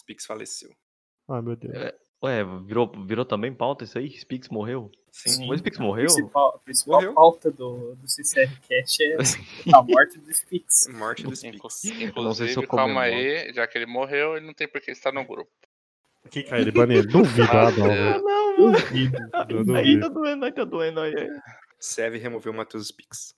Spix 0.00 0.26
faleceu. 0.26 0.70
Ai, 1.28 1.40
meu 1.42 1.56
Deus. 1.56 1.74
É, 1.74 1.94
Ué, 2.24 2.44
virou, 2.64 2.90
virou 3.04 3.24
também 3.24 3.52
pauta 3.52 3.82
isso 3.84 3.98
aí? 3.98 4.08
Spix 4.10 4.48
morreu? 4.48 4.90
Sim. 5.10 5.50
O 5.50 5.58
Spix 5.58 5.78
A 5.78 5.82
morreu? 5.82 6.06
principal, 6.06 6.48
a 6.54 6.58
principal 6.60 6.94
Morreu. 7.00 7.14
pauta 7.14 7.50
do, 7.50 7.94
do 7.96 8.08
CCRCast 8.08 9.02
é 9.02 9.16
a 9.74 9.82
morte 9.82 10.18
do 10.18 10.32
Spix. 10.32 10.86
Morte 10.88 11.24
do 11.24 11.34
Spix. 11.36 11.84
Eu 12.16 12.22
não 12.22 12.32
sei 12.32 12.48
se 12.48 12.56
eu 12.56 12.62
Inclusive, 12.62 12.66
calma 12.68 13.02
aí, 13.02 13.52
já 13.52 13.66
que 13.66 13.76
ele 13.76 13.86
morreu, 13.86 14.36
ele 14.36 14.46
não 14.46 14.54
tem 14.54 14.68
por 14.68 14.80
que 14.80 14.90
estar 14.92 15.12
no 15.12 15.24
grupo. 15.26 15.50
Que 16.30 16.44
cara, 16.44 16.62
ele 16.62 16.70
banir? 16.70 17.06
Duvido, 17.06 17.42
ah, 17.50 17.70
não, 17.72 17.88
velho. 17.88 18.22
não, 18.22 18.56
Duvido. 18.72 19.18
Eu 19.48 19.58
Aí 19.76 19.96
duvido. 19.96 20.00
tá 20.00 20.08
doendo, 20.08 20.44
aí 20.44 20.52
tá 20.52 20.64
doendo. 20.64 21.00
Aí, 21.00 21.14
aí. 21.18 21.28
Seve 21.80 22.18
removeu 22.18 22.52
o 22.52 22.56
Matheus 22.56 22.86
Spix. 22.88 23.34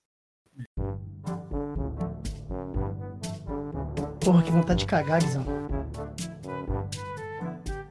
Porra, 4.22 4.42
que 4.42 4.50
vontade 4.50 4.80
de 4.80 4.86
cagar, 4.86 5.20
Guizão. 5.22 5.44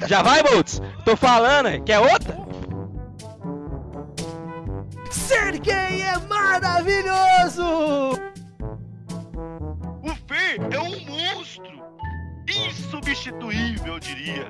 Já 0.08 0.22
vai, 0.22 0.44
Boltz? 0.44 0.82
Tô 1.06 1.16
falando, 1.16 1.84
quer 1.84 2.00
outra? 2.00 2.38
Ser 5.10 5.60
gay 5.60 6.02
é 6.02 6.18
maravilhoso! 6.28 7.64
O 10.02 10.10
Fê 10.28 10.58
é 10.72 10.80
um 10.80 11.00
monstro! 11.06 11.84
Insubstituível, 12.48 13.94
eu 13.94 14.00
diria. 14.00 14.48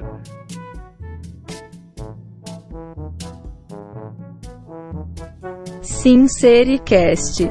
Sincericast. 5.81 7.49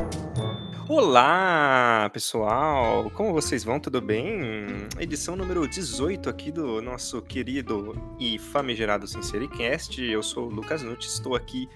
Olá, 0.94 2.10
pessoal! 2.12 3.10
Como 3.14 3.32
vocês 3.32 3.64
vão? 3.64 3.80
Tudo 3.80 3.98
bem? 3.98 4.42
Edição 5.00 5.34
número 5.34 5.66
18 5.66 6.28
aqui 6.28 6.52
do 6.52 6.82
nosso 6.82 7.22
querido 7.22 7.96
e 8.20 8.38
famigerado 8.38 9.06
Sincericast. 9.06 10.02
Eu 10.04 10.22
sou 10.22 10.48
o 10.48 10.50
Lucas 10.50 10.82
Nutti, 10.82 11.06
estou 11.08 11.34
aqui 11.34 11.66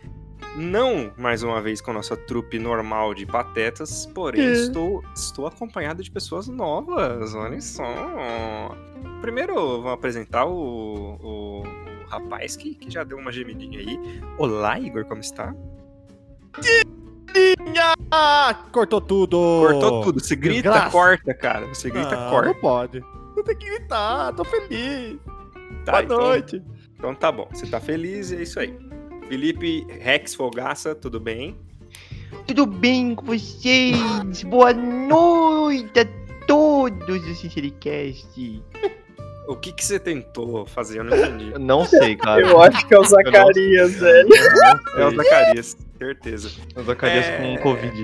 não 0.55 1.11
mais 1.17 1.42
uma 1.42 1.62
vez 1.62 1.81
com 1.81 1.92
a 1.92 1.95
nossa 1.95 2.14
trupe 2.14 2.58
normal 2.58 3.14
de 3.14 3.25
patetas, 3.25 4.05
porém 4.14 4.42
É. 4.42 4.53
estou, 4.53 5.03
estou 5.14 5.47
acompanhado 5.47 6.03
de 6.03 6.11
pessoas 6.11 6.47
novas, 6.47 7.34
olha 7.34 7.58
só. 7.62 7.86
Primeiro, 9.23 9.55
vamos 9.80 9.92
apresentar 9.95 10.45
o, 10.45 10.53
o- 10.53 11.62
o 11.62 12.08
rapaz 12.11 12.55
que, 12.55 12.75
que 12.75 12.91
já 12.91 13.03
deu 13.03 13.17
uma 13.17 13.33
gemidinha 13.33 13.78
aí. 13.80 13.98
Olá, 14.39 14.78
Igor, 14.78 15.06
como 15.06 15.23
está? 15.23 15.55
Ah, 18.11 18.55
cortou 18.73 19.01
tudo! 19.01 19.37
Cortou 19.67 20.03
tudo. 20.03 20.21
Você 20.21 20.37
grita, 20.37 20.89
corta, 20.91 21.35
cara. 21.35 21.67
Você 21.67 21.91
grita, 21.91 22.15
Ah, 22.27 22.31
corta. 22.31 22.49
Não 22.49 22.55
pode. 22.61 23.01
Não 23.37 23.43
tem 23.45 23.57
que 23.57 23.67
gritar, 23.67 24.33
tô 24.33 24.45
feliz. 24.45 25.19
Tá, 25.85 25.93
Boa 25.93 26.03
então- 26.05 26.19
noite. 26.19 26.63
Então 26.99 27.15
tá 27.15 27.31
bom, 27.31 27.47
você 27.53 27.67
tá 27.67 27.79
feliz 27.79 28.31
e 28.31 28.37
é 28.37 28.43
isso 28.43 28.59
aí. 28.59 28.75
Felipe 29.29 29.87
Rex 30.01 30.35
Fogaça, 30.35 30.95
tudo 30.95 31.21
bem? 31.21 31.59
Tudo 32.47 32.65
bem 32.65 33.15
com 33.15 33.27
vocês? 33.27 33.97
Boa 34.45 34.73
noite 34.73 36.01
a 36.01 36.07
todos 36.47 37.07
do 37.07 37.35
Sincericast. 37.35 38.63
O 39.49 39.55
que 39.57 39.73
que 39.73 39.85
você 39.85 39.99
tentou 40.01 40.65
fazer? 40.67 41.01
Eu 41.01 41.05
não 41.05 41.17
entendi. 41.17 41.53
Eu 41.55 41.59
não 41.59 41.85
sei, 41.85 42.17
cara. 42.17 42.41
Eu 42.41 42.61
acho 42.63 42.87
que 42.87 42.95
é 42.95 42.99
o 42.99 43.05
Zacarias, 43.05 43.93
velho. 43.95 44.29
É 44.97 45.07
o 45.07 45.11
Zacarias, 45.15 45.77
certeza. 45.98 46.50
O 46.77 46.83
Zacarias 46.83 47.25
É. 47.27 47.39
com 47.39 47.62
Covid. 47.62 48.02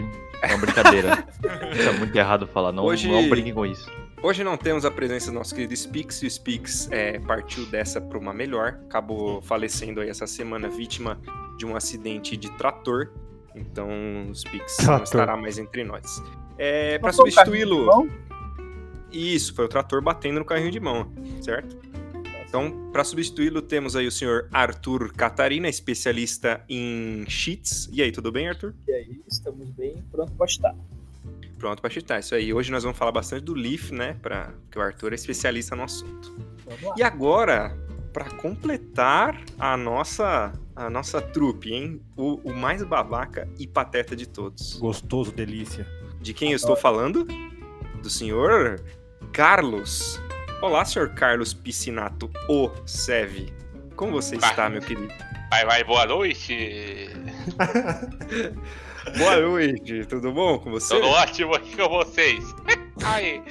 Não, 0.50 0.58
brincadeira. 0.60 1.24
Isso 1.72 1.88
é 1.88 1.92
muito 1.92 2.16
errado 2.16 2.46
falar. 2.46 2.72
Não, 2.72 2.84
Hoje- 2.84 3.08
não 3.10 3.28
brinquem 3.28 3.54
com 3.54 3.64
isso. 3.66 3.90
Hoje 4.22 4.44
não 4.44 4.56
temos 4.56 4.84
a 4.84 4.90
presença 4.90 5.30
do 5.30 5.34
nosso 5.34 5.52
querido 5.54 5.74
Spix, 5.76 6.22
e 6.22 6.26
o 6.26 6.30
Spix 6.30 6.88
é, 6.92 7.18
partiu 7.18 7.66
dessa 7.66 8.00
para 8.00 8.16
uma 8.18 8.32
melhor. 8.32 8.78
Acabou 8.88 9.42
falecendo 9.42 10.00
aí 10.00 10.08
essa 10.08 10.26
semana, 10.28 10.68
vítima 10.68 11.20
de 11.58 11.66
um 11.66 11.74
acidente 11.76 12.36
de 12.36 12.48
trator. 12.52 13.10
Então 13.54 13.88
o 14.30 14.34
Spix 14.34 14.78
não 14.86 15.02
estará 15.02 15.36
mais 15.36 15.58
entre 15.58 15.82
nós. 15.84 16.22
É, 16.56 16.98
para 16.98 17.08
Não 17.10 17.16
foi 17.16 17.30
o 17.30 17.34
carrinho 17.34 17.56
de 17.56 17.62
substituí-lo. 17.62 17.86
mão? 17.86 18.08
Isso, 19.10 19.54
foi 19.54 19.64
o 19.64 19.68
trator 19.68 20.00
batendo 20.00 20.38
no 20.38 20.44
carrinho 20.44 20.70
de 20.70 20.80
mão, 20.80 21.12
certo? 21.42 21.76
Então, 22.52 22.90
para 22.92 23.02
substituí-lo, 23.02 23.62
temos 23.62 23.96
aí 23.96 24.06
o 24.06 24.12
senhor 24.12 24.46
Arthur 24.52 25.10
Catarina, 25.14 25.70
especialista 25.70 26.62
em 26.68 27.24
cheats. 27.26 27.88
E 27.90 28.02
aí, 28.02 28.12
tudo 28.12 28.30
bem, 28.30 28.46
Arthur? 28.46 28.74
E 28.86 28.92
aí, 28.92 29.22
estamos 29.26 29.70
bem 29.70 30.04
pronto 30.12 30.30
pra 30.32 30.44
estar. 30.44 30.74
Pronto 31.56 31.80
para 31.80 31.88
chitar. 31.88 32.20
Isso 32.20 32.34
aí. 32.34 32.52
Hoje 32.52 32.70
nós 32.70 32.82
vamos 32.82 32.98
falar 32.98 33.10
bastante 33.10 33.42
do 33.42 33.54
Leaf, 33.54 33.90
né? 33.90 34.18
Pra... 34.20 34.52
Porque 34.64 34.78
o 34.78 34.82
Arthur 34.82 35.12
é 35.12 35.14
especialista 35.14 35.74
no 35.74 35.84
assunto. 35.84 36.36
E 36.94 37.02
agora, 37.02 37.74
para 38.12 38.28
completar 38.32 39.42
a 39.58 39.74
nossa 39.74 40.52
a 40.76 40.90
nossa 40.90 41.22
trupe, 41.22 41.72
hein? 41.72 42.02
O, 42.14 42.34
o 42.44 42.54
mais 42.54 42.82
babaca 42.82 43.48
e 43.58 43.66
pateta 43.66 44.14
de 44.14 44.28
todos. 44.28 44.74
Gostoso, 44.74 45.32
delícia. 45.32 45.86
De 46.20 46.34
quem 46.34 46.50
eu 46.50 46.56
estou 46.56 46.76
falando? 46.76 47.26
Do 48.02 48.10
senhor 48.10 48.78
Carlos. 49.32 50.20
Olá, 50.62 50.84
senhor 50.84 51.10
Carlos 51.10 51.52
Piscinato, 51.52 52.30
o 52.48 52.70
Seve. 52.86 53.52
Como 53.96 54.12
você 54.12 54.36
está, 54.36 54.68
meu 54.70 54.80
querido? 54.80 55.12
Vai, 55.50 55.66
vai, 55.66 55.84
boa 55.84 56.06
noite. 56.06 57.10
Boa 59.18 59.36
noite, 59.40 60.06
tudo 60.06 60.30
bom 60.32 60.60
com 60.60 60.70
você? 60.70 60.94
Tudo 60.94 61.08
ótimo 61.08 61.56
aqui 61.56 61.76
com 61.76 61.88
vocês. 61.88 62.44
Aí, 63.04 63.42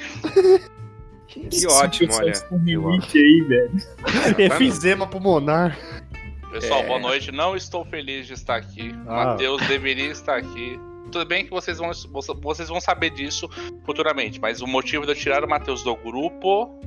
Que 1.28 1.68
ótimo, 1.68 2.08
Pessoas 2.08 2.46
olha. 2.50 2.60
rinite 2.64 3.18
aí, 3.18 3.42
velho. 3.50 3.72
Efizema 4.40 5.06
pulmonar. 5.06 5.78
pessoal, 6.54 6.80
É. 6.84 6.88
boa 6.88 7.00
noite. 7.00 7.34
Não 7.34 7.54
estou 7.54 7.84
feliz 7.84 8.28
de 8.28 8.34
estar 8.34 8.56
aqui. 8.56 8.96
Ah. 9.06 9.26
Matheus 9.26 9.62
deveria 9.68 10.10
estar 10.10 10.38
aqui. 10.38 10.80
Tudo 11.12 11.26
bem 11.26 11.44
que 11.44 11.52
vocês 11.52 11.78
vão, 11.78 11.92
vocês 12.42 12.70
vão 12.70 12.80
saber 12.80 13.10
disso 13.10 13.50
futuramente, 13.86 14.40
mas 14.40 14.62
o 14.62 14.68
motivo 14.68 15.04
de 15.06 15.12
eu 15.12 15.16
tirar 15.16 15.44
o 15.44 15.50
Matheus 15.50 15.84
do 15.84 15.94
grupo 15.98 16.80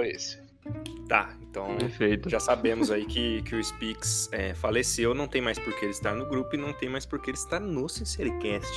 foi 0.00 0.08
esse. 0.08 0.38
Tá, 1.08 1.30
então 1.42 1.76
Perfeito. 1.76 2.30
já 2.30 2.38
sabemos 2.40 2.90
aí 2.90 3.04
que, 3.04 3.42
que 3.42 3.54
o 3.54 3.62
Spix 3.62 4.28
é, 4.32 4.54
faleceu, 4.54 5.14
não 5.14 5.26
tem 5.26 5.42
mais 5.42 5.58
por 5.58 5.74
que 5.74 5.84
ele 5.84 5.92
estar 5.92 6.14
no 6.14 6.24
grupo 6.26 6.54
e 6.54 6.58
não 6.58 6.72
tem 6.72 6.88
mais 6.88 7.04
por 7.04 7.20
que 7.20 7.30
ele 7.30 7.36
estar 7.36 7.60
no 7.60 7.88
Sincericast. 7.88 8.70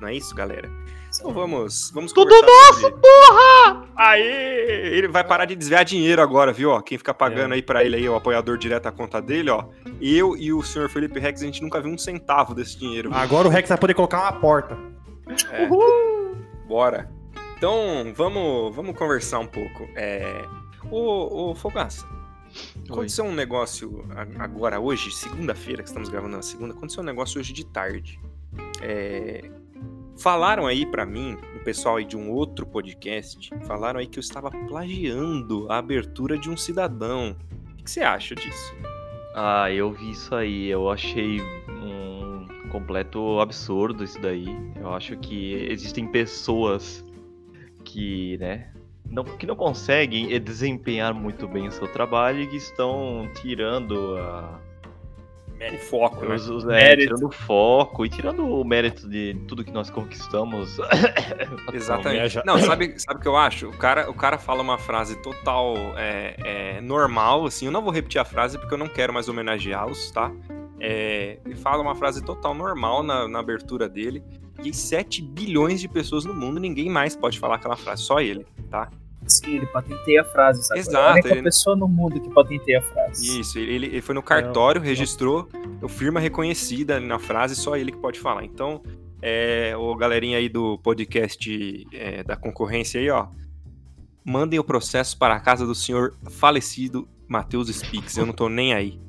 Não 0.00 0.08
é 0.08 0.14
isso, 0.14 0.34
galera? 0.34 0.70
Então 1.14 1.32
vamos, 1.32 1.90
vamos 1.92 2.12
Tudo 2.12 2.34
nosso, 2.34 2.90
porra! 2.92 3.86
Aê! 3.96 4.96
Ele 4.96 5.08
vai 5.08 5.22
parar 5.22 5.44
de 5.44 5.54
desviar 5.54 5.84
dinheiro 5.84 6.22
agora, 6.22 6.52
viu? 6.52 6.70
Ó, 6.70 6.80
quem 6.80 6.96
fica 6.98 7.12
pagando 7.12 7.52
É. 7.52 7.56
aí 7.56 7.62
pra 7.62 7.84
ele 7.84 7.96
aí, 7.96 8.08
o 8.08 8.16
apoiador 8.16 8.56
direto 8.56 8.86
à 8.86 8.92
conta 8.92 9.20
dele, 9.20 9.50
ó. 9.50 9.66
Eu 10.00 10.36
e 10.36 10.52
o 10.52 10.62
senhor 10.62 10.88
Felipe 10.88 11.20
Rex, 11.20 11.42
a 11.42 11.44
gente 11.44 11.62
nunca 11.62 11.80
viu 11.80 11.92
um 11.92 11.98
centavo 11.98 12.54
desse 12.54 12.78
dinheiro. 12.78 13.10
Agora 13.12 13.46
o 13.46 13.50
Rex 13.50 13.68
vai 13.68 13.78
poder 13.78 13.94
colocar 13.94 14.22
uma 14.22 14.32
porta. 14.40 14.76
É. 15.50 15.68
Bora. 16.66 17.10
Então, 17.56 18.12
vamos, 18.16 18.74
vamos 18.74 18.96
conversar 18.96 19.38
um 19.38 19.46
pouco. 19.46 19.88
É... 19.94 20.44
Ô, 20.90 21.50
ô 21.50 21.54
Fogaça, 21.54 22.06
aconteceu 22.88 23.24
um 23.24 23.34
negócio 23.34 24.04
agora, 24.38 24.80
hoje, 24.80 25.10
segunda-feira, 25.10 25.82
que 25.82 25.88
estamos 25.88 26.08
gravando 26.08 26.36
na 26.36 26.42
segunda, 26.42 26.74
aconteceu 26.74 27.02
um 27.02 27.06
negócio 27.06 27.40
hoje 27.40 27.52
de 27.52 27.64
tarde. 27.66 28.20
É, 28.80 29.50
Falaram 30.18 30.66
aí 30.66 30.84
pra 30.84 31.06
mim, 31.06 31.36
o 31.56 31.64
pessoal 31.64 31.96
aí 31.96 32.04
de 32.04 32.16
um 32.16 32.30
outro 32.30 32.66
podcast, 32.66 33.50
falaram 33.66 33.98
aí 33.98 34.06
que 34.06 34.18
eu 34.18 34.20
estava 34.20 34.50
plagiando 34.50 35.66
a 35.70 35.78
abertura 35.78 36.38
de 36.38 36.50
um 36.50 36.56
cidadão. 36.56 37.36
O 37.72 37.82
que 37.82 37.90
você 37.90 38.02
acha 38.02 38.34
disso? 38.34 38.74
Ah, 39.34 39.70
eu 39.72 39.90
vi 39.90 40.10
isso 40.10 40.34
aí. 40.34 40.68
Eu 40.68 40.88
achei 40.90 41.40
um 41.40 42.68
completo 42.68 43.40
absurdo 43.40 44.04
isso 44.04 44.20
daí. 44.20 44.46
Eu 44.76 44.94
acho 44.94 45.16
que 45.16 45.54
existem 45.68 46.06
pessoas 46.06 47.04
que, 47.84 48.36
né, 48.38 48.72
não, 49.12 49.22
que 49.24 49.46
não 49.46 49.54
conseguem 49.54 50.32
eh, 50.32 50.38
desempenhar 50.38 51.12
muito 51.14 51.46
bem 51.46 51.68
o 51.68 51.72
seu 51.72 51.86
trabalho 51.86 52.40
e 52.40 52.46
que 52.46 52.56
estão 52.56 53.28
tirando 53.40 54.16
a, 54.18 54.58
O 55.74 55.78
foco, 55.78 56.24
né? 56.24 56.34
os, 56.34 56.48
os- 56.48 56.66
é, 56.68 56.96
tirando 56.96 57.26
o 57.26 57.30
foco 57.30 58.04
e 58.04 58.08
tirando 58.08 58.44
o 58.44 58.64
mérito 58.64 59.08
de 59.08 59.34
tudo 59.46 59.62
que 59.64 59.70
nós 59.70 59.90
conquistamos. 59.90 60.78
Exatamente. 61.72 62.18
Inveja. 62.20 62.42
Não, 62.44 62.58
sabe, 62.58 62.98
sabe 62.98 63.20
o 63.20 63.22
que 63.22 63.28
eu 63.28 63.36
acho? 63.36 63.68
O 63.68 63.76
cara, 63.76 64.10
o 64.10 64.14
cara 64.14 64.38
fala 64.38 64.62
uma 64.62 64.78
frase 64.78 65.16
total 65.22 65.76
é, 65.96 66.36
é, 66.44 66.80
normal, 66.80 67.46
assim. 67.46 67.66
Eu 67.66 67.72
não 67.72 67.82
vou 67.82 67.92
repetir 67.92 68.20
a 68.20 68.24
frase 68.24 68.58
porque 68.58 68.74
eu 68.74 68.78
não 68.78 68.88
quero 68.88 69.12
mais 69.12 69.28
homenageá-los, 69.28 70.10
tá? 70.10 70.32
É, 70.80 71.38
ele 71.44 71.54
fala 71.54 71.80
uma 71.82 71.94
frase 71.94 72.24
total 72.24 72.54
normal 72.54 73.02
na, 73.02 73.28
na 73.28 73.38
abertura 73.38 73.88
dele. 73.88 74.22
E 74.64 74.72
7 74.72 75.22
bilhões 75.22 75.80
de 75.80 75.88
pessoas 75.88 76.24
no 76.24 76.32
mundo, 76.34 76.58
ninguém 76.60 76.88
mais 76.88 77.14
pode 77.16 77.38
falar 77.38 77.56
aquela 77.56 77.76
frase, 77.76 78.02
só 78.02 78.20
ele, 78.20 78.46
tá? 78.70 78.88
Sim, 79.32 79.56
ele 79.56 79.66
patenteia 79.66 80.20
a 80.22 80.24
frase, 80.24 80.62
sabe? 80.64 80.80
Exato, 80.80 80.96
É 80.96 81.08
a 81.08 81.12
única 81.14 81.28
ele- 81.30 81.42
pessoa 81.42 81.74
no 81.76 81.88
mundo 81.88 82.20
que 82.20 82.28
patenteia 82.30 82.78
a 82.78 82.82
frase. 82.82 83.40
Isso, 83.40 83.58
ele, 83.58 83.86
ele- 83.86 84.00
foi 84.02 84.14
no 84.14 84.22
cartório, 84.22 84.80
registrou, 84.80 85.48
o 85.80 85.88
firma 85.88 86.20
reconhecida 86.20 87.00
na 87.00 87.18
frase, 87.18 87.56
só 87.56 87.76
ele 87.76 87.92
que 87.92 87.98
pode 87.98 88.18
falar. 88.20 88.44
Então, 88.44 88.82
é, 89.20 89.74
o 89.76 89.94
galerinha 89.96 90.38
aí 90.38 90.48
do 90.48 90.78
podcast 90.78 91.86
é, 91.92 92.22
da 92.22 92.36
concorrência 92.36 93.00
aí, 93.00 93.08
ó. 93.10 93.26
mandem 94.24 94.58
o 94.58 94.64
processo 94.64 95.16
para 95.18 95.34
a 95.34 95.40
casa 95.40 95.66
do 95.66 95.74
senhor 95.74 96.14
falecido 96.30 97.08
Matheus 97.26 97.68
Spix. 97.68 98.16
Eu 98.16 98.26
não 98.26 98.32
tô 98.32 98.48
nem 98.48 98.72
aí. 98.74 99.00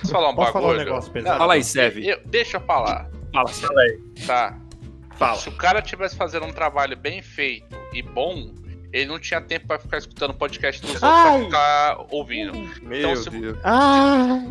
Posso 0.00 0.12
falar 0.12 0.30
um 0.30 0.34
Posso 0.34 0.52
falar 0.52 0.64
um 0.64 0.68
bagulho? 0.70 0.84
negócio 0.86 1.12
pesado? 1.12 1.38
Fala 1.38 1.54
aí, 1.54 1.64
Seve. 1.64 2.06
Eu- 2.06 2.20
deixa 2.26 2.56
eu 2.56 2.60
falar. 2.62 3.10
Fala, 3.32 3.48
Seve. 3.48 3.66
Fala 3.66 3.80
aí. 3.82 3.98
Tá. 4.26 4.58
Fala. 5.16 5.36
Se 5.36 5.48
o 5.48 5.52
cara 5.52 5.82
tivesse 5.82 6.16
fazendo 6.16 6.46
um 6.46 6.52
trabalho 6.52 6.96
bem 6.96 7.20
feito 7.22 7.76
e 7.92 8.00
bom, 8.02 8.54
ele 8.92 9.06
não 9.06 9.18
tinha 9.18 9.40
tempo 9.40 9.66
pra 9.66 9.78
ficar 9.78 9.98
escutando 9.98 10.30
o 10.30 10.34
podcast 10.34 10.80
dos 10.80 10.90
outros 11.02 11.10
pra 11.10 11.38
ficar 11.44 12.06
ouvindo. 12.10 12.52
Meu 12.82 12.98
Então, 12.98 13.16
se- 13.16 13.30
Deus. 13.30 13.58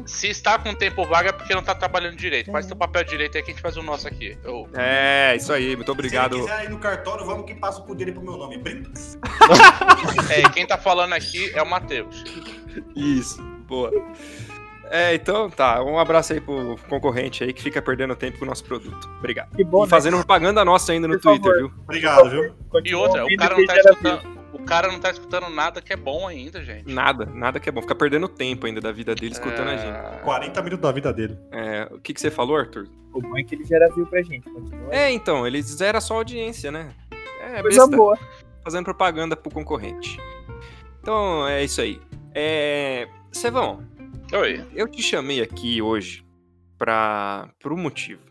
Se 0.05 0.27
está 0.27 0.57
com 0.59 0.73
tempo 0.73 1.05
vago 1.05 1.29
é 1.29 1.31
porque 1.31 1.53
não 1.55 1.63
tá 1.63 1.73
trabalhando 1.73 2.15
direito. 2.15 2.51
Faz 2.51 2.65
teu 2.65 2.75
papel 2.75 3.03
direito 3.03 3.35
aí 3.37 3.43
que 3.43 3.51
a 3.51 3.53
gente 3.53 3.61
faz 3.61 3.77
o 3.77 3.81
nosso 3.83 4.07
aqui. 4.07 4.37
Eu- 4.43 4.69
É, 4.75 5.35
isso 5.35 5.51
aí. 5.51 5.75
Muito 5.75 5.85
Se 5.87 5.91
obrigado. 5.91 6.35
ele 6.37 6.43
quiser 6.45 6.65
ir 6.65 6.69
no 6.69 6.77
cartório, 6.79 7.25
vamos 7.25 7.45
que 7.45 7.55
passa 7.55 7.81
o 7.81 7.95
dele 7.95 8.11
pro 8.11 8.21
meu 8.21 8.37
nome. 8.37 8.57
Brinks. 8.57 9.17
É, 10.29 10.47
quem 10.49 10.65
tá 10.65 10.77
falando 10.77 11.13
aqui 11.13 11.51
é 11.55 11.61
o 11.61 11.69
Matheus. 11.69 12.23
Isso, 12.95 13.41
boa. 13.67 13.91
É, 14.89 15.13
então 15.15 15.49
tá. 15.49 15.83
Um 15.83 15.99
abraço 15.99 16.33
aí 16.33 16.41
pro 16.41 16.75
concorrente 16.89 17.43
aí 17.43 17.51
que 17.53 17.61
fica 17.61 17.81
perdendo 17.81 18.15
tempo 18.15 18.39
com 18.39 18.45
o 18.45 18.47
nosso 18.47 18.63
produto. 18.63 19.09
Obrigado. 19.19 19.55
Que 19.55 19.63
bom, 19.63 19.85
E 19.85 19.87
fazendo 19.87 20.17
propaganda 20.17 20.63
nossa 20.63 20.91
ainda 20.91 21.07
no 21.07 21.15
Por 21.15 21.23
favor. 21.23 21.39
Twitter, 21.41 21.57
viu? 21.59 21.71
Obrigado, 21.83 22.29
viu? 22.29 22.43
né? 22.43 22.51
E 22.85 22.95
outra, 22.95 23.25
o 23.25 23.35
cara 23.37 23.57
não 23.57 23.65
tá 23.65 23.75
escutando. 23.77 24.37
O 24.53 24.63
cara 24.63 24.87
não 24.91 24.99
tá 24.99 25.11
escutando 25.11 25.49
nada 25.49 25.81
que 25.81 25.93
é 25.93 25.95
bom 25.95 26.27
ainda, 26.27 26.63
gente. 26.63 26.91
Nada, 26.91 27.25
nada 27.25 27.59
que 27.59 27.69
é 27.69 27.71
bom. 27.71 27.81
Fica 27.81 27.93
perdendo 27.95 28.27
tempo 28.27 28.65
ainda 28.65 28.81
da 28.81 28.91
vida 28.91 29.13
dele 29.13 29.33
escutando 29.33 29.67
a 29.69 29.77
gente. 29.77 30.15
É, 30.15 30.19
40 30.23 30.61
minutos 30.63 30.81
da 30.81 30.91
vida 30.91 31.13
dele. 31.13 31.37
É, 31.51 31.87
o 31.91 31.99
que, 31.99 32.13
que 32.13 32.19
você 32.19 32.31
falou, 32.31 32.57
Arthur? 32.57 32.87
O 33.13 33.21
bom 33.21 33.37
é 33.37 33.43
que 33.43 33.55
ele 33.55 33.65
gera 33.65 33.87
view 33.93 34.05
pra 34.07 34.21
gente. 34.21 34.49
Continua. 34.49 34.87
É, 34.93 35.11
então, 35.11 35.45
ele 35.45 35.61
zera 35.61 35.99
só 36.01 36.15
a 36.15 36.17
audiência, 36.17 36.71
né? 36.71 36.89
É, 37.41 37.61
Coisa 37.61 37.81
besta. 37.81 37.97
boa. 37.97 38.17
Fazendo 38.63 38.85
propaganda 38.85 39.35
pro 39.35 39.51
concorrente. 39.51 40.17
Então, 41.01 41.47
é 41.47 41.63
isso 41.63 41.79
aí. 41.81 42.01
É... 42.33 43.07
Sevão, 43.31 43.83
Oi. 44.33 44.65
eu 44.75 44.87
te 44.89 45.01
chamei 45.01 45.41
aqui 45.41 45.81
hoje 45.81 46.25
pra... 46.77 47.49
por 47.59 47.71
um 47.71 47.77
motivo. 47.77 48.21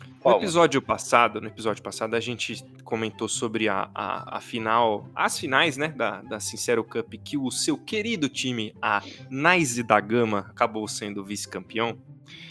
No 0.00 0.20
Qual? 0.20 0.38
episódio 0.38 0.80
passado, 0.80 1.40
no 1.40 1.48
episódio 1.48 1.82
passado, 1.82 2.14
a 2.14 2.20
gente 2.20 2.64
comentou 2.84 3.26
sobre 3.26 3.68
a, 3.68 3.90
a, 3.92 4.36
a 4.36 4.40
final, 4.40 5.08
as 5.14 5.38
finais, 5.38 5.76
né, 5.76 5.88
da, 5.88 6.22
da 6.22 6.38
Sincero 6.38 6.84
Cup, 6.84 7.14
que 7.24 7.36
o 7.36 7.50
seu 7.50 7.76
querido 7.76 8.28
time, 8.28 8.74
a 8.80 9.02
Nice 9.28 9.82
da 9.82 9.98
Gama, 9.98 10.46
acabou 10.50 10.86
sendo 10.86 11.24
vice-campeão. 11.24 11.98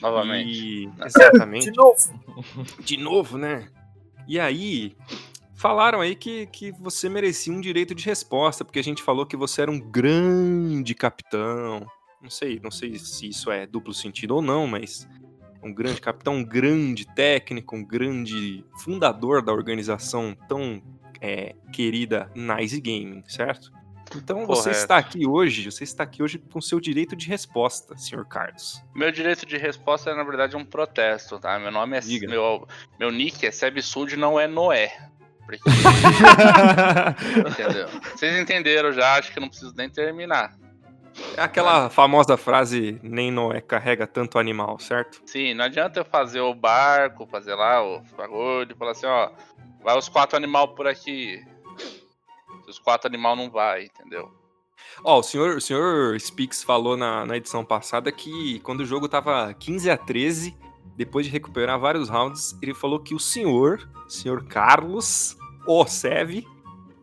Novamente. 0.01 0.49
E... 0.49 0.89
Exatamente. 1.05 1.71
De 1.71 1.77
novo. 1.77 2.19
De 2.79 2.97
novo, 2.97 3.37
né? 3.37 3.69
E 4.27 4.39
aí, 4.39 4.97
falaram 5.55 6.01
aí 6.01 6.15
que, 6.15 6.47
que 6.47 6.71
você 6.73 7.07
merecia 7.07 7.53
um 7.53 7.61
direito 7.61 7.95
de 7.95 8.03
resposta, 8.03 8.65
porque 8.65 8.79
a 8.79 8.83
gente 8.83 9.01
falou 9.01 9.25
que 9.25 9.37
você 9.37 9.61
era 9.61 9.71
um 9.71 9.79
grande 9.79 10.93
capitão. 10.93 11.87
Não 12.21 12.29
sei, 12.29 12.59
não 12.61 12.71
sei 12.71 12.97
se 12.99 13.29
isso 13.29 13.51
é 13.51 13.65
duplo 13.65 13.93
sentido 13.93 14.35
ou 14.35 14.41
não, 14.41 14.67
mas 14.67 15.07
um 15.63 15.73
grande 15.73 16.01
capitão, 16.01 16.35
um 16.35 16.43
grande 16.43 17.05
técnico, 17.05 17.75
um 17.75 17.83
grande 17.83 18.63
fundador 18.77 19.41
da 19.41 19.51
organização 19.51 20.35
tão 20.47 20.81
é, 21.21 21.55
querida 21.73 22.31
Nice 22.35 22.79
Gaming, 22.79 23.23
certo? 23.27 23.71
Então 24.15 24.45
você 24.45 24.69
Correto. 24.69 24.81
está 24.81 24.97
aqui 24.97 25.27
hoje, 25.27 25.69
você 25.71 25.83
está 25.83 26.03
aqui 26.03 26.23
hoje 26.23 26.39
com 26.39 26.59
seu 26.59 26.79
direito 26.79 27.15
de 27.15 27.27
resposta, 27.27 27.95
senhor 27.95 28.25
Carlos. 28.25 28.83
Meu 28.95 29.11
direito 29.11 29.45
de 29.45 29.55
resposta 29.57 30.09
é, 30.09 30.15
na 30.15 30.23
verdade, 30.23 30.55
um 30.55 30.65
protesto, 30.65 31.39
tá? 31.39 31.59
Meu 31.59 31.71
nome 31.71 31.97
é. 31.97 31.99
Diga. 31.99 32.27
Meu, 32.27 32.67
meu 32.99 33.11
nick 33.11 33.45
é 33.45 33.51
Sebsud, 33.51 34.17
não 34.17 34.39
é 34.39 34.47
Noé. 34.47 35.09
Porque, 35.45 35.59
entendeu? 37.49 37.87
Vocês 38.15 38.39
entenderam 38.39 38.91
já, 38.91 39.15
acho 39.15 39.31
que 39.31 39.39
não 39.39 39.49
preciso 39.49 39.73
nem 39.75 39.89
terminar. 39.89 40.55
É 41.35 41.41
aquela 41.41 41.89
famosa 41.89 42.35
frase, 42.35 42.99
nem 43.01 43.31
Noé 43.31 43.61
carrega 43.61 44.05
tanto 44.05 44.37
animal, 44.37 44.79
certo? 44.79 45.21
Sim, 45.25 45.53
não 45.53 45.65
adianta 45.65 45.99
eu 45.99 46.05
fazer 46.05 46.41
o 46.41 46.53
barco, 46.53 47.27
fazer 47.27 47.55
lá 47.55 47.83
o 47.83 48.01
bagulho, 48.17 48.71
e 48.71 48.75
falar 48.75 48.91
assim, 48.91 49.05
ó, 49.05 49.31
vai 49.83 49.97
os 49.97 50.09
quatro 50.09 50.37
animal 50.37 50.75
por 50.75 50.87
aqui. 50.87 51.41
Se 52.63 52.69
os 52.69 52.79
quatro 52.79 53.07
animal 53.07 53.35
não 53.35 53.49
vai, 53.49 53.85
entendeu? 53.85 54.31
Ó, 55.03 55.19
o 55.19 55.23
senhor, 55.23 55.57
o 55.57 55.61
senhor 55.61 56.19
Spix 56.19 56.63
falou 56.63 56.97
na, 56.97 57.25
na 57.25 57.37
edição 57.37 57.63
passada 57.63 58.11
que 58.11 58.59
quando 58.59 58.81
o 58.81 58.85
jogo 58.85 59.07
tava 59.07 59.53
15 59.53 59.89
a 59.89 59.97
13, 59.97 60.57
depois 60.95 61.25
de 61.25 61.31
recuperar 61.31 61.79
vários 61.79 62.09
rounds, 62.09 62.57
ele 62.61 62.73
falou 62.73 62.99
que 62.99 63.15
o 63.15 63.19
senhor, 63.19 63.89
senhor 64.07 64.43
Carlos, 64.45 65.37
o 65.65 65.85
Sev, 65.85 66.43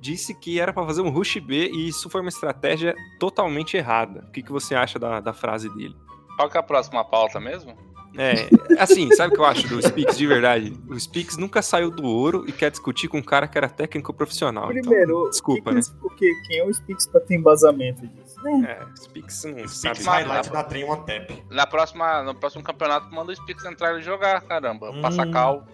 disse 0.06 0.32
que 0.34 0.60
era 0.60 0.72
pra 0.72 0.86
fazer 0.86 1.00
um 1.02 1.10
rush 1.10 1.38
B 1.38 1.68
e 1.72 1.88
isso 1.88 2.08
foi 2.08 2.20
uma 2.20 2.28
estratégia 2.28 2.94
totalmente 3.18 3.76
errada. 3.76 4.24
O 4.28 4.30
que, 4.30 4.42
que 4.42 4.52
você 4.52 4.74
acha 4.74 4.98
da, 4.98 5.20
da 5.20 5.32
frase 5.32 5.68
dele? 5.74 5.96
Qual 6.36 6.48
que 6.48 6.56
é 6.56 6.60
a 6.60 6.62
próxima 6.62 7.04
pauta 7.04 7.40
mesmo? 7.40 7.76
É, 8.18 8.48
assim, 8.80 9.12
sabe 9.12 9.32
o 9.32 9.36
que 9.36 9.40
eu 9.40 9.44
acho 9.44 9.68
do 9.68 9.82
Spix 9.82 10.16
de 10.16 10.26
verdade? 10.26 10.72
O 10.88 10.98
Spix 10.98 11.36
nunca 11.36 11.60
saiu 11.60 11.90
do 11.90 12.04
ouro 12.04 12.44
e 12.46 12.52
quer 12.52 12.70
discutir 12.70 13.08
com 13.08 13.18
um 13.18 13.22
cara 13.22 13.46
que 13.46 13.58
era 13.58 13.68
técnico 13.68 14.12
profissional. 14.14 14.68
Primeiro, 14.68 15.18
então, 15.18 15.30
desculpa, 15.30 15.70
que 15.70 15.76
né? 15.76 15.82
que, 15.82 15.90
porque 16.00 16.32
quem 16.46 16.58
é 16.60 16.64
o 16.64 16.72
Spix 16.72 17.06
pra 17.08 17.20
ter 17.20 17.34
embasamento 17.34 18.06
disso? 18.06 18.42
Né? 18.42 18.78
É, 18.80 18.96
Spix 18.96 19.44
não 19.44 19.68
Speaks 19.68 19.98
sabe. 19.98 20.02
Highlight 20.02 20.50
da 20.50 20.60
One 20.60 21.02
Tap. 21.04 21.44
Na 21.50 21.66
próxima, 21.66 22.22
no 22.22 22.34
próximo 22.34 22.62
campeonato, 22.62 23.12
manda 23.12 23.32
o 23.32 23.36
Spix 23.36 23.64
entrar 23.66 23.98
e 23.98 24.02
jogar, 24.02 24.40
caramba. 24.42 24.90
Hum. 24.90 25.02
Passar 25.02 25.30
cal. 25.30 25.66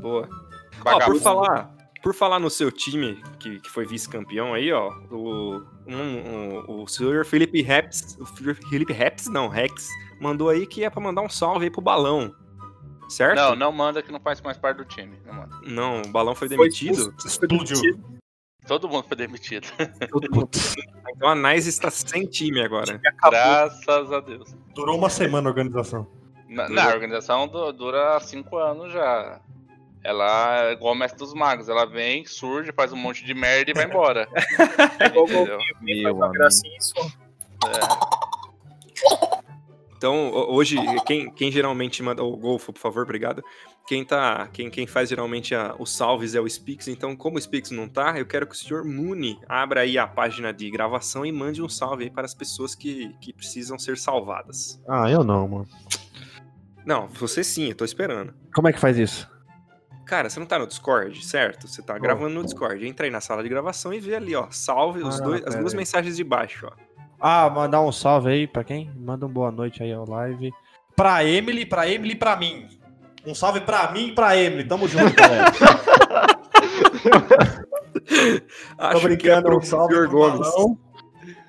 Boa. 0.00 0.28
Ó, 0.84 0.98
por 1.00 1.20
falar, 1.20 1.75
por 2.06 2.14
falar 2.14 2.38
no 2.38 2.48
seu 2.48 2.70
time, 2.70 3.20
que, 3.40 3.58
que 3.58 3.68
foi 3.68 3.84
vice-campeão 3.84 4.54
aí, 4.54 4.70
ó, 4.72 4.92
o, 5.10 5.60
um, 5.88 5.96
um- 6.68 6.82
o 6.82 6.86
senhor 6.86 7.24
Felipe 7.24 7.60
Reps, 7.62 8.16
Felipe 8.70 8.92
Reps, 8.92 9.26
não, 9.26 9.48
Rex, 9.48 9.88
mandou 10.20 10.48
aí 10.48 10.68
que 10.68 10.84
é 10.84 10.88
pra 10.88 11.00
mandar 11.02 11.22
um 11.22 11.28
salve 11.28 11.64
aí 11.64 11.70
pro 11.70 11.80
Balão, 11.80 12.32
certo? 13.08 13.34
Não, 13.34 13.56
não 13.56 13.72
manda 13.72 14.00
que 14.04 14.12
não 14.12 14.20
faz 14.20 14.40
mais 14.40 14.56
parte 14.56 14.76
do 14.76 14.84
time. 14.84 15.18
Não 15.26 15.34
manda. 15.34 15.56
Não, 15.64 16.02
o 16.02 16.08
Balão 16.12 16.32
foi 16.36 16.48
demitido. 16.48 17.12
foi. 17.74 17.98
Todo 18.68 18.88
mundo 18.88 19.04
foi 19.08 19.16
demitido. 19.16 19.66
então 21.16 21.28
a 21.28 21.34
Nice 21.34 21.68
está 21.68 21.90
sem 21.90 22.24
time 22.26 22.60
agora. 22.60 23.00
Graças 23.30 24.12
a 24.12 24.20
Deus. 24.20 24.54
Durou 24.76 24.96
uma 24.96 25.10
semana 25.10 25.48
a 25.48 25.50
organização. 25.50 26.06
Na, 26.48 26.68
na 26.68 26.86
organização 26.86 27.48
du- 27.48 27.72
dura 27.72 28.20
cinco 28.20 28.58
anos 28.58 28.92
já. 28.92 29.40
Ela 30.06 30.68
é 30.68 30.72
igual 30.72 30.94
o 30.94 30.96
mestre 30.96 31.18
dos 31.18 31.34
magos. 31.34 31.68
Ela 31.68 31.84
vem, 31.84 32.24
surge, 32.24 32.72
faz 32.72 32.92
um 32.92 32.96
monte 32.96 33.24
de 33.24 33.34
merda 33.34 33.70
e 33.70 33.74
vai 33.74 33.84
embora. 33.86 34.28
É 35.00 35.06
igual 35.10 35.26
o 35.26 36.14
uma 36.14 36.30
gracinha 36.30 36.76
e 36.76 36.82
some. 36.82 37.12
É. 37.66 38.26
Então, 39.96 40.30
ho- 40.30 40.54
hoje, 40.54 40.76
quem, 41.06 41.30
quem 41.30 41.50
geralmente 41.50 42.02
manda. 42.02 42.22
O 42.22 42.36
Golfo, 42.36 42.72
por 42.72 42.78
favor, 42.80 43.02
obrigado. 43.02 43.42
Quem 43.86 44.04
tá. 44.04 44.46
Quem, 44.52 44.68
quem 44.70 44.86
faz 44.86 45.08
geralmente 45.08 45.54
a- 45.54 45.74
os 45.78 45.90
salves 45.96 46.34
é 46.34 46.40
o 46.40 46.48
Spix. 46.48 46.88
Então, 46.88 47.16
como 47.16 47.36
o 47.38 47.40
Spix 47.40 47.70
não 47.70 47.88
tá, 47.88 48.18
eu 48.18 48.26
quero 48.26 48.46
que 48.46 48.54
o 48.54 48.58
senhor 48.58 48.84
Muni 48.84 49.38
abra 49.48 49.80
aí 49.80 49.96
a 49.96 50.06
página 50.06 50.52
de 50.52 50.70
gravação 50.70 51.24
e 51.24 51.32
mande 51.32 51.62
um 51.62 51.68
salve 51.68 52.04
aí 52.04 52.10
para 52.10 52.26
as 52.26 52.34
pessoas 52.34 52.74
que, 52.74 53.14
que 53.20 53.32
precisam 53.32 53.78
ser 53.78 53.96
salvadas. 53.96 54.80
Ah, 54.88 55.10
eu 55.10 55.24
não, 55.24 55.48
mano. 55.48 55.68
Não, 56.84 57.08
você 57.08 57.42
sim, 57.42 57.70
eu 57.70 57.74
tô 57.74 57.84
esperando. 57.84 58.34
Como 58.54 58.68
é 58.68 58.72
que 58.72 58.78
faz 58.78 58.98
isso? 58.98 59.28
Cara, 60.06 60.30
você 60.30 60.38
não 60.38 60.46
tá 60.46 60.58
no 60.58 60.66
Discord, 60.66 61.24
certo? 61.26 61.66
Você 61.66 61.82
tá 61.82 61.98
gravando 61.98 62.34
no 62.34 62.44
Discord. 62.44 62.86
Entra 62.86 63.06
aí 63.06 63.10
na 63.10 63.20
sala 63.20 63.42
de 63.42 63.48
gravação 63.48 63.92
e 63.92 63.98
vê 63.98 64.14
ali, 64.14 64.36
ó. 64.36 64.46
Salve 64.50 65.02
os 65.02 65.20
Ah, 65.20 65.24
dois, 65.24 65.44
as 65.44 65.56
duas 65.56 65.72
aí. 65.72 65.78
mensagens 65.78 66.16
de 66.16 66.22
baixo, 66.24 66.68
ó. 66.70 66.72
Ah, 67.20 67.50
mandar 67.50 67.80
um 67.80 67.90
salve 67.90 68.30
aí 68.30 68.46
pra 68.46 68.62
quem? 68.62 68.90
Manda 68.96 69.26
um 69.26 69.28
boa 69.28 69.50
noite 69.50 69.82
aí 69.82 69.92
ao 69.92 70.08
live. 70.08 70.52
Pra 70.94 71.24
Emily, 71.24 71.66
pra 71.66 71.88
Emily 71.90 72.12
e 72.12 72.16
pra 72.16 72.36
mim. 72.36 72.68
Um 73.26 73.34
salve 73.34 73.60
pra 73.62 73.90
mim 73.90 74.08
e 74.08 74.14
pra 74.14 74.36
Emily. 74.36 74.64
Tamo 74.68 74.86
junto, 74.86 75.12
galera. 75.16 75.50
Acho 78.78 78.92
Tô 78.92 78.98
é 78.98 79.02
brincando, 79.02 79.42
pro 79.46 79.58
um 79.58 79.62
salve 79.62 79.94
pro 79.94 80.10
Gomes. 80.10 80.38
balão, 80.40 80.78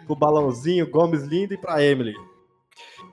pro 0.07 0.15
balãozinho, 0.15 0.89
Gomes 0.89 1.23
lindo 1.23 1.53
e 1.53 1.57
pra 1.57 1.83
Emily. 1.83 2.13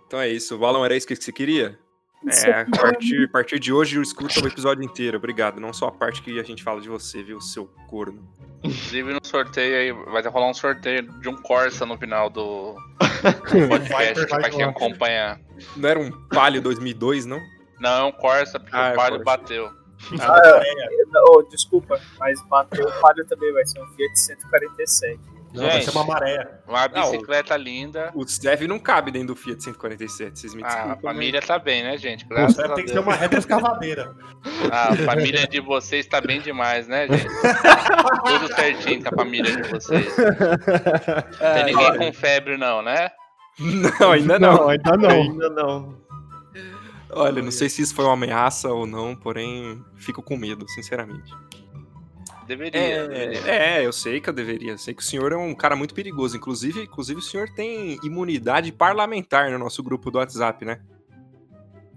Então 0.07 0.21
é 0.21 0.29
isso. 0.29 0.59
Valão, 0.59 0.85
era 0.85 0.97
isso 0.97 1.07
que 1.07 1.15
você 1.17 1.33
queria? 1.33 1.79
É, 2.27 2.61
a 2.63 2.65
partir, 2.67 3.25
a 3.25 3.29
partir 3.29 3.59
de 3.59 3.73
hoje 3.73 3.97
eu 3.97 4.03
escuto 4.03 4.43
o 4.43 4.47
episódio 4.49 4.83
inteiro, 4.83 5.19
obrigado. 5.19 5.61
Não 5.61 5.73
só 5.73 5.89
a 5.89 5.93
parte 5.93 6.23
que 6.23 6.39
a 6.39 6.43
gente 6.43 6.63
fala 6.63 6.81
de 6.81 6.89
você, 6.89 7.23
viu, 7.23 7.41
seu 7.41 7.67
corno. 7.89 8.27
Inclusive 8.63 9.13
no 9.13 9.21
sorteio 9.23 9.77
aí, 9.77 9.93
vai 10.11 10.23
rolar 10.23 10.49
um 10.49 10.55
sorteio 10.55 11.03
de 11.21 11.29
um 11.29 11.37
Corsa 11.37 11.85
no 11.85 11.99
final 11.99 12.31
do 12.31 12.75
do 12.75 13.69
podcast 13.69 14.27
pra 14.27 14.49
quem 14.51 14.63
acompanha. 14.63 15.41
Não 15.77 15.89
era 15.89 15.99
um 15.99 16.11
Palio 16.29 16.63
2002, 16.63 17.27
não? 17.27 17.41
Não, 17.79 17.91
é 17.91 18.05
um 18.05 18.13
Corsa, 18.13 18.59
porque 18.59 18.75
Ah, 18.75 18.89
é 18.89 18.93
o 18.93 18.97
Palio 18.97 19.23
Corsa. 19.23 19.39
bateu. 19.39 19.85
Ah, 20.21 20.41
é, 20.45 20.85
oh, 21.31 21.43
desculpa, 21.43 22.01
mas 22.19 22.43
bateu 22.49 22.87
o 22.87 23.01
palio 23.01 23.25
também 23.27 23.53
vai 23.53 23.65
ser 23.65 23.81
um 23.81 23.87
Fiat 23.89 24.19
147. 24.19 25.19
Não, 25.55 25.63
vai 25.63 25.73
Gente. 25.75 25.85
ser 25.85 25.91
uma 25.93 26.05
maré. 26.05 26.61
Uma 26.67 26.89
Não, 26.89 27.11
bicicleta 27.13 27.57
linda. 27.57 28.11
O 28.15 28.27
Sev 28.27 28.63
não 28.63 28.79
cabe 28.79 29.13
dentro 29.13 29.29
do 29.29 29.37
Fiat 29.37 29.63
147, 29.63 30.37
vocês 30.39 30.53
me 30.55 30.65
Ah, 30.65 30.67
desculpem. 30.67 30.93
a 30.93 30.97
família 30.97 31.41
tá 31.41 31.59
bem, 31.61 31.85
né, 31.85 31.97
gente? 31.97 32.25
Pô, 32.27 32.35
Graças 32.35 32.57
Tem 32.75 32.85
que 32.85 32.91
ser 32.91 32.99
uma 32.99 33.15
retroescavadeira. 33.15 34.15
Ah, 34.73 34.89
a 34.93 34.97
família 34.97 35.47
de 35.47 35.61
vocês 35.61 36.07
tá 36.07 36.21
bem 36.21 36.41
demais, 36.41 36.89
né, 36.89 37.07
gente? 37.07 37.25
Tudo 38.27 38.55
certinho 38.55 39.03
com 39.03 39.09
a 39.11 39.13
família 39.25 39.57
de 39.63 39.69
vocês. 39.71 40.17
Não 40.17 41.55
tem 41.55 41.65
ninguém 41.67 41.97
com 41.99 42.13
febre, 42.13 42.57
não, 42.57 42.83
né? 42.83 43.11
Não, 44.01 44.11
ainda 44.11 44.39
não. 44.39 44.69
ainda 44.69 44.97
não. 44.97 45.11
Ainda 45.11 45.49
não. 45.51 46.05
Olha, 47.13 47.41
não 47.41 47.53
sei 47.53 47.69
se 47.69 47.81
isso 47.83 47.95
foi 47.95 48.05
uma 48.05 48.15
ameaça 48.15 48.69
ou 48.73 48.87
não, 48.87 49.15
porém, 49.15 49.81
fico 49.97 50.21
com 50.21 50.37
medo, 50.37 50.69
sinceramente. 50.69 51.33
Deveria. 52.47 53.09
deveria. 53.09 53.51
É, 53.51 53.79
é, 53.81 53.87
eu 53.87 53.93
sei 53.93 54.21
que 54.21 54.29
eu 54.29 54.33
deveria. 54.35 54.73
Eu 54.73 54.79
sei 54.79 54.95
que 54.95 55.03
o 55.03 55.05
senhor 55.05 55.33
é 55.33 55.37
um 55.37 55.55
cara 55.55 55.75
muito 55.75 55.95
perigoso. 55.95 56.37
Inclusive, 56.37 56.83
inclusive 56.83 57.19
o 57.19 57.23
senhor 57.23 57.49
tem 57.51 57.99
imunidade 58.03 58.73
parlamentar 58.73 59.51
no 59.51 59.59
nosso 59.59 59.83
grupo 59.83 60.11
do 60.11 60.19
WhatsApp, 60.19 60.65
né? 60.65 60.81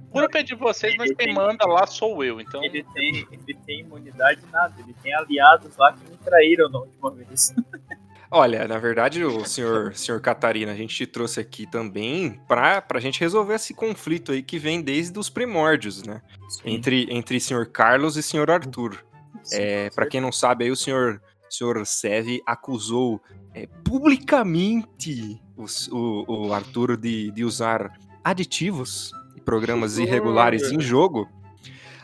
O 0.10 0.20
grupo 0.20 0.38
é 0.38 0.44
de 0.44 0.56
vocês, 0.56 0.96
mas 0.98 1.12
quem 1.12 1.34
manda 1.34 1.66
lá 1.68 1.86
sou 1.86 2.24
eu, 2.24 2.40
então. 2.40 2.64
Ele 2.64 2.84
tem, 2.94 3.28
ele 3.32 3.54
tem 3.66 3.82
imunidade 3.82 4.42
nada, 4.52 4.74
ele 4.80 4.96
tem 5.04 5.14
aliados 5.14 5.76
lá 5.76 5.94
que 5.94 6.10
me 6.10 6.18
traíram 6.18 6.70
na 6.70 6.80
última 6.80 7.12
vez. 7.12 7.54
Olha, 8.30 8.68
na 8.68 8.78
verdade, 8.78 9.24
o 9.24 9.46
senhor, 9.46 9.96
senhor 9.96 10.20
Catarina, 10.20 10.74
a 10.74 10.76
gente 10.76 10.94
te 10.94 11.08
trouxe 11.08 11.40
aqui 11.40 11.66
também 11.66 12.42
pra, 12.46 12.82
pra 12.82 13.00
gente 13.00 13.22
resolver 13.22 13.54
esse 13.54 13.74
conflito 13.74 14.34
aí 14.34 14.44
que 14.44 14.60
vem 14.60 14.82
desde 14.82 15.18
os 15.18 15.30
primórdios, 15.30 16.04
né? 16.04 16.22
Entre, 16.66 17.08
entre 17.10 17.40
senhor 17.40 17.68
Carlos 17.68 18.18
e 18.18 18.24
senhor 18.24 18.52
Arthur. 18.52 19.07
É, 19.54 19.90
para 19.92 20.08
quem 20.08 20.20
não 20.22 20.32
sabe, 20.32 20.66
aí 20.66 20.72
o 20.72 20.76
senhor, 20.76 21.22
senhor 21.50 21.86
Seve 21.86 22.42
acusou 22.46 23.22
é, 23.54 23.68
publicamente 23.84 25.42
os- 25.56 25.88
o, 25.90 26.26
o 26.28 26.54
Arthur 26.54 26.98
de, 26.98 27.32
de 27.32 27.44
usar 27.44 27.92
aditivos 28.24 29.12
e 29.36 29.42
programas 29.42 29.98
irregulares 29.98 30.72
em 30.72 30.80
jogo. 30.80 31.30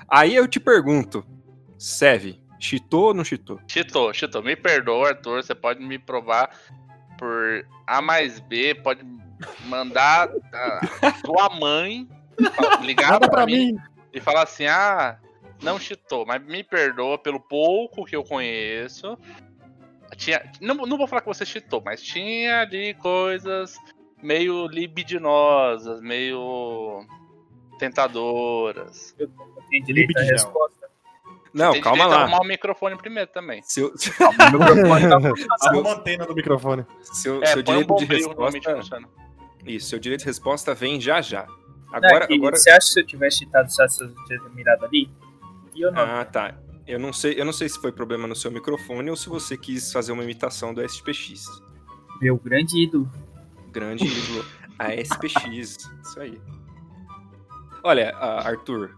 Aí 0.07 0.35
eu 0.35 0.47
te 0.47 0.59
pergunto, 0.59 1.25
Seve, 1.77 2.41
cheatou 2.59 3.05
ou 3.07 3.13
não 3.13 3.23
cheatou? 3.23 3.59
Cheatou, 3.67 4.13
cheatou. 4.13 4.41
Me 4.43 4.55
perdoa, 4.55 5.09
Arthur. 5.09 5.43
Você 5.43 5.53
pode 5.55 5.83
me 5.83 5.97
provar 6.00 6.50
por 7.17 7.65
A 7.85 8.01
mais 8.01 8.39
B, 8.39 8.75
pode 8.75 9.01
mandar 9.65 10.29
a 10.53 11.12
tua 11.23 11.50
mãe 11.50 12.07
ligar 12.81 13.19
pra, 13.19 13.29
pra 13.29 13.45
mim, 13.45 13.73
mim. 13.73 13.77
e 14.13 14.19
falar 14.21 14.43
assim: 14.43 14.65
ah, 14.65 15.17
não 15.63 15.79
cheatou, 15.79 16.25
mas 16.25 16.43
me 16.46 16.63
perdoa 16.63 17.17
pelo 17.17 17.39
pouco 17.39 18.05
que 18.05 18.15
eu 18.15 18.24
conheço. 18.24 19.17
Tinha, 20.17 20.43
não, 20.62 20.75
não 20.75 20.98
vou 20.98 21.08
falar 21.08 21.22
que 21.22 21.27
você 21.27 21.46
cheatou, 21.46 21.82
mas 21.84 22.01
tinha 22.03 22.62
ali 22.62 22.93
coisas 22.96 23.75
meio 24.22 24.67
libidinosas, 24.67 26.01
meio 26.01 27.05
tentadoras. 27.79 29.15
Direito 29.17 29.89
à 29.89 29.91
Libidinal. 29.91 30.25
resposta. 30.27 30.84
Não, 31.53 31.72
Tem 31.74 31.82
calma 31.82 32.03
direito 32.03 32.17
lá. 32.17 32.24
arrumar 32.24 32.41
o 32.41 32.46
microfone 32.48 32.98
primeiro 32.98 33.29
também. 33.32 33.62
Seu, 33.63 33.93
Arruma 34.39 35.89
a 35.91 35.93
antena 35.93 36.25
do 36.25 36.34
microfone. 36.34 36.86
seu, 37.01 37.43
É, 37.43 37.48
seu 37.48 37.63
põe 37.63 37.77
um 37.77 37.96
direito 37.96 37.96
de 37.96 38.15
resposta. 38.15 39.00
Isso, 39.65 39.89
seu 39.89 40.00
direito 40.00 40.22
de 40.22 40.25
resposta 40.25 40.74
vem 40.74 41.00
já 41.00 41.22
já. 41.22 41.46
Não, 41.46 41.98
Agora, 41.98 42.24
é 42.24 42.27
que 42.27 42.34
agora. 42.34 42.55
Você 42.55 42.72
acha 42.72 42.79
que 42.79 42.86
se 42.93 43.00
eu 43.01 43.05
tivesse 43.05 43.38
cheatado, 43.39 43.70
você 43.72 43.84
acha 43.84 43.98
que 44.00 44.03
eu 44.03 44.15
tivesse 44.25 44.55
mirado 44.55 44.86
ali? 44.86 45.10
E 45.75 45.82
eu 45.82 45.92
não. 45.92 46.01
Ah, 46.01 46.25
tá. 46.25 46.56
Eu 46.86 47.00
não 47.00 47.13
sei, 47.13 47.39
eu 47.39 47.46
não 47.46 47.53
sei 47.53 47.70
se 47.70 47.80
foi 47.80 47.92
problema 47.92 48.27
no 48.27 48.36
seu 48.36 48.51
microfone 48.51 49.10
ou 49.10 49.15
se 49.15 49.30
você 49.30 49.56
quis 49.58 49.92
fazer 49.92 50.12
uma 50.12 50.24
imitação 50.24 50.74
do 50.74 50.82
SPX. 50.84 51.46
Meu 52.22 52.36
grande 52.38 52.84
ídolo. 52.84 53.10
Grande 53.72 54.06
ídolo. 54.06 54.46
A 54.77 54.94
SPX. 54.96 55.77
Isso 56.03 56.20
aí. 56.20 56.39
Olha, 57.84 58.15
ah, 58.20 58.48
Arthur, 58.48 58.96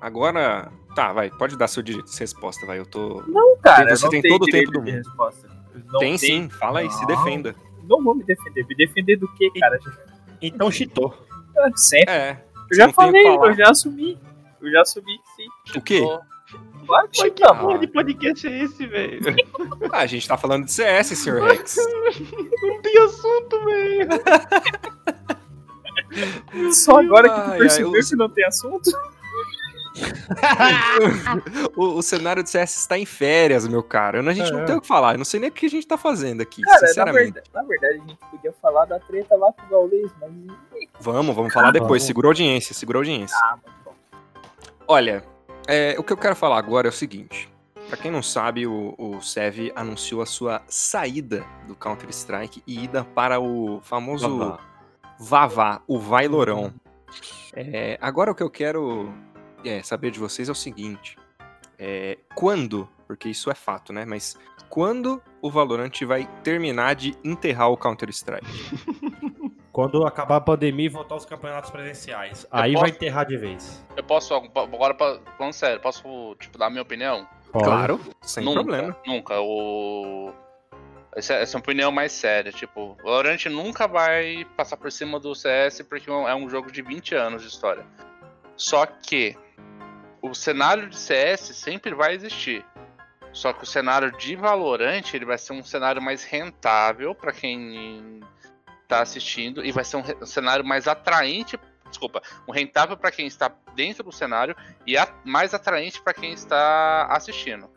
agora. 0.00 0.70
Tá, 0.94 1.12
vai, 1.12 1.30
pode 1.30 1.56
dar 1.56 1.68
seu 1.68 1.84
direito 1.84 2.10
de 2.10 2.18
resposta, 2.18 2.66
vai. 2.66 2.78
Eu 2.80 2.86
tô. 2.86 3.22
Não, 3.28 3.56
cara, 3.58 3.94
Você 3.94 4.04
não 4.04 4.10
tem 4.10 4.22
todo 4.22 4.42
o 4.42 4.46
tempo 4.46 4.72
do 4.72 4.80
mundo. 4.80 4.90
resposta. 4.90 5.48
Não 5.86 6.00
tem 6.00 6.16
tem- 6.16 6.18
sim, 6.18 6.48
fala 6.48 6.80
aí, 6.80 6.90
se 6.90 7.00
Não. 7.02 7.06
defenda. 7.06 7.54
Não 7.84 8.02
vou 8.02 8.14
me 8.14 8.24
defender. 8.24 8.66
Me 8.66 8.74
defender 8.74 9.16
do 9.16 9.28
que, 9.34 9.50
cara? 9.52 9.78
Então 10.42 10.68
cheatou. 10.70 11.14
Sempre. 11.76 12.12
É. 12.12 12.44
Eu 12.70 12.76
já 12.76 12.92
falei, 12.92 13.24
eu 13.26 13.54
já 13.54 13.70
assumi. 13.70 14.18
Eu 14.60 14.70
já 14.70 14.84
que 15.22 15.30
sim. 15.36 15.78
O 15.78 15.82
quê? 15.82 16.00
Tô- 16.00 16.20
Claro 16.86 17.08
que 17.08 17.20
Mas 17.22 17.54
porra 17.54 17.78
de 17.78 17.86
podcast 17.86 18.48
é 18.48 18.64
esse, 18.64 18.84
velho? 18.84 19.20
Ah, 19.92 19.98
a 19.98 20.06
gente 20.06 20.26
tá 20.26 20.36
falando 20.36 20.64
de 20.64 20.72
CS, 20.72 21.16
senhor 21.16 21.40
Rex. 21.42 21.76
Não 22.62 22.82
tem 22.82 22.98
assunto, 22.98 23.64
velho. 23.64 24.08
Só 26.74 26.98
agora 26.98 27.28
que 27.28 27.34
Ai, 27.40 27.44
tu 27.46 27.50
ai, 27.52 27.58
percebeu 27.58 27.94
eu- 27.94 28.02
que 28.04 28.16
não 28.16 28.28
tem 28.28 28.44
assunto? 28.44 28.90
o, 31.76 31.98
o 31.98 32.02
cenário 32.02 32.42
de 32.42 32.50
CS 32.50 32.76
está 32.78 32.98
em 32.98 33.04
férias, 33.06 33.66
meu 33.68 33.82
cara. 33.82 34.20
A 34.20 34.32
gente 34.32 34.50
não 34.50 34.60
É. 34.60 34.64
tem 34.64 34.76
o 34.76 34.80
que 34.80 34.86
falar. 34.86 35.14
Eu 35.14 35.18
não 35.18 35.24
sei 35.24 35.38
nem 35.38 35.50
o 35.50 35.52
que 35.52 35.66
a 35.66 35.70
gente 35.70 35.86
tá 35.86 35.96
fazendo 35.98 36.40
aqui, 36.40 36.62
Cara, 36.62 36.80
na 36.80 36.86
sinceramente. 36.88 37.32
verdade, 37.34 37.50
na 37.54 37.62
verdade, 37.62 37.94
a 37.94 37.98
gente 38.08 38.16
podia 38.30 38.52
falar 38.60 38.84
da 38.86 38.98
treta 38.98 39.36
lá 39.36 39.52
com 39.52 39.62
o 39.66 39.68
Gaules, 39.68 40.10
mas. 40.20 40.30
Vamos, 41.00 41.34
vamos 41.36 41.52
falar 41.52 41.70
depois. 41.70 41.88
Vamos. 42.02 42.06
Segura 42.06 42.26
a 42.28 42.30
audiência, 42.30 42.74
segura 42.74 42.98
a 42.98 43.00
audiência. 43.00 43.36
Ah, 43.44 43.56
bom. 43.62 43.70
Olha, 44.92 45.24
é, 45.68 45.94
o 46.00 46.02
que 46.02 46.12
eu 46.12 46.16
quero 46.16 46.34
falar 46.34 46.58
agora 46.58 46.88
é 46.88 46.90
o 46.90 46.92
seguinte. 46.92 47.48
Pra 47.86 47.96
quem 47.96 48.10
não 48.10 48.24
sabe, 48.24 48.66
o, 48.66 48.96
o 48.98 49.20
Sev 49.22 49.70
anunciou 49.76 50.20
a 50.20 50.26
sua 50.26 50.62
saída 50.66 51.46
do 51.68 51.76
Counter-Strike 51.76 52.60
e 52.66 52.82
ida 52.82 53.04
para 53.04 53.38
o 53.38 53.80
famoso 53.84 54.36
Vavá. 54.36 54.58
Vavá, 55.16 55.82
o 55.86 55.96
Vailorão. 55.96 56.74
É, 57.54 57.98
agora 58.00 58.32
o 58.32 58.34
que 58.34 58.42
eu 58.42 58.50
quero 58.50 59.14
é, 59.64 59.80
saber 59.80 60.10
de 60.10 60.18
vocês 60.18 60.48
é 60.48 60.52
o 60.52 60.56
seguinte. 60.56 61.16
é, 61.78 62.18
quando, 62.34 62.88
porque 63.06 63.28
isso 63.28 63.48
é 63.48 63.54
fato, 63.54 63.92
né? 63.92 64.04
Mas 64.04 64.36
quando 64.68 65.22
o 65.40 65.48
Valorant 65.48 66.02
vai 66.04 66.28
terminar 66.42 66.96
de 66.96 67.16
enterrar 67.22 67.70
o 67.70 67.76
Counter-Strike? 67.76 68.44
Quando 69.80 70.06
acabar 70.06 70.36
a 70.36 70.40
pandemia 70.42 70.84
e 70.84 70.88
voltar 70.90 71.14
aos 71.14 71.24
campeonatos 71.24 71.70
presenciais. 71.70 72.46
Aí 72.50 72.74
posso- 72.74 72.82
vai 72.82 72.90
enterrar 72.90 73.24
de 73.24 73.36
vez. 73.38 73.82
Eu 73.96 74.04
posso, 74.04 74.34
agora, 74.34 74.94
falando 75.38 75.54
sério, 75.54 75.80
posso, 75.80 76.36
tipo, 76.38 76.58
dar 76.58 76.66
a 76.66 76.70
minha 76.70 76.82
opinião? 76.82 77.26
Pode. 77.50 77.64
Claro, 77.64 78.00
sem 78.20 78.44
nunca, 78.44 78.62
problema. 78.62 78.96
Nunca. 79.06 79.40
O... 79.40 80.34
Essa, 81.16 81.32
essa 81.34 81.56
é 81.56 81.58
uma 81.58 81.62
opinião 81.62 81.90
mais 81.90 82.12
séria. 82.12 82.52
Tipo, 82.52 82.94
o 83.00 83.02
Valorant 83.02 83.46
nunca 83.46 83.88
vai 83.88 84.46
passar 84.54 84.76
por 84.76 84.92
cima 84.92 85.18
do 85.18 85.34
CS 85.34 85.80
porque 85.88 86.10
é 86.10 86.34
um 86.34 86.50
jogo 86.50 86.70
de 86.70 86.82
20 86.82 87.14
anos 87.14 87.40
de 87.40 87.48
história. 87.48 87.86
Só 88.56 88.84
que 88.84 89.34
o 90.20 90.34
cenário 90.34 90.90
de 90.90 90.96
CS 90.98 91.56
sempre 91.56 91.94
vai 91.94 92.14
existir. 92.14 92.66
Só 93.32 93.54
que 93.54 93.64
o 93.64 93.66
cenário 93.66 94.12
de 94.18 94.36
Valorant 94.36 95.14
ele 95.14 95.24
vai 95.24 95.38
ser 95.38 95.54
um 95.54 95.62
cenário 95.62 96.02
mais 96.02 96.22
rentável 96.22 97.14
para 97.14 97.32
quem 97.32 98.20
tá 98.90 99.02
assistindo 99.02 99.64
e 99.64 99.72
vai 99.72 99.84
ser 99.84 99.96
um, 99.96 100.02
um 100.22 100.26
cenário 100.26 100.64
mais 100.64 100.86
atraente, 100.88 101.58
desculpa, 101.88 102.20
um 102.48 102.52
rentável 102.52 102.96
para 102.96 103.10
quem 103.10 103.26
está 103.26 103.50
dentro 103.74 104.04
do 104.04 104.12
cenário 104.12 104.54
e 104.86 104.96
a- 104.98 105.08
mais 105.24 105.54
atraente 105.54 106.00
para 106.02 106.12
quem 106.12 106.32
está 106.32 107.06
assistindo. 107.10 107.68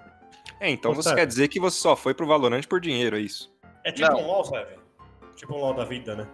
É, 0.60 0.70
então 0.70 0.92
Ô, 0.92 0.96
você 0.96 1.14
quer 1.14 1.26
dizer 1.26 1.48
que 1.48 1.60
você 1.60 1.78
só 1.80 1.96
foi 1.96 2.14
pro 2.14 2.28
Valorant 2.28 2.64
por 2.68 2.80
dinheiro, 2.80 3.16
é 3.18 3.20
isso? 3.22 3.52
É 3.84 3.92
tipo 3.92 4.10
Não. 4.12 4.20
um 4.22 4.28
LOL, 4.28 4.44
sabe? 4.46 4.68
Tipo 5.36 5.54
um 5.56 5.58
LOL 5.60 5.74
da 5.74 5.84
vida, 5.86 6.16
né? 6.16 6.28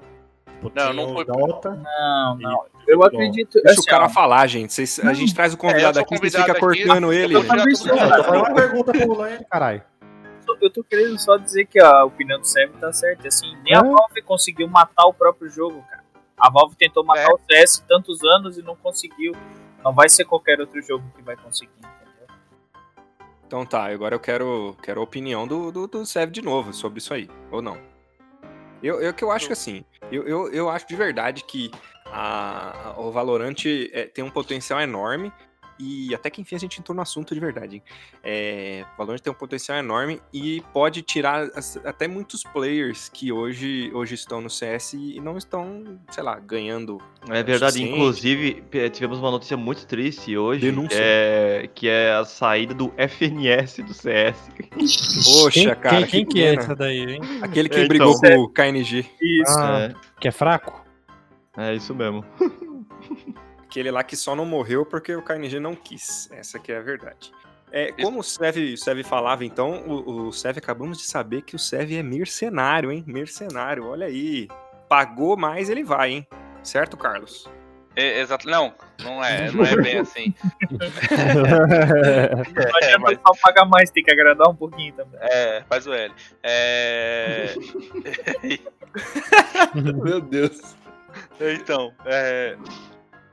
Tipo, 0.45 0.71
Não, 0.75 0.93
não 0.93 1.13
foi- 1.13 1.25
Dota. 1.25 1.69
Não, 1.75 2.35
não. 2.37 2.65
Eu 2.87 3.01
acredito. 3.03 3.53
Deixa 3.63 3.79
assim, 3.79 3.81
o 3.89 3.91
cara 3.91 4.05
ó, 4.05 4.09
falar, 4.09 4.45
gente. 4.47 4.73
Vocês- 4.73 4.99
a 4.99 5.13
gente 5.13 5.33
traz 5.33 5.53
o 5.53 5.57
convidado 5.57 5.87
eu 5.89 5.93
sou 5.93 6.01
aqui, 6.03 6.17
vocês 6.17 6.33
convidado 6.33 6.53
ficam 6.55 6.69
aqui, 6.69 6.83
cortando 6.85 7.13
ele. 7.13 7.35
eu 7.35 7.41
vou 7.43 7.49
tirar 7.49 7.65
Mas 7.65 7.79
tudo 7.79 7.87
isso, 7.87 7.87
do 7.87 7.93
Ah, 7.99 8.03
ar. 8.03 8.07
então 8.19 8.23
faz 8.25 8.41
uma 8.41 8.53
pergunta 8.53 8.91
pro 8.91 9.13
Lan, 9.13 9.39
caralho. 9.49 9.81
Eu 10.65 10.69
tô 10.71 10.83
querendo 10.83 11.17
só 11.19 11.37
dizer 11.37 11.65
que 11.65 11.79
a 11.79 12.03
opinião 12.05 12.39
do 12.39 12.45
Sam 12.45 12.69
tá 12.79 12.91
certa. 12.93 13.27
Assim, 13.27 13.55
nem 13.63 13.75
a. 13.75 13.81
Valve 13.81 14.21
conseguiu 14.21 14.67
matar 14.67 15.05
o 15.05 15.13
próprio 15.13 15.49
jogo, 15.49 15.81
cara. 15.89 16.03
A 16.37 16.49
Valve 16.49 16.75
tentou 16.75 17.03
matar 17.03 17.29
É. 17.29 17.33
o 17.33 17.39
CS 17.49 17.83
tantos 17.87 18.23
anos 18.23 18.57
e 18.57 18.61
não 18.61 18.75
conseguiu. 18.75 19.33
Não 19.83 19.93
vai 19.93 20.09
ser 20.09 20.25
qualquer 20.25 20.59
outro 20.59 20.81
jogo 20.81 21.03
que 21.15 21.21
vai 21.21 21.35
conseguir, 21.37 21.71
entendeu? 21.77 22.27
Então 23.47 23.65
tá, 23.65 23.85
agora 23.91 24.15
eu 24.15 24.19
quero, 24.19 24.75
quero 24.83 24.99
a 24.99 25.03
opinião 25.03 25.47
do, 25.47 25.71
do, 25.71 25.87
do 25.87 26.05
Sev 26.05 26.29
de 26.31 26.41
novo 26.41 26.73
sobre 26.73 26.99
isso 26.99 27.13
aí, 27.13 27.29
ou 27.51 27.61
não? 27.61 27.77
Eu, 28.83 29.01
eu 29.01 29.13
que 29.13 29.23
eu 29.23 29.31
acho 29.31 29.47
que 29.47 29.53
assim, 29.53 29.83
eu, 30.11 30.25
eu, 30.27 30.51
eu 30.53 30.69
acho 30.69 30.87
de 30.87 30.95
verdade 30.95 31.43
que 31.43 31.69
a, 32.05 32.89
a- 32.91 32.99
o 32.99 33.11
Valorant 33.11 33.65
é, 33.91 34.05
tem 34.05 34.23
um 34.23 34.29
potencial 34.29 34.79
enorme, 34.79 35.33
e 35.79 36.13
até 36.13 36.29
que 36.29 36.41
enfim 36.41 36.55
a 36.55 36.59
gente 36.59 36.79
entrou 36.79 36.95
no 36.95 37.01
assunto 37.01 37.33
de 37.33 37.39
verdade. 37.39 37.81
É, 38.23 38.85
o 38.93 38.97
Valorant 38.97 39.19
tem 39.19 39.31
um 39.31 39.35
potencial 39.35 39.77
enorme 39.77 40.21
e 40.33 40.61
pode 40.73 41.01
tirar 41.01 41.43
as- 41.55 41.77
até 41.85 42.07
muitos 42.07 42.43
players 42.43 43.09
que 43.09 43.31
hoje, 43.31 43.89
hoje 43.93 44.15
estão 44.15 44.41
no 44.41 44.49
CS 44.49 44.93
e 44.93 45.19
não 45.21 45.37
estão, 45.37 45.99
sei 46.11 46.23
lá, 46.23 46.37
ganhando. 46.39 46.97
É 47.29 47.41
verdade, 47.43 47.73
suficiente. 47.73 47.93
inclusive 47.93 48.61
p- 48.69 48.89
tivemos 48.89 49.19
uma 49.19 49.31
notícia 49.31 49.55
muito 49.57 49.85
triste 49.87 50.37
hoje, 50.37 50.61
Denúncia. 50.61 50.89
que 50.97 51.01
é, 51.01 51.69
que 51.73 51.87
é 51.89 52.11
a 52.13 52.25
saída 52.25 52.73
do 52.73 52.93
FNS 52.97 53.81
do 53.83 53.93
CS. 53.93 54.37
Poxa, 55.41 55.51
Quem, 55.51 55.75
cara. 55.75 55.97
quem, 55.97 56.05
quem 56.07 56.25
que 56.25 56.43
é 56.43 56.55
essa 56.55 56.75
daí, 56.75 56.99
hein? 57.15 57.21
Aquele 57.41 57.69
que 57.69 57.75
É, 57.77 57.83
então. 57.85 57.87
brigou 57.87 58.19
com 58.19 58.35
o 58.43 58.49
KNG. 58.49 59.05
Isso. 59.21 59.57
Ah, 59.59 59.89
que 60.19 60.27
é 60.27 60.31
fraco? 60.31 60.83
É, 61.57 61.71
é 61.71 61.75
isso 61.75 61.93
mesmo. 61.95 62.23
Aquele 63.69 63.91
lá 63.91 64.03
que 64.03 64.17
só 64.17 64.35
não 64.35 64.45
morreu 64.45 64.83
porque 64.83 65.15
o 65.15 65.21
KNG 65.21 65.59
não 65.59 65.75
quis. 65.75 66.27
Essa 66.31 66.57
que 66.57 66.71
é 66.71 66.77
a 66.77 66.81
verdade. 66.81 67.31
É, 67.71 67.91
como 67.91 68.21
o 68.21 68.23
Sev, 68.23 68.57
o 68.73 68.77
Sev 68.77 69.03
falava, 69.03 69.45
então, 69.45 69.83
o, 69.85 70.27
o 70.29 70.33
Sev 70.33 70.57
acabamos 70.57 70.97
de 70.97 71.03
saber 71.03 71.43
que 71.43 71.55
o 71.55 71.59
Sev 71.59 71.91
é 71.91 72.01
mercenário, 72.01 72.91
hein? 72.91 73.03
Mercenário, 73.05 73.85
olha 73.85 74.07
aí. 74.07 74.47
Pagou 74.87 75.37
mais, 75.37 75.69
ele 75.69 75.83
vai, 75.83 76.13
hein? 76.13 76.27
Certo, 76.63 76.97
Carlos? 76.97 77.47
É, 77.95 78.21
exato. 78.21 78.49
Não, 78.49 78.73
não 79.03 79.23
é, 79.23 79.51
não 79.53 79.63
é 79.63 79.75
bem 79.75 79.99
assim. 79.99 80.33
É, 82.81 82.97
mas, 82.97 83.19
só 83.19 83.33
pagar 83.43 83.65
mais, 83.65 83.91
tem 83.91 84.03
que 84.03 84.11
agradar 84.11 84.49
um 84.49 84.55
pouquinho 84.55 84.93
também. 84.93 85.19
é, 85.21 85.63
faz 85.69 85.85
o 85.85 85.93
L. 85.93 86.11
É, 86.41 87.53
Meu 89.75 90.19
Deus. 90.21 90.75
então, 91.39 91.93
é. 92.05 92.57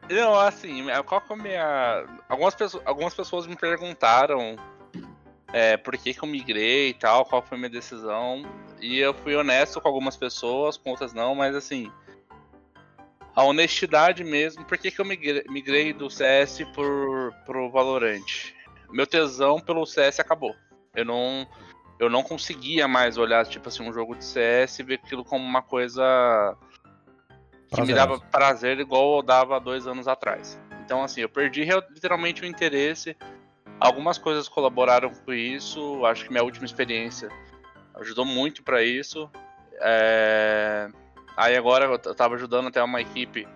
Não, 0.08 0.38
assim, 0.38 0.86
qual 1.04 1.20
que 1.20 1.32
é 1.32 1.36
a 1.36 1.38
minha. 1.38 2.06
Algumas 2.28 2.54
pessoas, 2.54 2.82
algumas 2.86 3.14
pessoas 3.14 3.46
me 3.46 3.56
perguntaram 3.56 4.56
é, 5.52 5.76
por 5.76 5.96
que, 5.96 6.14
que 6.14 6.22
eu 6.22 6.28
migrei 6.28 6.90
e 6.90 6.94
tal, 6.94 7.25
qual 7.25 7.42
foi 7.42 7.56
a 7.56 7.58
minha 7.58 7.70
decisão. 7.70 8.42
E 8.80 8.98
eu 8.98 9.14
fui 9.14 9.34
honesto 9.34 9.80
com 9.80 9.88
algumas 9.88 10.16
pessoas, 10.16 10.76
com 10.76 10.90
outras 10.90 11.12
não, 11.12 11.34
mas 11.34 11.54
assim. 11.54 11.90
A 13.34 13.42
honestidade 13.42 14.25
mesmo, 14.25 14.64
por 14.64 14.78
que, 14.78 14.90
que 14.90 15.00
eu 15.00 15.04
migrei, 15.04 15.44
migrei 15.48 15.92
do 15.92 16.08
CS 16.08 16.62
por, 16.75 17.34
pro 17.44 17.70
Valorant? 17.70 18.54
Meu 18.90 19.06
tesão 19.06 19.60
pelo 19.60 19.84
CS 19.84 20.20
acabou. 20.20 20.54
Eu 20.94 21.04
não. 21.04 21.46
Eu 21.98 22.10
não 22.10 22.22
conseguia 22.22 22.86
mais 22.86 23.16
olhar, 23.16 23.46
tipo 23.46 23.68
assim, 23.68 23.82
um 23.82 23.92
jogo 23.92 24.14
de 24.14 24.25
CS 24.25 24.78
e 24.78 24.82
ver 24.82 25.00
aquilo 25.02 25.25
como 25.25 25.42
uma 25.42 25.62
coisa 25.62 26.54
que 27.75 27.80
me 27.82 27.94
dava 27.94 28.18
prazer 28.18 28.78
igual 28.78 29.16
eu 29.16 29.23
dava 29.23 29.58
dois 29.61 29.87
anos 29.87 30.08
atrás. 30.08 30.58
Então, 30.85 31.02
assim, 31.02 31.20
eu 31.20 31.28
perdi 31.28 31.64
literalmente 31.90 32.42
o 32.42 32.46
interesse. 32.46 33.16
Algumas 33.80 34.18
coisas 34.18 34.49
colaboraram 34.49 35.11
com 35.11 35.32
isso. 35.32 36.04
Acho 36.06 36.25
que 36.25 36.30
minha 36.30 36.44
última 36.44 36.64
experiência 36.64 37.28
ajudou 37.94 38.25
muito 38.25 38.62
pra 38.62 38.82
isso. 38.82 39.28
É, 39.80 40.88
Aí 41.37 41.54
agora 41.54 41.85
eu 41.85 42.14
tava 42.14 42.35
ajudando 42.35 42.68
até 42.68 42.82
uma 42.82 43.00
equipe 43.00 43.46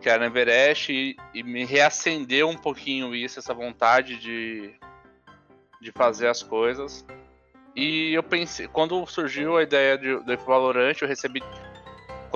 que 0.00 0.08
era 0.08 0.26
Everest 0.26 0.92
e, 0.92 1.16
e 1.32 1.42
me 1.42 1.64
reacendeu 1.64 2.48
um 2.48 2.56
pouquinho 2.56 3.14
isso, 3.14 3.38
essa 3.38 3.54
vontade 3.54 4.16
de, 4.16 4.74
de 5.80 5.92
fazer 5.92 6.26
as 6.26 6.42
coisas. 6.42 7.06
E 7.76 8.12
eu 8.12 8.22
pensei, 8.22 8.66
quando 8.66 9.06
surgiu 9.06 9.56
a 9.56 9.62
ideia 9.62 9.96
de, 9.96 10.16
do 10.16 10.36
Valorant, 10.38 10.96
eu 11.00 11.06
recebi 11.06 11.40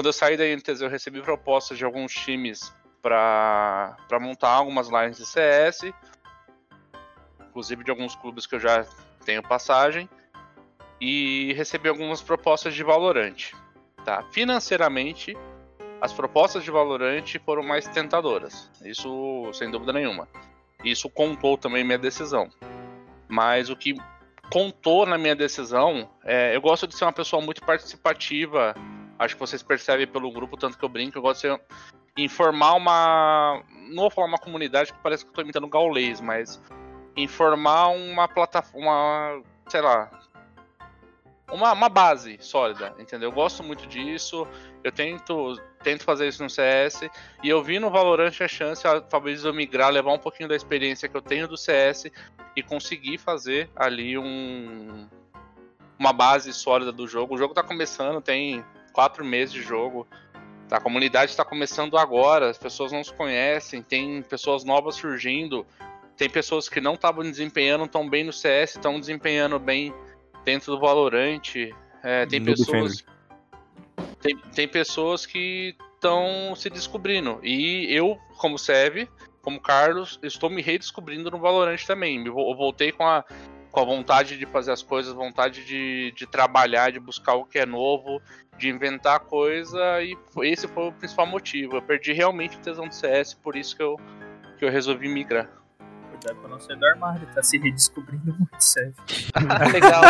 quando 0.01 0.07
eu 0.07 0.13
saí 0.15 0.35
da 0.35 0.49
INTZ, 0.49 0.81
eu 0.81 0.89
recebi 0.89 1.21
propostas 1.21 1.77
de 1.77 1.85
alguns 1.85 2.15
times 2.15 2.75
para 3.03 3.95
montar 4.19 4.49
algumas 4.49 4.89
lines 4.89 5.19
de 5.19 5.27
CS, 5.27 5.93
inclusive 7.47 7.85
de 7.85 7.91
alguns 7.91 8.17
clubes 8.17 8.47
que 8.47 8.55
eu 8.55 8.61
já 8.61 8.87
tenho 9.27 9.43
passagem, 9.43 10.09
e 10.99 11.53
recebi 11.53 11.91
algumas 11.91 12.23
propostas 12.23 12.75
de 12.75 12.83
Valorant. 12.83 13.53
Tá? 14.03 14.23
Financeiramente, 14.33 15.37
as 16.01 16.15
propostas 16.15 16.65
de 16.65 16.71
Valorant 16.71 17.37
foram 17.45 17.63
mais 17.63 17.87
tentadoras, 17.87 18.71
isso 18.83 19.51
sem 19.53 19.71
dúvida 19.71 19.93
nenhuma. 19.93 20.27
Isso 20.83 21.11
contou 21.11 21.59
também 21.59 21.85
minha 21.85 21.99
decisão. 21.99 22.49
Mas 23.29 23.69
o 23.69 23.77
que 23.77 23.97
contou 24.51 25.05
na 25.05 25.19
minha 25.19 25.37
decisão, 25.37 26.09
é, 26.25 26.57
eu 26.57 26.61
gosto 26.63 26.87
de 26.87 26.97
ser 26.97 27.05
uma 27.05 27.13
pessoa 27.13 27.43
muito 27.43 27.63
participativa 27.63 28.75
Acho 29.21 29.35
que 29.35 29.41
vocês 29.41 29.63
percebem 29.63 30.07
pelo 30.07 30.33
grupo, 30.33 30.57
tanto 30.57 30.79
que 30.79 30.83
eu 30.83 30.89
brinco, 30.89 31.19
eu 31.19 31.21
gosto 31.21 31.47
de 31.47 31.61
informar 32.17 32.73
uma. 32.73 33.63
Não 33.91 34.05
vou 34.05 34.11
falar 34.11 34.27
uma 34.27 34.39
comunidade 34.39 34.95
que 34.95 34.99
parece 35.03 35.25
que 35.25 35.29
eu 35.31 35.35
tô 35.35 35.43
imitando 35.43 35.69
gaulês, 35.69 36.23
mas 36.23 36.59
informar 37.15 37.89
uma 37.89 38.27
plataforma. 38.27 39.43
sei 39.69 39.83
lá. 39.83 40.11
Uma, 41.53 41.73
uma 41.73 41.91
base 41.91 42.39
sólida, 42.41 42.95
entendeu? 42.99 43.29
Eu 43.29 43.35
gosto 43.35 43.63
muito 43.63 43.87
disso. 43.87 44.49
Eu 44.83 44.91
tento, 44.91 45.61
tento 45.83 46.03
fazer 46.03 46.27
isso 46.27 46.43
no 46.43 46.49
CS. 46.49 47.03
E 47.43 47.49
eu 47.51 47.63
vi 47.63 47.79
no 47.79 47.91
Valorant 47.91 48.41
a 48.41 48.49
chance, 48.49 48.85
talvez, 49.11 49.45
eu 49.45 49.53
migrar, 49.53 49.91
levar 49.91 50.15
um 50.15 50.19
pouquinho 50.19 50.49
da 50.49 50.57
experiência 50.57 51.11
que 51.11 51.17
eu 51.17 51.21
tenho 51.21 51.47
do 51.47 51.59
CS 51.59 52.07
e 52.57 52.63
conseguir 52.63 53.19
fazer 53.19 53.69
ali 53.77 54.17
um. 54.17 55.07
Uma 55.99 56.15
base 56.15 56.55
sólida 56.55 56.91
do 56.91 57.07
jogo. 57.07 57.35
O 57.35 57.37
jogo 57.37 57.53
tá 57.53 57.63
começando, 57.63 58.23
tem 58.23 58.65
quatro 58.93 59.25
meses 59.25 59.53
de 59.53 59.63
jogo. 59.63 60.07
A 60.71 60.81
comunidade 60.81 61.33
está 61.33 61.45
começando 61.45 61.97
agora, 61.99 62.49
as 62.49 62.59
pessoas 62.59 62.93
não 62.93 63.03
se 63.03 63.13
conhecem, 63.13 63.83
tem 63.83 64.23
pessoas 64.23 64.63
novas 64.63 64.95
surgindo, 64.95 65.67
tem 66.17 66.31
pessoas 66.31 66.69
que 66.69 66.81
não 66.81 66.95
estavam 66.95 67.25
desempenhando 67.25 67.89
tão 67.89 68.09
bem 68.09 68.23
no 68.23 68.33
CS, 68.33 68.77
estão 68.77 69.01
desempenhando 69.01 69.59
bem 69.59 69.93
dentro 70.45 70.73
do 70.73 70.79
Valorant. 70.79 71.43
É, 72.03 72.27
tem 72.27 72.41
No 72.41 72.47
pessoas. 72.47 73.05
Tem, 74.21 74.37
tem 74.55 74.69
pessoas 74.69 75.27
que 75.27 75.75
estão 75.95 76.55
se 76.55 76.71
descobrindo. 76.71 77.41
E 77.43 77.87
eu, 77.93 78.19
como 78.37 78.59
Sev, 78.59 79.09
como 79.43 79.61
Carlos, 79.61 80.19
estou 80.23 80.51
me 80.51 80.63
redescobrindo 80.63 81.31
no 81.31 81.39
Valorant 81.39 81.83
também. 81.85 82.25
Eu 82.25 82.35
voltei 82.35 82.93
com 82.93 83.07
a, 83.07 83.25
com 83.71 83.81
a 83.81 83.85
vontade 83.85 84.37
de 84.37 84.47
fazer 84.47 84.73
as 84.73 84.83
coisas, 84.83 85.13
vontade 85.13 85.65
de, 85.65 86.13
de 86.17 86.27
trabalhar, 86.27 86.91
de 86.93 86.99
buscar 87.01 87.35
o 87.35 87.45
que 87.45 87.59
é 87.59 87.67
novo, 87.67 88.21
de 88.59 88.69
inventar 88.69 89.21
coisa, 89.21 90.03
e 90.03 90.17
foi- 90.33 90.49
esse 90.51 90.67
foi 90.69 90.89
o 90.89 90.93
principal 90.93 91.27
motivo. 91.27 91.77
Eu 91.77 91.83
perdi 91.83 92.13
realmente 92.13 92.57
o 92.57 92.61
tesão 92.61 92.87
do 92.89 92.95
CS, 92.95 93.35
por 93.35 93.57
isso 93.57 93.77
que 93.77 93.83
eu, 93.83 93.97
que 94.59 94.65
eu 94.65 94.71
resolvi 94.71 95.09
migrar. 95.09 95.49
Cuidado 96.11 96.37
pra 96.41 96.49
não 96.51 96.61
ser 96.61 96.77
do 96.77 96.85
armário, 96.85 97.27
tá 97.35 97.43
se 97.43 97.57
redescobrindo 97.59 98.35
muito, 98.37 98.61
sério. 98.61 98.93
Legal. 99.73 100.03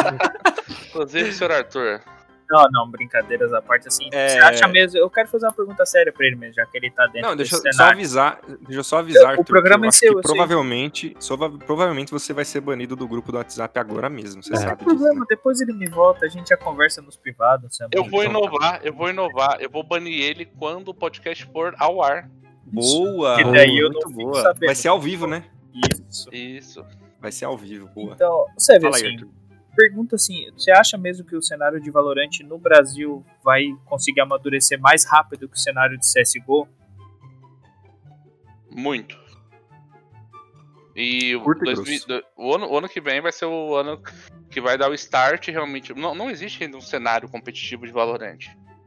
Inclusive, 0.88 1.32
senhor 1.32 1.52
Arthur. 1.52 2.00
Não, 2.50 2.66
não, 2.72 2.90
brincadeiras 2.90 3.52
à 3.52 3.62
parte, 3.62 3.86
assim. 3.86 4.08
É. 4.12 4.28
Você 4.30 4.38
acha 4.38 4.66
mesmo. 4.66 4.98
Eu 4.98 5.08
quero 5.08 5.28
fazer 5.28 5.46
uma 5.46 5.52
pergunta 5.52 5.86
séria 5.86 6.12
pra 6.12 6.26
ele 6.26 6.34
mesmo, 6.34 6.54
já 6.54 6.66
que 6.66 6.76
ele 6.76 6.90
tá 6.90 7.06
dentro 7.06 7.28
Não, 7.28 7.36
deixa 7.36 7.54
eu 7.56 7.72
só 7.72 7.84
avisar. 7.84 8.40
Deixa 8.46 8.80
eu 8.80 8.84
só 8.84 8.98
avisar. 8.98 9.38
O 9.38 9.44
programa 9.44 9.82
que 9.82 9.84
eu 9.84 9.86
é 9.86 9.88
acho 9.88 9.98
seu, 9.98 10.12
sei. 10.14 10.22
provavelmente, 10.22 11.16
sova- 11.20 11.50
provavelmente 11.50 12.10
você 12.10 12.32
vai 12.32 12.44
ser 12.44 12.60
banido 12.60 12.96
do 12.96 13.06
grupo 13.06 13.30
do 13.30 13.38
WhatsApp 13.38 13.78
agora 13.78 14.08
mesmo. 14.10 14.42
Você 14.42 14.50
É. 14.50 14.56
Não 14.56 14.60
tem 14.60 14.68
sabe 14.68 14.84
disso. 14.84 14.96
problema, 14.96 15.20
né? 15.20 15.26
depois 15.28 15.60
ele 15.60 15.72
me 15.72 15.86
volta, 15.86 16.26
a 16.26 16.28
gente 16.28 16.48
já 16.48 16.56
conversa 16.56 17.00
nos 17.00 17.16
privados. 17.16 17.76
Sam. 17.76 17.86
Eu 17.92 18.04
vou 18.04 18.24
inovar, 18.24 18.80
eu 18.82 18.92
vou 18.92 19.08
inovar, 19.08 19.56
eu 19.60 19.70
vou 19.70 19.84
banir 19.84 20.20
ele 20.20 20.44
quando 20.44 20.88
o 20.88 20.94
podcast 20.94 21.44
for 21.52 21.74
ao 21.78 22.02
ar. 22.02 22.28
Boa! 22.66 23.36
Que 23.36 23.44
daí 23.44 23.78
eu 23.78 23.90
não 23.90 24.10
boa. 24.10 24.42
sabendo. 24.42 24.66
Vai 24.66 24.74
ser 24.74 24.88
ao 24.88 25.00
vivo, 25.00 25.26
né? 25.26 25.44
Isso. 26.08 26.28
Isso. 26.34 26.84
Vai 27.20 27.30
ser 27.30 27.44
ao 27.44 27.56
vivo, 27.56 27.88
boa. 27.94 28.14
Então, 28.14 28.46
você 28.56 28.74
vê 28.74 28.80
Fala 28.80 28.96
aí, 28.96 29.02
assim, 29.02 29.14
Arthur. 29.14 29.28
Pergunta 29.80 30.16
assim, 30.16 30.50
você 30.52 30.70
acha 30.70 30.98
mesmo 30.98 31.24
que 31.26 31.34
o 31.36 31.42
cenário 31.42 31.80
de 31.80 31.90
Valorant 31.90 32.40
no 32.44 32.58
Brasil 32.58 33.24
vai 33.42 33.64
conseguir 33.86 34.20
amadurecer 34.20 34.78
mais 34.80 35.04
rápido 35.04 35.48
que 35.48 35.54
o 35.54 35.58
cenário 35.58 35.98
de 35.98 36.04
CSGO? 36.04 36.68
Muito. 38.70 39.18
E 40.94 41.34
o, 41.36 41.42
Curto 41.42 41.62
e 41.64 41.74
2000 41.74 41.84
grosso. 41.84 42.08
do- 42.08 42.24
o, 42.36 42.54
ano, 42.54 42.66
o 42.70 42.76
ano 42.78 42.88
que 42.88 43.00
vem 43.00 43.20
vai 43.20 43.32
ser 43.32 43.46
o 43.46 43.74
ano 43.74 44.00
que 44.50 44.60
vai 44.60 44.76
dar 44.76 44.90
o 44.90 44.94
start 44.94 45.48
realmente. 45.48 45.94
Não, 45.94 46.14
não 46.14 46.30
existe 46.30 46.62
ainda 46.62 46.76
um 46.76 46.80
cenário 46.80 47.28
competitivo 47.28 47.86
de 47.86 47.92
Valorant. 47.92 48.38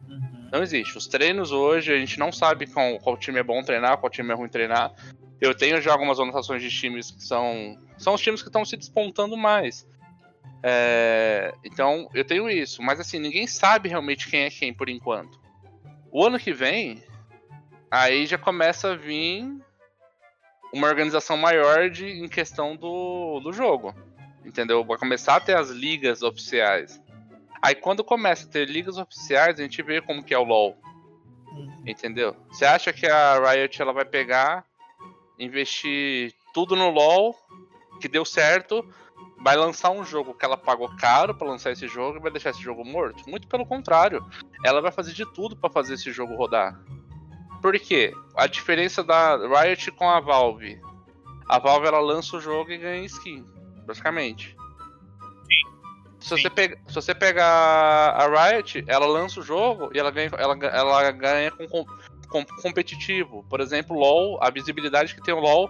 Uhum. 0.08 0.50
Não 0.52 0.62
existe. 0.62 0.98
Os 0.98 1.08
treinos 1.08 1.52
hoje, 1.52 1.92
a 1.94 1.98
gente 1.98 2.20
não 2.20 2.32
sabe 2.32 2.68
qual, 2.68 3.00
qual 3.00 3.18
time 3.18 3.40
é 3.40 3.44
bom 3.44 3.62
treinar, 3.64 3.98
qual 3.98 4.10
time 4.10 4.32
é 4.32 4.36
ruim 4.36 4.50
treinar. 4.50 4.92
Eu 5.42 5.56
tenho 5.56 5.82
já 5.82 5.92
algumas 5.92 6.20
anotações 6.20 6.62
de 6.62 6.70
times 6.70 7.12
que 7.12 7.24
são. 7.24 7.78
São 7.98 8.14
os 8.14 8.22
times 8.22 8.42
que 8.42 8.50
estão 8.50 8.64
se 8.64 8.78
despontando 8.78 9.36
mais. 9.36 9.88
É, 10.66 11.54
então, 11.62 12.10
eu 12.14 12.24
tenho 12.24 12.50
isso. 12.50 12.82
Mas 12.82 13.00
assim, 13.00 13.20
ninguém 13.20 13.46
sabe 13.46 13.90
realmente 13.90 14.30
quem 14.30 14.44
é 14.44 14.50
quem 14.50 14.74
por 14.74 14.88
enquanto. 14.88 15.38
O 16.10 16.26
ano 16.26 16.40
que 16.40 16.54
vem, 16.54 17.04
aí 17.92 18.26
já 18.26 18.38
começa 18.38 18.92
a 18.92 18.96
vir 18.96 19.46
uma 20.74 20.88
organização 20.88 21.36
maior 21.36 21.90
de, 21.90 22.08
em 22.08 22.30
questão 22.30 22.78
do, 22.78 23.42
do 23.42 23.52
jogo. 23.52 23.94
Entendeu? 24.46 24.84
Vai 24.86 24.98
começar 24.98 25.36
a 25.36 25.40
ter 25.42 25.58
as 25.58 25.70
ligas 25.70 26.24
oficiais. 26.24 27.02
Aí 27.62 27.76
quando 27.76 28.04
começa 28.04 28.48
a 28.48 28.50
ter 28.50 28.68
ligas 28.68 28.98
oficiais, 28.98 29.60
a 29.60 29.64
gente 29.64 29.82
vê 29.82 30.02
como 30.02 30.24
que 30.24 30.34
é 30.34 30.38
o 30.38 30.44
LoL. 30.44 30.78
Entendeu? 31.86 32.36
Você 32.50 32.66
acha 32.66 32.94
que 32.94 33.06
a 33.06 33.52
Riot 33.52 33.82
ela 33.82 33.94
vai 33.94 34.06
pegar, 34.06 34.66
investir 35.38 36.34
tudo 36.54 36.76
no 36.76 36.90
LoL, 36.90 37.36
que 38.00 38.08
deu 38.08 38.26
certo, 38.26 38.86
vai 39.44 39.58
lançar 39.58 39.92
um 39.92 40.06
jogo 40.06 40.34
que 40.34 40.46
ela 40.46 40.56
pagou 40.56 40.90
caro 40.96 41.36
pra 41.36 41.48
lançar 41.48 41.72
esse 41.72 41.86
jogo 41.88 42.18
e 42.18 42.22
vai 42.22 42.32
deixar 42.32 42.52
esse 42.52 42.62
jogo 42.62 42.86
morto? 42.86 43.30
Muito 43.30 43.48
pelo 43.48 43.66
contrário. 43.66 44.26
Ela 44.64 44.82
vai 44.82 44.92
fazer 44.92 45.12
de 45.12 45.26
tudo 45.34 45.56
pra 45.56 45.70
fazer 45.70 45.96
esse 45.96 46.12
jogo 46.14 46.36
rodar. 46.36 46.80
Por 47.62 47.78
quê? 47.78 48.14
A 48.36 48.48
diferença 48.48 49.04
da 49.04 49.36
Riot 49.36 49.92
com 49.92 50.10
a 50.10 50.22
Valve. 50.22 50.80
A 51.48 51.60
Valve 51.60 51.88
ela 51.88 52.00
lança 52.00 52.38
o 52.38 52.42
jogo 52.42 52.72
e 52.72 52.78
ganha 52.78 53.06
skin, 53.06 53.46
basicamente. 53.86 54.56
Se 56.22 56.30
você, 56.30 56.50
pega, 56.50 56.80
se 56.88 56.96
você 56.96 57.14
pegar 57.14 57.46
a 57.46 58.50
Riot, 58.50 58.86
ela 58.88 59.06
lança 59.06 59.42
o 59.42 59.44
jogo 59.44 59.90
e 59.94 60.00
ela 60.00 60.10
ganha, 60.10 60.32
ela, 60.38 60.58
ela 60.68 61.12
ganha 61.12 61.52
com, 61.52 61.68
com, 61.68 61.86
com 62.30 62.46
competitivo. 62.62 63.46
Por 63.50 63.60
exemplo, 63.60 63.98
LoL, 63.98 64.42
a 64.42 64.50
visibilidade 64.50 65.14
que 65.14 65.22
tem 65.22 65.34
o 65.34 65.40
LoL. 65.40 65.70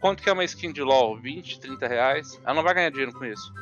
Quanto 0.00 0.22
que 0.22 0.28
é 0.28 0.32
uma 0.32 0.44
skin 0.44 0.72
de 0.72 0.82
LoL? 0.82 1.16
20, 1.18 1.60
30 1.60 1.86
reais? 1.86 2.40
Ela 2.44 2.54
não 2.54 2.62
vai 2.62 2.74
ganhar 2.74 2.90
dinheiro 2.90 3.12
com 3.12 3.24
isso. 3.24 3.52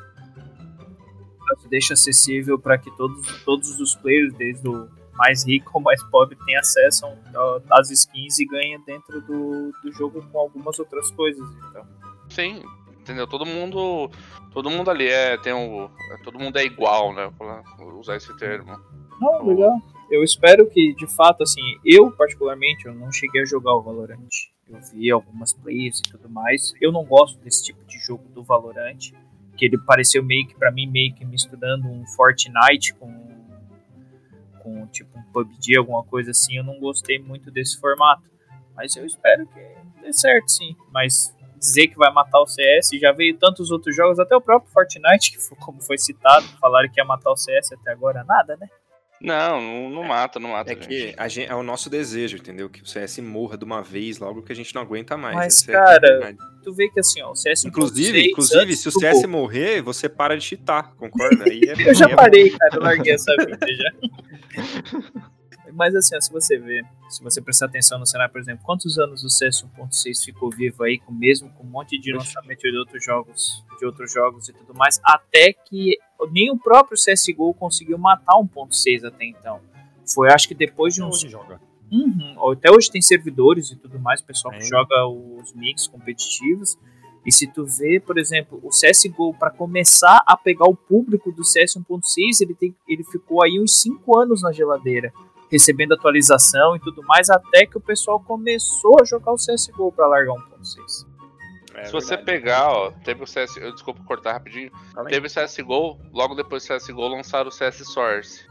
Deixa 1.69 1.95
acessível 1.95 2.59
para 2.59 2.79
que 2.79 2.91
todos, 2.97 3.43
todos 3.43 3.81
os 3.81 3.97
players, 3.97 4.33
desde 4.35 4.69
o 4.69 4.89
mais 5.15 5.45
rico 5.45 5.73
ao 5.75 5.81
mais 5.81 6.03
pobre, 6.05 6.37
tenham 6.47 6.61
acesso 6.61 7.07
às 7.71 7.91
skins 7.91 8.39
e 8.39 8.47
ganhem 8.47 8.81
dentro 8.85 9.21
do, 9.23 9.73
do 9.83 9.93
jogo 9.93 10.23
com 10.31 10.39
algumas 10.39 10.79
outras 10.79 11.11
coisas. 11.11 11.47
Então. 11.69 11.85
Sim, 12.29 12.63
entendeu? 13.01 13.27
Todo 13.27 13.45
mundo. 13.45 14.11
Todo 14.53 14.71
mundo 14.71 14.91
ali 14.91 15.09
é. 15.09 15.37
Tem 15.39 15.53
o. 15.53 15.91
Todo 16.23 16.39
mundo 16.39 16.57
é 16.59 16.65
igual, 16.65 17.13
né? 17.15 17.33
Vou 17.79 17.99
usar 17.99 18.17
esse 18.17 18.35
termo. 18.37 18.79
Não, 19.21 19.45
legal. 19.45 19.77
Eu 20.11 20.23
espero 20.23 20.69
que, 20.71 20.95
de 20.95 21.07
fato, 21.07 21.43
assim, 21.43 21.61
eu 21.85 22.11
particularmente, 22.13 22.87
eu 22.87 22.95
não 22.95 23.11
cheguei 23.11 23.43
a 23.43 23.47
jogar 23.47 23.75
o 23.75 23.83
Valorant. 23.83 24.29
Eu 24.69 24.81
vi 24.93 25.11
algumas 25.11 25.53
plays 25.53 25.99
e 26.01 26.03
tudo 26.03 26.29
mais. 26.29 26.75
Eu 26.81 26.93
não 26.93 27.05
gosto 27.05 27.39
desse 27.41 27.65
tipo 27.65 27.85
de 27.87 27.99
jogo 27.99 28.29
do 28.31 28.43
Valorant, 28.43 29.13
que 29.57 29.65
ele 29.65 29.79
pareceu 29.79 30.23
meio 30.23 30.47
que, 30.47 30.55
pra 30.55 30.71
mim, 30.71 30.87
meio 30.87 31.15
que 31.15 31.25
misturando 31.25 31.89
um 31.89 32.07
Fortnite 32.07 32.95
com, 32.95 33.13
com 34.61 34.87
tipo 34.89 35.19
um 35.19 35.23
PUBG, 35.33 35.79
alguma 35.79 36.05
coisa 36.05 36.31
assim. 36.31 36.57
Eu 36.57 36.65
não 36.65 36.79
gostei 36.79 37.19
muito 37.19 37.51
desse 37.51 37.81
formato. 37.81 38.31
Mas 38.77 38.95
eu 38.95 39.05
espero 39.05 39.47
que 39.47 39.61
dê 40.03 40.13
certo, 40.13 40.49
sim. 40.51 40.77
Mas 40.93 41.35
dizer 41.59 41.89
que 41.89 41.97
vai 41.97 42.13
matar 42.13 42.41
o 42.41 42.47
CS, 42.47 42.91
já 43.01 43.13
veio 43.13 43.37
tantos 43.37 43.71
outros 43.71 43.95
jogos, 43.95 44.19
até 44.19 44.37
o 44.37 44.41
próprio 44.41 44.71
Fortnite, 44.73 45.33
que 45.33 45.57
como 45.57 45.83
foi 45.83 45.99
citado, 45.99 46.47
falaram 46.61 46.89
que 46.89 47.01
ia 47.01 47.05
matar 47.05 47.33
o 47.33 47.37
CS 47.37 47.73
até 47.73 47.91
agora, 47.91 48.23
nada, 48.25 48.57
né? 48.57 48.69
Não, 49.21 49.61
não, 49.61 49.91
não 49.91 50.05
mata, 50.05 50.39
não 50.39 50.51
mata. 50.51 50.73
É 50.73 50.75
que 50.77 51.15
a 51.17 51.27
gente, 51.29 51.51
é 51.51 51.55
o 51.55 51.63
nosso 51.63 51.91
desejo, 51.91 52.37
entendeu? 52.37 52.69
Que 52.71 52.83
o 52.83 52.87
CS 52.87 53.19
morra 53.19 53.59
de 53.59 53.65
uma 53.65 53.83
vez 53.83 54.19
logo 54.19 54.43
que 54.43 54.53
a 54.53 54.55
gente 54.55 54.73
não 54.75 54.83
aguenta 54.83 55.17
mais. 55.17 55.35
Mas, 55.35 55.57
Essa 55.63 55.71
é 55.71 55.75
cara, 55.75 56.01
verdade. 56.01 56.39
tu 56.63 56.73
vê 56.73 56.89
que 56.89 57.01
assim, 57.01 57.21
ó, 57.23 57.33
o 57.33 57.35
CS 57.37 57.65
Inclusive, 57.65 58.19
1.6 58.19 58.31
inclusive 58.31 58.77
se 58.77 58.89
o 58.89 58.93
CS 58.93 59.23
gol. 59.23 59.29
morrer, 59.31 59.83
você 59.83 60.09
para 60.09 60.37
de 60.37 60.45
cheatar, 60.45 60.95
concorda? 60.95 61.45
Aí 61.45 61.61
é- 61.67 61.75
Eu 61.91 61.95
já 61.95 62.07
é 62.07 62.15
parei, 62.15 62.51
cara, 62.51 62.77
eu 62.77 62.81
larguei 62.83 63.13
essa 63.15 63.35
vida 63.39 63.59
já. 63.67 63.93
Mas 65.73 65.95
assim, 65.95 66.17
ó, 66.17 66.21
se 66.21 66.33
você 66.33 66.59
ver, 66.59 66.85
se 67.09 67.23
você 67.23 67.41
prestar 67.41 67.67
atenção 67.67 67.99
no 67.99 68.07
cenário, 68.07 68.33
por 68.33 68.41
exemplo, 68.41 68.65
quantos 68.65 68.99
anos 68.99 69.25
o 69.25 69.31
CS 69.31 69.65
1.6 69.79 70.25
ficou 70.25 70.51
vivo 70.51 70.83
aí, 70.85 70.99
com 70.99 71.13
mesmo 71.13 71.51
com 71.51 71.65
um 71.65 71.71
monte 71.71 71.99
de 71.99 72.13
lançamento 72.13 72.61
de 72.61 72.79
outros 72.79 73.05
jogos, 73.05 73.65
de 73.79 73.87
outros 73.87 74.13
jogos 74.13 74.49
e 74.49 74.53
tudo 74.53 74.75
mais, 74.75 75.01
até 75.05 75.53
que 75.53 75.99
nem 76.31 76.51
o 76.51 76.59
próprio 76.59 76.97
CSGO 76.97 77.55
conseguiu 77.55 77.99
matar 77.99 78.35
1.6 78.35 79.05
até 79.05 79.25
então. 79.25 79.61
Foi 80.15 80.33
acho 80.33 80.49
que 80.49 80.55
depois 80.55 80.95
de 80.95 81.03
uns 81.03 81.21
joga? 81.21 81.61
Uhum. 81.91 82.53
Até 82.53 82.71
hoje 82.71 82.91
tem 82.91 83.01
servidores 83.01 83.71
e 83.71 83.77
tudo 83.77 83.99
mais, 83.99 84.21
pessoal 84.21 84.53
que 84.53 84.61
Tem. 84.61 84.69
joga 84.69 85.07
os 85.07 85.53
mix 85.55 85.87
competitivos. 85.87 86.79
E 87.27 87.33
se 87.33 87.47
tu 87.47 87.65
vê, 87.67 88.01
por 88.01 88.17
exemplo, 88.17 88.61
o 88.63 88.71
CSGO, 88.71 89.35
para 89.35 89.51
começar 89.51 90.23
a 90.27 90.37
pegar 90.37 90.67
o 90.67 90.75
público 90.75 91.31
do 91.33 91.45
CS 91.45 91.75
1.6, 91.75 92.41
ele, 92.41 92.55
tem, 92.55 92.75
ele 92.89 93.05
ficou 93.05 93.43
aí 93.43 93.61
uns 93.61 93.83
5 93.83 94.19
anos 94.19 94.43
na 94.43 94.53
geladeira, 94.53 95.13
recebendo 95.51 95.95
atualização 95.95 96.77
e 96.77 96.81
tudo 96.81 97.03
mais, 97.03 97.31
até 97.31 97.67
que 97.67 97.77
o 97.77 97.81
pessoal 97.81 98.21
começou 98.21 98.97
a 99.01 99.05
jogar 99.05 99.33
o 99.33 99.37
CSGO 99.37 99.93
para 99.93 100.07
largar 100.07 100.35
1.6. 100.35 101.07
É 101.75 101.85
Se 101.85 101.93
você 101.93 102.17
verdade. 102.17 102.25
pegar, 102.25 102.69
ó, 102.73 102.91
teve 103.05 103.23
o 103.23 103.27
CS. 103.27 103.57
Eu, 103.57 103.73
desculpa 103.73 104.03
cortar 104.05 104.33
rapidinho. 104.33 104.71
Aí. 104.97 105.07
Teve 105.07 105.29
o 105.29 105.31
CSGO, 105.31 105.99
logo 106.13 106.35
depois 106.35 106.67
do 106.67 106.75
CSGO 106.77 107.09
lançaram 107.09 107.49
o 107.49 107.53
CS 107.53 107.87
Source. 107.87 108.45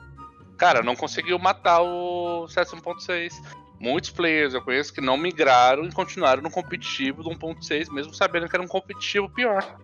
Cara, 0.57 0.81
não 0.81 0.95
conseguiu 0.95 1.37
matar 1.37 1.81
o 1.81 2.47
CS 2.47 2.71
1.6. 2.71 3.33
Muitos 3.79 4.09
players 4.09 4.53
eu 4.55 4.61
conheço 4.61 4.91
que 4.91 5.01
não 5.01 5.17
migraram 5.17 5.83
e 5.83 5.91
continuaram 5.91 6.41
no 6.41 6.49
competitivo 6.49 7.21
do 7.21 7.29
1.6, 7.29 7.91
mesmo 7.91 8.13
sabendo 8.13 8.47
que 8.47 8.55
era 8.55 8.63
um 8.63 8.67
competitivo 8.67 9.29
pior. 9.29 9.77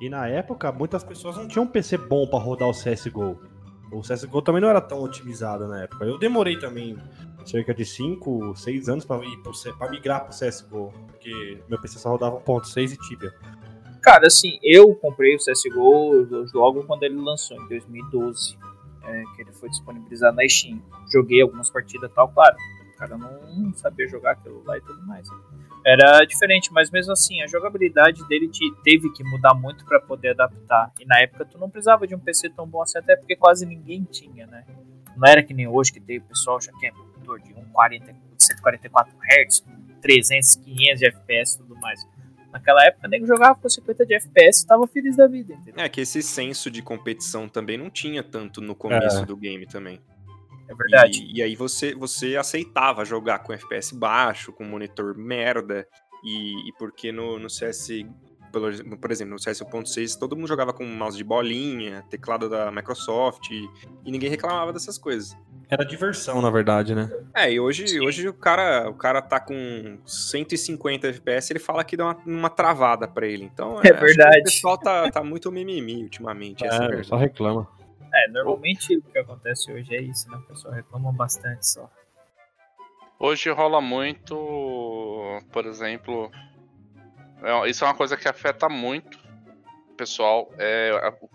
E 0.00 0.08
na 0.08 0.26
época, 0.26 0.72
muitas 0.72 1.04
pessoas 1.04 1.36
não 1.36 1.46
tinham 1.46 1.64
um 1.64 1.68
PC 1.68 1.96
bom 1.96 2.26
pra 2.26 2.38
rodar 2.38 2.68
o 2.68 2.72
CSGO. 2.72 3.38
O 3.92 4.00
CSGO 4.00 4.42
também 4.42 4.60
não 4.60 4.68
era 4.68 4.80
tão 4.80 5.02
otimizado 5.02 5.66
na 5.68 5.82
época. 5.82 6.04
Eu 6.04 6.18
demorei 6.18 6.58
também 6.58 6.96
cerca 7.44 7.72
de 7.72 7.84
5, 7.84 8.56
6 8.56 8.88
anos 8.88 9.04
pra 9.04 9.18
migrar 9.90 10.24
pro 10.24 10.32
CSGO. 10.36 10.92
Porque 11.06 11.62
meu 11.68 11.80
PC 11.80 11.98
só 11.98 12.10
rodava 12.10 12.40
1.6 12.40 12.92
e 12.92 12.96
Tibia. 12.96 13.32
Cara, 14.02 14.26
assim, 14.26 14.58
eu 14.62 14.94
comprei 14.94 15.34
o 15.34 15.38
CSGO 15.38 16.26
logo 16.54 16.84
quando 16.84 17.02
ele 17.02 17.16
lançou, 17.16 17.56
em 17.60 17.68
2012. 17.68 18.58
é, 19.06 19.22
que 19.34 19.42
ele 19.42 19.52
foi 19.52 19.68
disponibilizado 19.68 20.36
na 20.36 20.48
Steam. 20.48 20.82
Joguei 21.12 21.40
algumas 21.40 21.70
partidas 21.70 22.10
e 22.10 22.14
tal, 22.14 22.28
claro. 22.28 22.56
O 22.92 22.98
cara 22.98 23.16
não 23.16 23.72
sabia 23.74 24.08
jogar 24.08 24.32
aquilo 24.32 24.62
lá 24.64 24.76
e 24.76 24.80
tudo 24.80 25.06
mais. 25.06 25.28
Era 25.86 26.24
diferente, 26.24 26.72
mas 26.72 26.90
mesmo 26.90 27.12
assim, 27.12 27.40
a 27.42 27.46
jogabilidade 27.46 28.26
dele 28.26 28.48
te- 28.48 28.74
teve 28.82 29.08
que 29.12 29.22
mudar 29.22 29.54
muito 29.54 29.84
pra 29.84 30.00
poder 30.00 30.30
adaptar. 30.30 30.92
E 30.98 31.04
na 31.04 31.20
época 31.20 31.44
tu 31.44 31.58
não 31.58 31.70
precisava 31.70 32.06
de 32.08 32.14
um 32.14 32.18
PC 32.18 32.50
tão 32.50 32.66
bom 32.66 32.82
assim, 32.82 32.98
até 32.98 33.14
porque 33.14 33.36
quase 33.36 33.64
ninguém 33.64 34.02
tinha, 34.02 34.46
né? 34.48 34.64
Não 35.16 35.26
era 35.28 35.42
que 35.44 35.54
nem 35.54 35.68
hoje 35.68 35.92
que 35.92 36.00
tem 36.00 36.18
o 36.18 36.22
pessoal 36.22 36.60
já 36.60 36.72
quer 36.80 36.92
monitor 36.92 37.38
de 37.40 37.54
140, 37.54 38.14
144 38.36 39.14
Hz, 39.16 39.60
com 39.60 39.70
300, 40.00 40.54
500 40.56 40.98
de 40.98 41.06
FPS 41.06 41.54
e 41.54 41.58
tudo 41.58 41.76
mais. 41.80 42.04
Naquela 42.52 42.84
época, 42.84 43.06
nego 43.06 43.26
jogava 43.26 43.54
com 43.54 43.68
50 43.68 44.04
de 44.06 44.14
FPS 44.14 44.64
e 44.64 44.66
tava 44.66 44.86
feliz 44.88 45.16
da 45.16 45.26
vida, 45.28 45.54
entendeu? 45.54 45.84
É 45.84 45.88
que 45.88 46.00
esse 46.00 46.20
senso 46.22 46.68
de 46.70 46.82
competição 46.82 47.48
também 47.48 47.78
não 47.78 47.90
tinha 47.90 48.22
tanto 48.22 48.60
no 48.60 48.74
começo 48.74 49.22
É. 49.22 49.24
do 49.26 49.36
game 49.36 49.66
também. 49.66 50.00
É 50.68 50.74
verdade. 50.74 51.22
E, 51.22 51.38
e 51.38 51.42
aí 51.42 51.54
você, 51.56 51.94
você 51.94 52.36
aceitava 52.36 53.04
jogar 53.04 53.40
com 53.40 53.52
FPS 53.52 53.94
baixo, 53.94 54.52
com 54.52 54.64
monitor 54.64 55.16
merda, 55.16 55.86
e, 56.24 56.68
e 56.68 56.72
porque 56.78 57.12
no, 57.12 57.38
no 57.38 57.48
CS, 57.48 58.04
pelo- 58.52 58.98
por 58.98 59.10
exemplo, 59.12 59.34
no 59.34 59.38
CS 59.38 59.60
1.6, 59.64 60.16
todo 60.18 60.34
mundo 60.34 60.48
jogava 60.48 60.72
com 60.72 60.84
mouse 60.84 61.16
de 61.16 61.22
bolinha, 61.24 62.02
teclado 62.10 62.48
da 62.48 62.70
Microsoft, 62.72 63.50
e, 63.50 63.68
e 64.04 64.10
ninguém 64.10 64.28
reclamava 64.30 64.72
dessas 64.72 64.98
coisas. 64.98 65.36
Era 65.68 65.84
diversão, 65.84 66.40
na 66.40 66.48
verdade, 66.48 66.94
né? 66.94 67.10
É, 67.34 67.52
e 67.52 67.58
hoje, 67.58 68.00
hoje 68.00 68.28
o, 68.28 68.32
cara, 68.32 68.88
o 68.88 68.94
cara 68.94 69.20
tá 69.20 69.40
com 69.40 69.98
150 70.06 71.08
FPS, 71.08 71.52
ele 71.52 71.58
fala 71.58 71.82
que 71.84 71.96
dá 71.96 72.04
uma, 72.06 72.16
uma 72.26 72.50
travada 72.50 73.06
pra 73.08 73.26
ele. 73.26 73.44
Então, 73.44 73.74
É 73.82 73.90
acho 73.90 73.92
que 73.94 74.04
verdade. 74.06 74.40
O 74.40 74.44
pessoal 74.44 74.78
tá, 74.78 75.10
tá 75.10 75.22
muito 75.24 75.50
mimimi 75.50 76.02
ultimamente, 76.04 76.64
é 76.64 76.68
a 76.68 76.98
É, 76.98 77.02
só 77.02 77.16
reclama. 77.16 77.68
É, 78.16 78.28
normalmente 78.30 78.96
o 78.96 79.02
que 79.02 79.18
acontece 79.18 79.70
hoje 79.70 79.94
é 79.94 80.00
isso, 80.00 80.30
né? 80.30 80.38
O 80.38 80.42
pessoal 80.42 80.72
reclama 80.72 81.12
bastante 81.12 81.66
só. 81.66 81.90
Hoje 83.18 83.50
rola 83.50 83.80
muito, 83.80 84.34
por 85.52 85.66
exemplo, 85.66 86.30
é- 87.42 87.68
isso 87.68 87.84
é 87.84 87.88
uma 87.88 87.94
coisa 87.94 88.16
que 88.16 88.26
afeta 88.28 88.68
muito 88.68 89.18
o 89.90 89.94
pessoal, 89.96 90.50
é 90.58 91.12
o, 91.20 91.28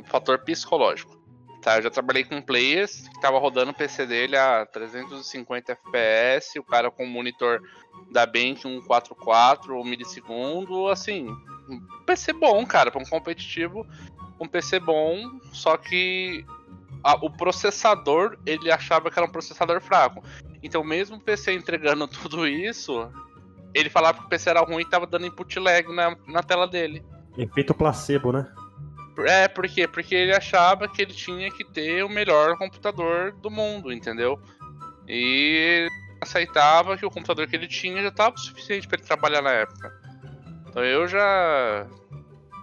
o 0.00 0.04
fator 0.04 0.38
psicológico. 0.38 1.20
Tá, 1.62 1.78
eu 1.78 1.82
já 1.82 1.90
trabalhei 1.90 2.24
com 2.24 2.42
players 2.42 3.06
que 3.06 3.20
tava 3.20 3.38
rodando 3.38 3.70
o 3.70 3.74
PC 3.74 4.04
dele 4.04 4.36
a 4.36 4.66
350 4.66 5.70
FPS, 5.72 6.58
o 6.58 6.64
cara 6.64 6.90
com 6.90 7.04
um 7.04 7.08
monitor 7.08 7.60
da 8.10 8.26
Bank 8.26 8.60
144 8.60 9.76
ou 9.76 9.84
milissegundo, 9.84 10.88
assim, 10.88 11.28
um 11.68 11.80
PC 12.04 12.32
bom, 12.32 12.66
cara, 12.66 12.90
para 12.90 13.00
um 13.00 13.04
competitivo, 13.08 13.86
um 14.42 14.48
PC 14.48 14.80
bom, 14.80 15.38
só 15.52 15.76
que 15.76 16.44
a- 17.02 17.16
o 17.24 17.30
processador, 17.30 18.38
ele 18.46 18.70
achava 18.70 19.10
que 19.10 19.18
era 19.18 19.26
um 19.26 19.32
processador 19.32 19.80
fraco. 19.80 20.22
Então, 20.62 20.84
mesmo 20.84 21.16
o 21.16 21.20
PC 21.20 21.52
entregando 21.52 22.06
tudo 22.08 22.46
isso, 22.46 23.10
ele 23.74 23.90
falava 23.90 24.18
que 24.18 24.26
o 24.26 24.28
PC 24.28 24.50
era 24.50 24.60
ruim 24.60 24.82
e 24.82 24.88
tava 24.88 25.06
dando 25.06 25.26
input 25.26 25.58
lag 25.58 25.92
na, 25.92 26.16
na 26.26 26.42
tela 26.42 26.66
dele. 26.66 27.04
Efeito 27.36 27.74
placebo, 27.74 28.32
né? 28.32 28.46
É, 29.26 29.46
por 29.48 29.68
quê? 29.68 29.86
Porque 29.86 30.14
ele 30.14 30.34
achava 30.34 30.88
que 30.88 31.02
ele 31.02 31.12
tinha 31.12 31.50
que 31.50 31.64
ter 31.64 32.02
o 32.02 32.08
melhor 32.08 32.56
computador 32.56 33.32
do 33.32 33.50
mundo, 33.50 33.92
entendeu? 33.92 34.40
E 35.06 35.86
aceitava 36.20 36.96
que 36.96 37.04
o 37.04 37.10
computador 37.10 37.46
que 37.46 37.56
ele 37.56 37.68
tinha 37.68 38.00
já 38.00 38.08
estava 38.08 38.34
o 38.34 38.38
suficiente 38.38 38.86
para 38.88 38.98
ele 38.98 39.06
trabalhar 39.06 39.42
na 39.42 39.50
época. 39.50 39.92
Então 40.68 40.82
eu 40.84 41.06
já. 41.06 41.86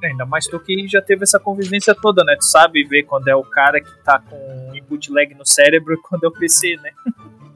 Ainda 0.03 0.25
mais 0.25 0.45
tu 0.47 0.59
que 0.59 0.87
já 0.87 1.01
teve 1.01 1.23
essa 1.23 1.39
convivência 1.39 1.93
toda, 1.93 2.23
né? 2.23 2.35
Tu 2.37 2.45
sabe 2.45 2.83
ver 2.85 3.03
quando 3.03 3.27
é 3.27 3.35
o 3.35 3.43
cara 3.43 3.81
que 3.81 3.91
tá 4.03 4.19
com 4.19 4.71
input 4.75 5.11
lag 5.11 5.33
no 5.35 5.45
cérebro 5.45 5.93
e 5.93 5.97
quando 5.97 6.23
é 6.23 6.27
o 6.27 6.31
PC, 6.31 6.77
né? 6.77 6.91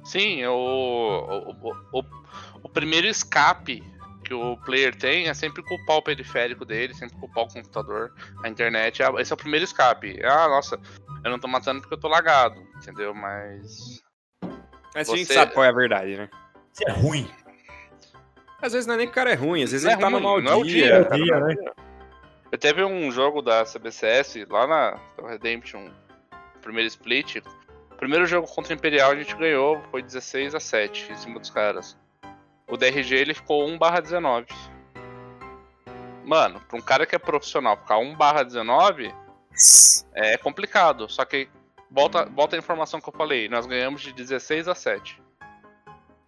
Sim, 0.04 0.46
o, 0.46 0.54
o, 0.54 1.70
o, 1.70 2.00
o- 2.00 2.24
o 2.64 2.70
primeiro 2.70 3.08
escape 3.08 3.82
que 4.26 4.34
o 4.34 4.58
player 4.58 4.96
tem 4.96 5.28
é 5.30 5.34
sempre 5.34 5.62
culpar 5.64 5.98
o 5.98 6.02
periférico 6.02 6.66
dele, 6.66 6.94
sempre 6.94 7.18
culpar 7.18 7.44
o 7.46 7.48
computador, 7.54 8.14
a 8.44 8.50
internet. 8.50 9.02
Ah, 9.04 9.12
Esse 9.20 9.32
é 9.32 9.36
o 9.36 9.38
primeiro 9.38 9.64
escape. 9.66 10.20
Ah, 10.24 10.48
nossa, 10.48 10.80
eu 11.24 11.32
não 11.32 11.40
tô 11.40 11.48
matando 11.48 11.82
porque 11.82 11.94
eu 11.94 12.00
tô 12.00 12.08
lagado, 12.08 12.56
entendeu? 12.78 13.14
Mas. 13.14 14.02
Mas 14.96 15.10
a 15.10 15.16
gente 15.16 15.28
Você- 15.28 15.34
sabe 15.34 15.54
qual 15.54 15.66
é 15.66 15.70
a 15.70 15.74
verdade, 15.74 16.16
né? 16.18 16.30
Isso 16.74 16.84
é 16.88 16.92
ruim. 16.92 17.30
Às 18.62 18.72
vezes 18.72 18.88
não 18.88 18.94
é 18.94 18.98
nem 18.98 19.08
que 19.08 19.12
o 19.12 19.16
cara 19.16 19.32
é 19.32 19.36
ruim, 19.36 19.64
às 19.64 19.72
vezes 19.72 19.84
Não 19.84 19.92
é 19.92 19.94
ele 19.96 20.02
tá 20.02 20.10
no 20.10 20.22
mau 20.22 20.40
é 20.40 20.64
dia. 20.64 20.64
dia, 20.64 21.06
cara. 21.06 21.16
dia, 21.24 21.40
né? 21.40 21.56
Eu 22.54 22.58
teve 22.60 22.84
um 22.84 23.12
jogo 23.12 23.42
da 23.42 23.63
CBCS 23.66 24.46
lá 24.48 24.68
na 24.68 25.00
Redemption, 25.28 25.89
primeiro 26.62 26.88
split. 26.88 27.42
Primeiro 27.98 28.28
jogo 28.28 28.48
contra 28.48 28.72
o 28.72 28.76
Imperial 28.76 29.10
a 29.10 29.16
gente 29.16 29.36
ganhou, 29.36 29.82
foi 29.89 30.04
16 30.04 30.54
a 30.54 30.60
7 30.60 31.12
em 31.12 31.16
cima 31.16 31.39
dos 31.39 31.50
caras. 31.50 31.98
O 32.70 32.78
DRG 32.78 33.16
ele 33.16 33.34
ficou 33.34 33.68
1/19. 33.68 34.46
Mano, 36.24 36.62
pra 36.70 36.78
um 36.78 36.82
cara 36.82 37.08
que 37.08 37.16
é 37.16 37.18
profissional 37.18 37.76
ficar 37.76 37.98
1/19 37.98 39.12
é 40.13 40.38
complicado. 40.38 41.10
Só 41.10 41.26
que 41.26 41.50
volta, 41.89 42.26
volta 42.26 42.56
a 42.56 42.60
informação 42.60 43.02
que 43.02 43.10
eu 43.10 43.13
falei, 43.13 43.50
nós 43.50 43.66
ganhamos 43.66 44.04
de 44.04 44.13
16 44.13 44.68
a 44.68 44.76
7. 44.76 45.20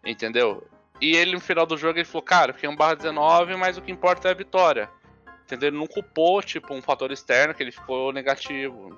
Entendeu? 0.03 0.67
E 0.99 1.15
ele 1.15 1.33
no 1.33 1.39
final 1.39 1.67
do 1.67 1.77
jogo 1.77 1.99
ele 1.99 2.05
falou, 2.05 2.23
cara, 2.23 2.51
fiquei 2.51 2.67
1/19, 2.67 3.55
mas 3.55 3.77
o 3.77 3.81
que 3.83 3.91
importa 3.91 4.29
é 4.29 4.31
a 4.31 4.33
vitória. 4.33 4.89
Entendeu? 5.45 5.69
Ele 5.69 5.77
não 5.77 5.85
culpou, 5.85 6.41
tipo, 6.41 6.73
um 6.73 6.81
fator 6.81 7.11
externo 7.11 7.53
que 7.53 7.61
ele 7.61 7.71
ficou 7.71 8.11
negativo. 8.11 8.97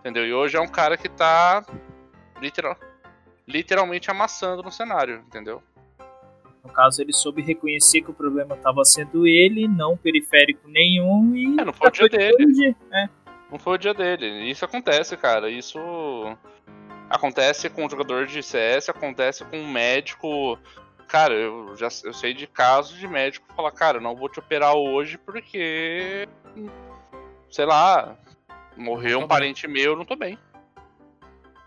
Entendeu? 0.00 0.26
E 0.26 0.34
hoje 0.34 0.56
é 0.56 0.60
um 0.60 0.68
cara 0.68 0.98
que 0.98 1.08
tá 1.08 1.64
literal, 2.40 2.76
literalmente 3.48 4.10
amassando 4.10 4.62
no 4.62 4.70
cenário, 4.70 5.24
entendeu? 5.26 5.62
No 6.62 6.70
caso, 6.70 7.00
ele 7.02 7.12
soube 7.12 7.42
reconhecer 7.42 8.02
que 8.02 8.10
o 8.10 8.14
problema 8.14 8.54
estava 8.54 8.84
sendo 8.84 9.26
ele, 9.26 9.66
não 9.66 9.96
periférico 9.96 10.68
nenhum, 10.68 11.34
e. 11.34 11.60
É, 11.60 11.64
não 11.64 11.72
foi 11.72 11.88
o 11.88 11.90
dia 11.90 12.08
dele. 12.08 12.36
corrigir. 12.36 12.76
É. 12.92 13.08
Não 13.50 13.58
foi 13.58 13.74
o 13.74 13.78
dia 13.78 13.94
dele. 13.94 14.50
Isso 14.50 14.64
acontece, 14.64 15.16
cara. 15.16 15.50
Isso 15.50 15.78
acontece 17.10 17.68
com 17.68 17.84
um 17.84 17.90
jogador 17.90 18.26
de 18.26 18.42
CS, 18.42 18.88
acontece 18.88 19.44
com 19.44 19.58
um 19.58 19.70
médico. 19.70 20.58
Cara, 21.12 21.34
eu 21.34 21.76
já 21.76 21.88
eu 22.04 22.14
sei 22.14 22.32
de 22.32 22.46
casos 22.46 22.98
de 22.98 23.06
médico 23.06 23.46
falar, 23.54 23.70
cara, 23.70 23.98
eu 23.98 24.00
não 24.00 24.16
vou 24.16 24.30
te 24.30 24.38
operar 24.38 24.74
hoje 24.74 25.18
porque. 25.18 26.26
Sei 27.50 27.66
lá, 27.66 28.16
morreu 28.78 29.18
um 29.18 29.28
parente 29.28 29.68
meu, 29.68 29.92
eu 29.92 29.96
não 29.96 30.06
tô 30.06 30.16
bem. 30.16 30.38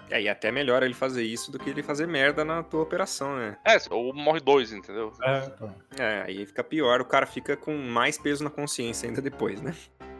É, 0.09 0.19
e 0.19 0.27
até 0.27 0.51
melhor 0.51 0.81
ele 0.81 0.95
fazer 0.95 1.21
isso 1.21 1.51
do 1.51 1.59
que 1.59 1.69
ele 1.69 1.83
fazer 1.83 2.07
merda 2.07 2.43
na 2.43 2.63
tua 2.63 2.81
operação, 2.81 3.35
né? 3.35 3.55
É, 3.63 3.77
ou 3.91 4.11
morre 4.15 4.39
dois, 4.39 4.73
entendeu? 4.73 5.13
É, 5.21 5.45
então. 5.45 5.75
É, 5.99 6.23
aí 6.25 6.43
fica 6.47 6.63
pior, 6.63 6.99
o 6.99 7.05
cara 7.05 7.27
fica 7.27 7.55
com 7.55 7.77
mais 7.77 8.17
peso 8.17 8.43
na 8.43 8.49
consciência 8.49 9.07
ainda 9.07 9.21
depois, 9.21 9.61
né? 9.61 9.75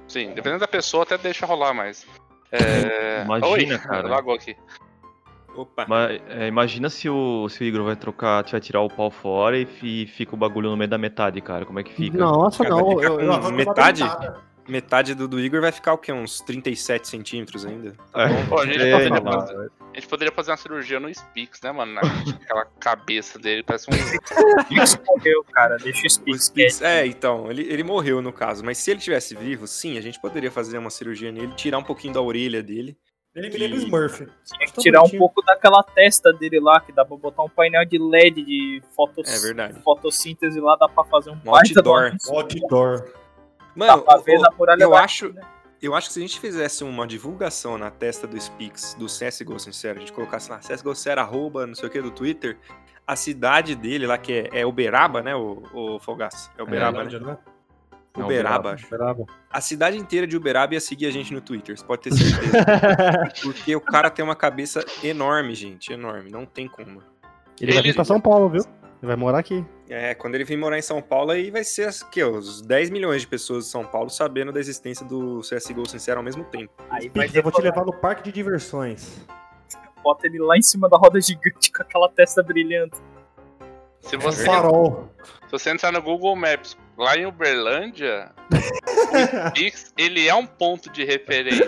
Sim, 0.07 0.35
dependendo 0.35 0.59
da 0.59 0.67
pessoa, 0.67 1.01
até 1.01 1.17
deixa 1.17 1.47
rolar 1.47 1.73
mais. 1.73 2.05
É... 2.51 3.23
Imagina, 3.23 3.73
Oi, 3.73 3.79
cara. 3.79 4.07
Lagou 4.07 4.35
aqui. 4.35 4.55
Opa. 5.55 5.85
Mas, 5.87 6.21
é, 6.29 6.47
imagina 6.47 6.89
se 6.89 7.09
o, 7.09 7.47
se 7.49 7.63
o 7.63 7.67
Igor 7.67 7.83
vai 7.83 7.95
trocar, 7.95 8.43
vai 8.43 8.59
tirar 8.59 8.81
o 8.81 8.89
pau 8.89 9.09
fora 9.09 9.57
e 9.57 9.65
fi- 9.65 10.05
fica 10.07 10.35
o 10.35 10.37
bagulho 10.37 10.69
no 10.69 10.77
meio 10.77 10.89
da 10.89 10.97
metade, 10.97 11.39
cara. 11.41 11.65
Como 11.65 11.79
é 11.79 11.83
que 11.83 11.93
fica? 11.93 12.17
Nossa, 12.17 12.63
Cara, 12.63 12.75
vai 12.75 12.83
não. 12.83 12.89
ficar 12.91 13.03
Eu, 13.11 13.19
eu 13.21 13.51
metade? 13.51 14.03
Metade 14.67 15.13
do, 15.13 15.27
do 15.27 15.39
Igor 15.39 15.61
vai 15.61 15.71
ficar 15.71 15.93
o 15.93 15.97
quê? 15.99 16.11
Uns 16.11 16.41
37 16.41 17.07
centímetros 17.07 17.67
ainda? 17.67 17.93
É, 18.15 18.43
Pô, 18.49 18.57
a 18.59 18.65
gente 18.65 18.81
é, 18.81 18.91
poderia 18.91 19.21
fazer- 19.21 19.71
A 19.93 19.95
gente 19.95 20.07
poderia 20.07 20.33
fazer 20.33 20.51
uma 20.51 20.57
cirurgia 20.57 20.99
no 20.99 21.13
Spix, 21.13 21.61
né, 21.61 21.71
mano? 21.71 21.93
Na- 21.93 22.01
Aquela 22.01 22.65
cabeça 22.79 23.37
dele, 23.37 23.61
parece 23.61 23.85
um. 23.91 23.93
Spix 24.65 24.99
morreu, 25.07 25.45
cara. 25.53 25.77
Deixa 25.77 26.01
o 26.01 26.05
O 26.07 26.09
Spix 26.09 26.45
Spix- 26.45 26.81
é, 26.81 27.05
então, 27.05 27.51
ele, 27.51 27.61
ele 27.61 27.83
morreu 27.83 28.23
no 28.23 28.33
caso, 28.33 28.65
mas 28.65 28.79
se 28.79 28.89
ele 28.89 28.99
tivesse 28.99 29.35
vivo, 29.35 29.67
sim, 29.67 29.99
a 29.99 30.01
gente 30.01 30.19
poderia 30.19 30.49
fazer 30.49 30.79
uma 30.79 30.89
cirurgia 30.89 31.31
nele, 31.31 31.53
tirar 31.55 31.77
um 31.77 31.83
pouquinho 31.83 32.15
da 32.15 32.21
orelha 32.21 32.63
dele. 32.63 32.97
Ele 33.35 33.49
me 33.49 33.57
lembra 33.57 33.77
o 33.77 33.79
Smurf. 33.79 34.17
Tinha 34.17 34.67
que 34.67 34.81
tirar 34.81 35.03
um 35.03 35.09
pouco 35.09 35.41
daquela 35.41 35.83
testa 35.83 36.31
dele 36.31 36.59
lá, 36.59 36.79
que 36.79 36.93
dá 36.93 37.03
pra 37.03 37.17
botar 37.17 37.43
um 37.43 37.49
painel 37.49 37.83
de 37.83 37.97
LED 37.97 38.43
de 38.45 38.81
fotos... 38.95 39.29
É 39.29 39.45
verdade. 39.45 39.81
fotossíntese 39.81 40.59
lá, 40.61 40.77
dá 40.77 40.87
pra 40.87 41.03
fazer 41.03 41.31
um 41.31 41.39
outdoor. 41.45 42.13
Outdoor. 42.29 43.01
Dá 43.01 43.13
Mano, 43.75 44.01
pra 44.03 44.17
ver 44.17 44.37
ô, 44.37 44.41
na 44.41 44.51
muralha 44.57 44.83
eu 44.83 44.91
da 44.91 45.01
acho, 45.01 45.27
China. 45.27 45.41
eu 45.81 45.93
acho 45.93 46.07
que 46.07 46.13
se 46.13 46.19
a 46.19 46.21
gente 46.21 46.39
fizesse 46.39 46.85
uma 46.85 47.05
divulgação 47.05 47.77
na 47.77 47.91
testa 47.91 48.25
do 48.25 48.39
Spix, 48.39 48.95
do 48.97 49.07
CSGO 49.07 49.59
Sincero, 49.59 49.97
a 49.97 49.99
gente 49.99 50.13
colocasse 50.13 50.49
lá, 50.49 50.59
CSGO 50.59 50.95
Sincero, 50.95 51.19
arroba, 51.19 51.67
não 51.67 51.75
sei 51.75 51.89
o 51.89 51.91
que, 51.91 52.01
do 52.01 52.11
Twitter, 52.11 52.57
a 53.05 53.17
cidade 53.17 53.75
dele 53.75 54.07
lá, 54.07 54.17
que 54.17 54.31
é, 54.31 54.61
é 54.61 54.65
Uberaba, 54.65 55.21
né, 55.21 55.35
o, 55.35 55.61
o 55.73 55.99
Fogaço? 55.99 56.49
É 56.57 56.63
Uberaba, 56.63 57.03
né? 57.03 57.19
né? 57.19 57.37
É 58.17 58.23
Uberaba, 58.23 58.73
acho. 58.73 58.89
Brabo. 58.89 59.27
A 59.51 59.59
cidade 59.59 59.97
inteira 59.97 60.25
de 60.25 60.37
Uberaba 60.37 60.73
ia 60.73 60.79
seguir 60.79 61.07
a 61.07 61.11
gente 61.11 61.33
no 61.33 61.41
Twitter, 61.41 61.77
você 61.77 61.85
pode 61.85 62.03
ter 62.03 62.13
certeza. 62.13 62.65
Porque 63.43 63.75
o 63.75 63.81
cara 63.81 64.09
tem 64.09 64.23
uma 64.23 64.35
cabeça 64.35 64.83
enorme, 65.03 65.53
gente, 65.53 65.91
enorme, 65.91 66.29
não 66.31 66.45
tem 66.45 66.67
como. 66.67 67.01
Ele 67.59 67.73
vai 67.73 67.83
vir 67.83 67.95
pra 67.95 68.03
São 68.03 68.19
Paulo, 68.19 68.49
viu? 68.49 68.63
Ele 69.01 69.07
vai 69.07 69.15
morar 69.15 69.39
aqui. 69.39 69.65
É, 69.89 70.15
quando 70.15 70.35
ele 70.35 70.43
vir 70.43 70.57
morar 70.57 70.77
em 70.77 70.81
São 70.81 71.01
Paulo, 71.01 71.31
aí 71.31 71.51
vai 71.51 71.63
ser 71.63 71.87
as, 71.87 72.01
que, 72.01 72.23
os 72.23 72.61
10 72.61 72.89
milhões 72.89 73.21
de 73.21 73.27
pessoas 73.27 73.65
de 73.65 73.69
São 73.69 73.85
Paulo 73.85 74.09
sabendo 74.09 74.51
da 74.51 74.59
existência 74.59 75.05
do 75.05 75.41
CSGO 75.41 75.87
Sincero 75.87 76.19
ao 76.19 76.23
mesmo 76.23 76.43
tempo. 76.45 76.73
Aí 76.89 77.09
vai 77.09 77.29
eu 77.33 77.43
vou 77.43 77.51
te 77.51 77.61
levar 77.61 77.85
no 77.85 77.93
parque 77.93 78.23
de 78.23 78.31
diversões. 78.31 79.25
Bota 80.03 80.27
ele 80.27 80.39
lá 80.39 80.57
em 80.57 80.61
cima 80.61 80.89
da 80.89 80.97
roda 80.97 81.19
gigante 81.21 81.71
com 81.71 81.83
aquela 81.83 82.09
testa 82.09 82.41
brilhante. 82.41 82.97
Se 84.01 84.15
Um 84.15 84.19
você, 84.19 84.45
farol. 84.45 85.09
Se 85.57 85.65
você 85.65 85.71
entrar 85.71 85.91
no 85.91 86.01
Google 86.01 86.35
Maps 86.35 86.77
lá 86.97 87.17
em 87.17 87.25
Uberlândia, 87.25 88.31
o 88.51 89.49
Spix, 89.49 89.93
ele 89.97 90.27
é 90.27 90.35
um 90.35 90.45
ponto 90.45 90.89
de 90.89 91.03
referência. 91.03 91.67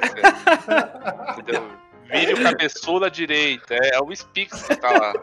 entendeu? 1.38 1.70
Vire 2.10 2.34
o 2.34 2.44
cabeçudo 2.44 3.06
à 3.06 3.10
direita. 3.10 3.76
É, 3.76 3.96
é 3.96 4.02
o 4.02 4.16
Spix 4.16 4.64
que 4.64 4.76
tá 4.76 4.92
lá. 4.92 5.14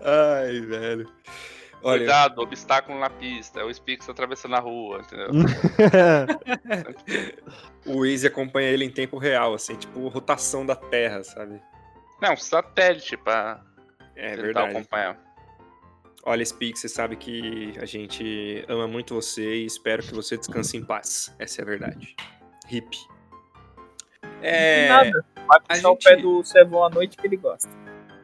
Ai, 0.00 0.60
velho. 0.60 1.10
Olha, 1.82 1.98
Cuidado, 1.98 2.40
obstáculo 2.40 2.98
na 2.98 3.08
pista. 3.08 3.60
É 3.60 3.64
o 3.64 3.72
Spix 3.72 4.08
atravessando 4.08 4.56
a 4.56 4.58
rua, 4.58 5.00
entendeu? 5.00 5.28
o 7.86 8.00
Waze 8.00 8.26
acompanha 8.26 8.70
ele 8.70 8.84
em 8.84 8.90
tempo 8.90 9.18
real, 9.18 9.54
assim, 9.54 9.76
tipo 9.76 10.08
rotação 10.08 10.66
da 10.66 10.74
Terra, 10.74 11.22
sabe? 11.22 11.60
Não, 12.20 12.32
um 12.32 12.36
satélite 12.36 13.16
pra 13.16 13.60
É 14.16 14.30
tentar 14.30 14.42
verdade. 14.42 14.70
acompanhar. 14.70 15.25
Olha, 16.28 16.44
Speak, 16.44 16.76
você 16.76 16.88
sabe 16.88 17.14
que 17.14 17.72
a 17.80 17.86
gente 17.86 18.64
ama 18.68 18.88
muito 18.88 19.14
você 19.14 19.58
e 19.62 19.64
espero 19.66 20.02
que 20.02 20.12
você 20.12 20.36
descanse 20.36 20.76
em 20.76 20.84
paz. 20.84 21.32
Essa 21.38 21.60
é 21.60 21.62
a 21.62 21.64
verdade. 21.64 22.16
Hip. 22.68 22.96
É. 24.42 24.88
Nada. 24.88 25.24
Vai 25.46 25.60
puxar 25.60 25.88
o 25.88 25.92
gente- 25.92 26.02
pé 26.04 26.16
do 26.16 26.42
Sevon 26.42 26.84
à 26.84 26.90
noite 26.90 27.16
que 27.16 27.26
ele 27.26 27.36
gosta. 27.36 27.68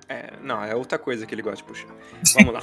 É, 0.08 0.36
não, 0.40 0.62
é 0.64 0.74
outra 0.74 0.98
coisa 0.98 1.24
que 1.24 1.32
ele 1.34 1.42
gosta 1.42 1.58
de 1.58 1.64
puxar. 1.64 1.86
Vamos 2.34 2.54
lá. 2.54 2.60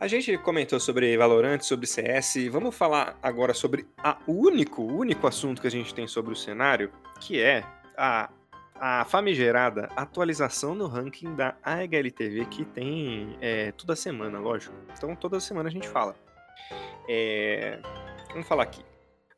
A 0.00 0.08
gente 0.08 0.36
comentou 0.38 0.80
sobre 0.80 1.16
Valorant, 1.16 1.60
sobre 1.60 1.86
CS. 1.86 2.48
Vamos 2.50 2.74
falar 2.74 3.16
agora 3.22 3.54
sobre 3.54 3.86
a 3.98 4.18
único, 4.26 4.82
único 4.82 5.28
assunto 5.28 5.62
que 5.62 5.68
a 5.68 5.70
gente 5.70 5.94
tem 5.94 6.08
sobre 6.08 6.32
o 6.32 6.36
cenário, 6.36 6.90
que 7.20 7.40
é 7.40 7.62
a, 7.96 8.28
a 8.84 9.04
famigerada 9.04 9.88
atualização 9.94 10.74
no 10.74 10.88
ranking 10.88 11.36
da 11.36 11.54
AHLTV, 11.62 12.46
que 12.46 12.64
tem 12.64 13.38
é, 13.40 13.70
toda 13.70 13.94
semana, 13.94 14.40
lógico. 14.40 14.74
Então 14.92 15.14
toda 15.14 15.38
semana 15.38 15.68
a 15.68 15.72
gente 15.72 15.88
fala. 15.88 16.16
É, 17.08 17.78
vamos 18.32 18.48
falar 18.48 18.64
aqui. 18.64 18.84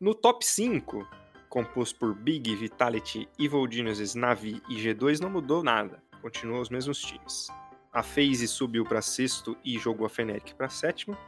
No 0.01 0.15
top 0.15 0.47
5, 0.47 1.07
composto 1.51 1.99
por 1.99 2.15
Big, 2.15 2.57
Vitality, 2.57 3.29
Evil 3.39 3.71
Geniuses, 3.71 4.15
Navi 4.15 4.63
e 4.67 4.77
G2, 4.77 5.21
não 5.21 5.29
mudou 5.29 5.63
nada. 5.63 6.03
Continuam 6.23 6.63
os 6.63 6.71
mesmos 6.71 6.99
times. 6.99 7.49
A 7.93 8.03
FaZe 8.03 8.49
subiu 8.49 8.83
para 8.87 9.03
sexto 9.03 9.55
e 9.63 9.79
jogou 9.79 10.07
a 10.07 10.09
Fnatic 10.09 10.55
para 10.55 10.71
sétimo. 10.71 11.19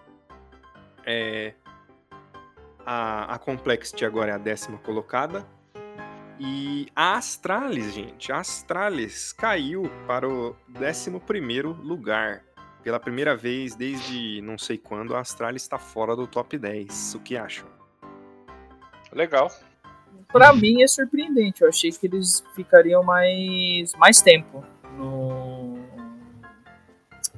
É, 1.04 1.52
a, 2.86 3.34
a 3.34 3.38
Complexity 3.38 4.06
agora 4.06 4.32
é 4.32 4.34
a 4.34 4.38
décima 4.38 4.78
colocada. 4.78 5.46
E 6.38 6.88
a 6.94 7.16
Astralis, 7.16 7.94
gente, 7.94 8.30
a 8.30 8.38
Astralis 8.38 9.32
caiu 9.32 9.90
para 10.06 10.28
o 10.28 10.54
décimo 10.68 11.18
primeiro 11.18 11.72
lugar. 11.72 12.42
Pela 12.82 13.00
primeira 13.00 13.34
vez 13.34 13.74
desde 13.74 14.40
não 14.42 14.58
sei 14.58 14.76
quando, 14.76 15.16
a 15.16 15.20
Astralis 15.20 15.62
está 15.62 15.78
fora 15.78 16.14
do 16.14 16.26
top 16.26 16.58
10. 16.58 17.14
O 17.14 17.20
que 17.20 17.36
acham? 17.36 17.66
Legal. 19.12 19.50
Pra 20.30 20.52
mim 20.52 20.82
é 20.82 20.86
surpreendente. 20.86 21.62
Eu 21.62 21.68
achei 21.68 21.90
que 21.90 22.06
eles 22.06 22.44
ficariam 22.54 23.02
mais, 23.02 23.94
mais 23.94 24.20
tempo 24.20 24.62
no, 24.96 25.78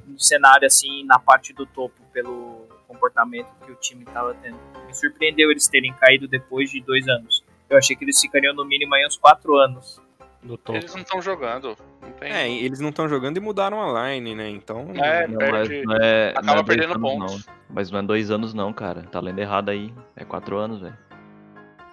no 0.05 0.19
cenário, 0.19 0.67
assim, 0.67 1.05
na 1.05 1.19
parte 1.19 1.53
do 1.53 1.65
topo, 1.65 1.95
pelo 2.11 2.67
comportamento 2.87 3.47
que 3.65 3.71
o 3.71 3.75
time 3.75 4.03
tava 4.05 4.33
tendo. 4.35 4.57
Me 4.85 4.93
surpreendeu 4.93 5.51
eles 5.51 5.67
terem 5.67 5.93
caído 5.93 6.27
depois 6.27 6.69
de 6.69 6.81
dois 6.81 7.07
anos. 7.07 7.45
Eu 7.69 7.77
achei 7.77 7.95
que 7.95 8.03
eles 8.03 8.19
ficariam 8.19 8.53
no 8.53 8.65
mínimo 8.65 8.93
aí 8.95 9.05
uns 9.05 9.17
quatro 9.17 9.55
anos. 9.57 10.01
No 10.41 10.57
topo. 10.57 10.77
Eles 10.79 10.93
não 10.93 11.01
estão 11.01 11.21
jogando. 11.21 11.75
Não 12.01 12.11
tem. 12.13 12.31
É, 12.31 12.49
eles 12.49 12.79
não 12.79 12.89
estão 12.89 13.07
jogando 13.09 13.37
e 13.37 13.39
mudaram 13.41 13.81
a 13.95 14.09
line, 14.09 14.33
né? 14.35 14.49
Então. 14.49 14.87
É, 14.95 15.27
Não, 15.27 15.35
mas 15.37 15.67
perde. 15.67 15.83
não 15.85 15.95
é, 15.97 16.29
acaba 16.29 16.45
não 16.45 16.53
é 16.53 16.55
dois 16.55 16.67
perdendo 16.67 16.91
anos, 16.95 17.01
pontos. 17.01 17.45
Não. 17.45 17.53
Mas 17.69 17.91
não 17.91 17.99
é 17.99 18.03
dois 18.03 18.31
anos 18.31 18.53
não, 18.53 18.71
cara. 18.73 19.03
Tá 19.03 19.19
lendo 19.19 19.39
errado 19.39 19.69
aí. 19.69 19.93
É 20.15 20.23
quatro 20.23 20.57
anos, 20.57 20.79
velho. 20.81 20.97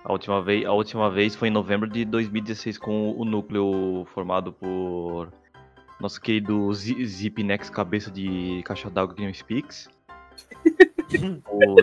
A 0.05 0.13
última, 0.13 0.41
vez, 0.41 0.65
a 0.65 0.73
última 0.73 1.11
vez 1.11 1.35
foi 1.35 1.49
em 1.49 1.51
novembro 1.51 1.89
de 1.91 2.05
2016 2.05 2.79
com 2.79 3.11
o 3.19 3.25
núcleo 3.25 4.07
formado 4.15 4.53
por 4.53 5.33
nosso 6.01 6.21
querido 6.21 6.73
Zi- 6.73 7.05
Zip 7.05 7.43
Nex 7.43 7.69
cabeça 7.69 8.09
de 8.13 8.63
caixa 8.65 8.89
d'água 8.89 9.13
que 9.17 9.27
não 9.27 9.35
speaks. 9.35 9.91
o 11.49 11.77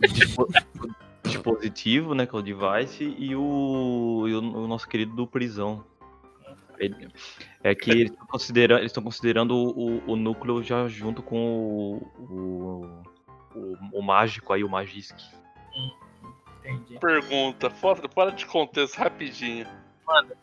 dispositivo, 1.24 2.14
né, 2.14 2.26
que 2.26 2.34
é 2.34 2.38
o 2.38 2.42
device, 2.42 3.04
e 3.18 3.34
o, 3.34 4.24
e 4.28 4.34
o, 4.34 4.38
o 4.38 4.66
nosso 4.66 4.88
querido 4.88 5.14
do 5.14 5.26
prisão. 5.26 5.84
Ele- 6.78 7.08
é 7.62 7.74
que 7.74 7.90
eles 7.90 8.10
estão 8.10 8.26
considerando, 8.26 8.78
eles 8.78 8.90
estão 8.90 9.02
considerando 9.02 9.54
o, 9.54 10.12
o 10.12 10.16
núcleo 10.16 10.62
já 10.62 10.88
junto 10.88 11.22
com 11.22 11.36
o, 11.38 12.22
o, 13.54 13.58
o, 13.58 13.98
o 13.98 14.02
mágico 14.02 14.52
aí, 14.52 14.64
o 14.64 14.68
Magisk. 14.68 15.14
Entendi. 16.64 16.98
Pergunta, 16.98 17.68
fora, 17.70 18.08
fora 18.08 18.32
de 18.32 18.46
contexto, 18.46 18.96
rapidinho. 18.96 19.66
Manda. 20.06 20.36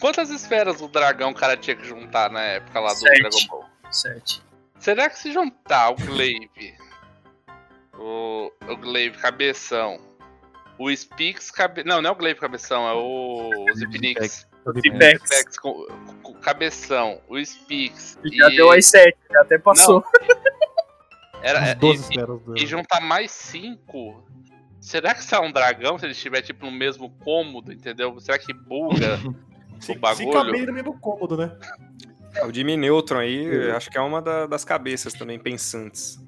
Quantas 0.00 0.30
esferas 0.30 0.80
do 0.80 0.88
dragão 0.88 1.30
o 1.30 1.34
cara 1.34 1.56
tinha 1.56 1.76
que 1.76 1.84
juntar 1.86 2.30
na 2.30 2.40
época 2.40 2.80
lá 2.80 2.92
do 2.92 2.98
Sete. 2.98 3.20
Dragon 3.20 3.46
Ball? 3.48 3.64
Sete. 3.90 4.42
Será 4.78 5.08
que 5.08 5.18
se 5.18 5.32
juntar 5.32 5.90
o 5.90 5.94
Glaive, 5.94 6.74
o, 7.98 8.50
o 8.68 8.76
Glaive 8.76 9.16
cabeção, 9.18 9.98
o 10.78 10.94
Spix 10.94 11.50
cabe... 11.50 11.84
Não, 11.84 12.00
não 12.02 12.10
é 12.10 12.12
o 12.12 12.16
Glaive 12.16 12.40
cabeção, 12.40 12.86
é 12.88 12.92
o, 12.94 13.64
o 13.70 13.74
Zipnix. 13.74 14.46
Zipex. 14.80 15.58
Com, 15.58 15.86
com 16.22 16.34
cabeção, 16.34 17.20
o 17.28 17.38
Spix. 17.44 18.18
Já 18.24 18.48
deu 18.48 18.70
as 18.72 18.86
sete, 18.86 19.18
já 19.30 19.40
até 19.42 19.58
passou. 19.58 20.02
Era, 21.42 21.58
é, 21.68 21.74
12 21.74 22.10
e- 22.56 22.62
e 22.62 22.66
juntar 22.66 23.00
mais 23.00 23.30
cinco. 23.30 24.24
Será 24.80 25.14
que 25.14 25.22
sai 25.22 25.40
um 25.46 25.52
dragão 25.52 25.98
se 25.98 26.06
ele 26.06 26.12
estiver 26.12 26.40
tipo 26.42 26.64
no 26.64 26.72
mesmo 26.72 27.10
cômodo, 27.22 27.72
entendeu? 27.72 28.18
Será 28.20 28.38
que 28.38 28.52
buga 28.54 29.18
o 29.76 29.82
se 29.82 29.94
bagulho? 29.96 30.32
caber 30.32 30.66
no 30.66 30.72
mesmo 30.72 30.98
cômodo, 30.98 31.36
né? 31.36 31.56
O 32.46 32.52
Jimmy 32.52 32.76
Neutron 32.76 33.18
aí, 33.18 33.70
acho 33.72 33.90
que 33.90 33.98
é 33.98 34.00
uma 34.00 34.20
da- 34.22 34.46
das 34.46 34.64
cabeças 34.64 35.12
também 35.12 35.38
pensantes. 35.38 36.18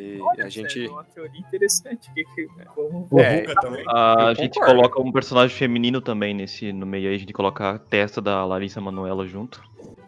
E 0.00 0.20
Olha, 0.20 0.44
a 0.44 0.48
gente. 0.48 0.86
É 0.86 0.90
uma 0.90 1.04
teoria 1.04 1.40
interessante. 1.40 2.10
Que, 2.14 2.24
que, 2.24 2.46
como... 2.74 3.08
O 3.10 3.20
É. 3.20 3.44
A 3.88 4.26
Eu 4.30 4.34
gente 4.34 4.54
concordo. 4.58 4.76
coloca 4.76 5.00
um 5.02 5.12
personagem 5.12 5.56
feminino 5.56 6.00
também 6.00 6.32
nesse 6.34 6.72
no 6.72 6.86
meio 6.86 7.08
aí, 7.08 7.14
a 7.14 7.18
gente 7.18 7.32
coloca 7.32 7.70
a 7.70 7.78
testa 7.78 8.20
da 8.20 8.44
Larissa 8.44 8.80
Manoela 8.80 9.26
junto. 9.26 9.62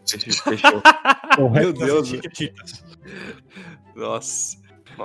Fechou. 0.07 0.83
Meu 1.53 1.73
Deus. 1.73 2.09
Chiquititas. 2.09 2.85
Nossa. 3.95 4.57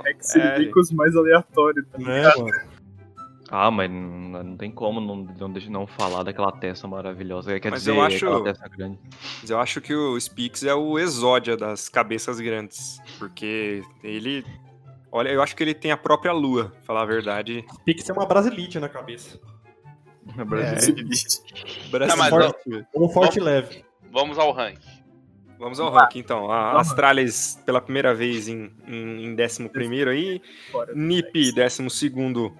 É 0.04 0.14
que 0.14 0.24
se 0.24 0.38
É. 0.40 0.70
os 0.76 0.90
mais 0.92 1.16
aleatórios 1.16 1.86
também. 1.88 2.06
Né, 2.22 2.30
mano? 2.36 2.70
Ah, 3.52 3.68
mas 3.68 3.90
não, 3.90 4.44
não 4.44 4.56
tem 4.56 4.70
como 4.70 5.00
não, 5.00 5.26
não, 5.36 5.50
deixa- 5.52 5.68
não 5.68 5.84
falar 5.84 6.22
daquela 6.22 6.52
testa 6.52 6.86
maravilhosa. 6.86 7.58
Quer 7.58 7.70
Mas 7.70 7.80
dizer, 7.80 7.90
eu 7.96 8.00
acho- 8.00 8.24
aquela 8.26 8.44
testa 8.44 8.68
grande. 8.68 8.96
Mas 9.40 9.50
eu 9.50 9.58
acho 9.58 9.80
que 9.80 9.92
o 9.92 10.20
Spix 10.20 10.62
é 10.62 10.72
o 10.72 10.96
exódia 11.00 11.56
das 11.56 11.88
cabeças 11.88 12.38
grandes. 12.38 13.00
Porque 13.18 13.82
ele. 14.04 14.44
Olha, 15.12 15.28
eu 15.28 15.42
acho 15.42 15.56
que 15.56 15.62
ele 15.62 15.74
tem 15.74 15.90
a 15.90 15.96
própria 15.96 16.32
lua, 16.32 16.66
pra 16.70 16.82
falar 16.82 17.02
a 17.02 17.06
verdade. 17.06 17.64
Pix 17.84 18.08
é 18.08 18.12
uma 18.12 18.26
brasilite 18.26 18.78
na 18.78 18.88
cabeça. 18.88 19.40
É 20.36 20.42
É. 20.42 20.44
brasileiro. 20.44 21.08
Não, 22.08 22.16
mas 22.16 22.30
Forte. 22.30 22.86
Um 22.94 23.08
forte 23.08 23.40
leve. 23.40 23.84
Vamos 24.12 24.38
ao 24.38 24.52
rank. 24.52 24.78
Vamos 25.58 25.78
ao 25.78 25.90
ranking 25.90 26.20
então. 26.20 26.50
A 26.50 26.72
Vamos. 26.72 26.88
Astralis 26.88 27.60
pela 27.66 27.82
primeira 27.82 28.14
vez 28.14 28.48
em, 28.48 28.72
em, 28.88 29.24
em 29.26 29.36
11 29.36 30.08
aí. 30.08 30.40
Fora 30.72 30.94
do 30.94 30.98
NIP, 30.98 31.52
12 31.52 32.12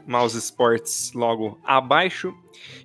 Mouse 0.07 0.37
Sports, 0.37 1.13
logo 1.15 1.59
abaixo. 1.65 2.35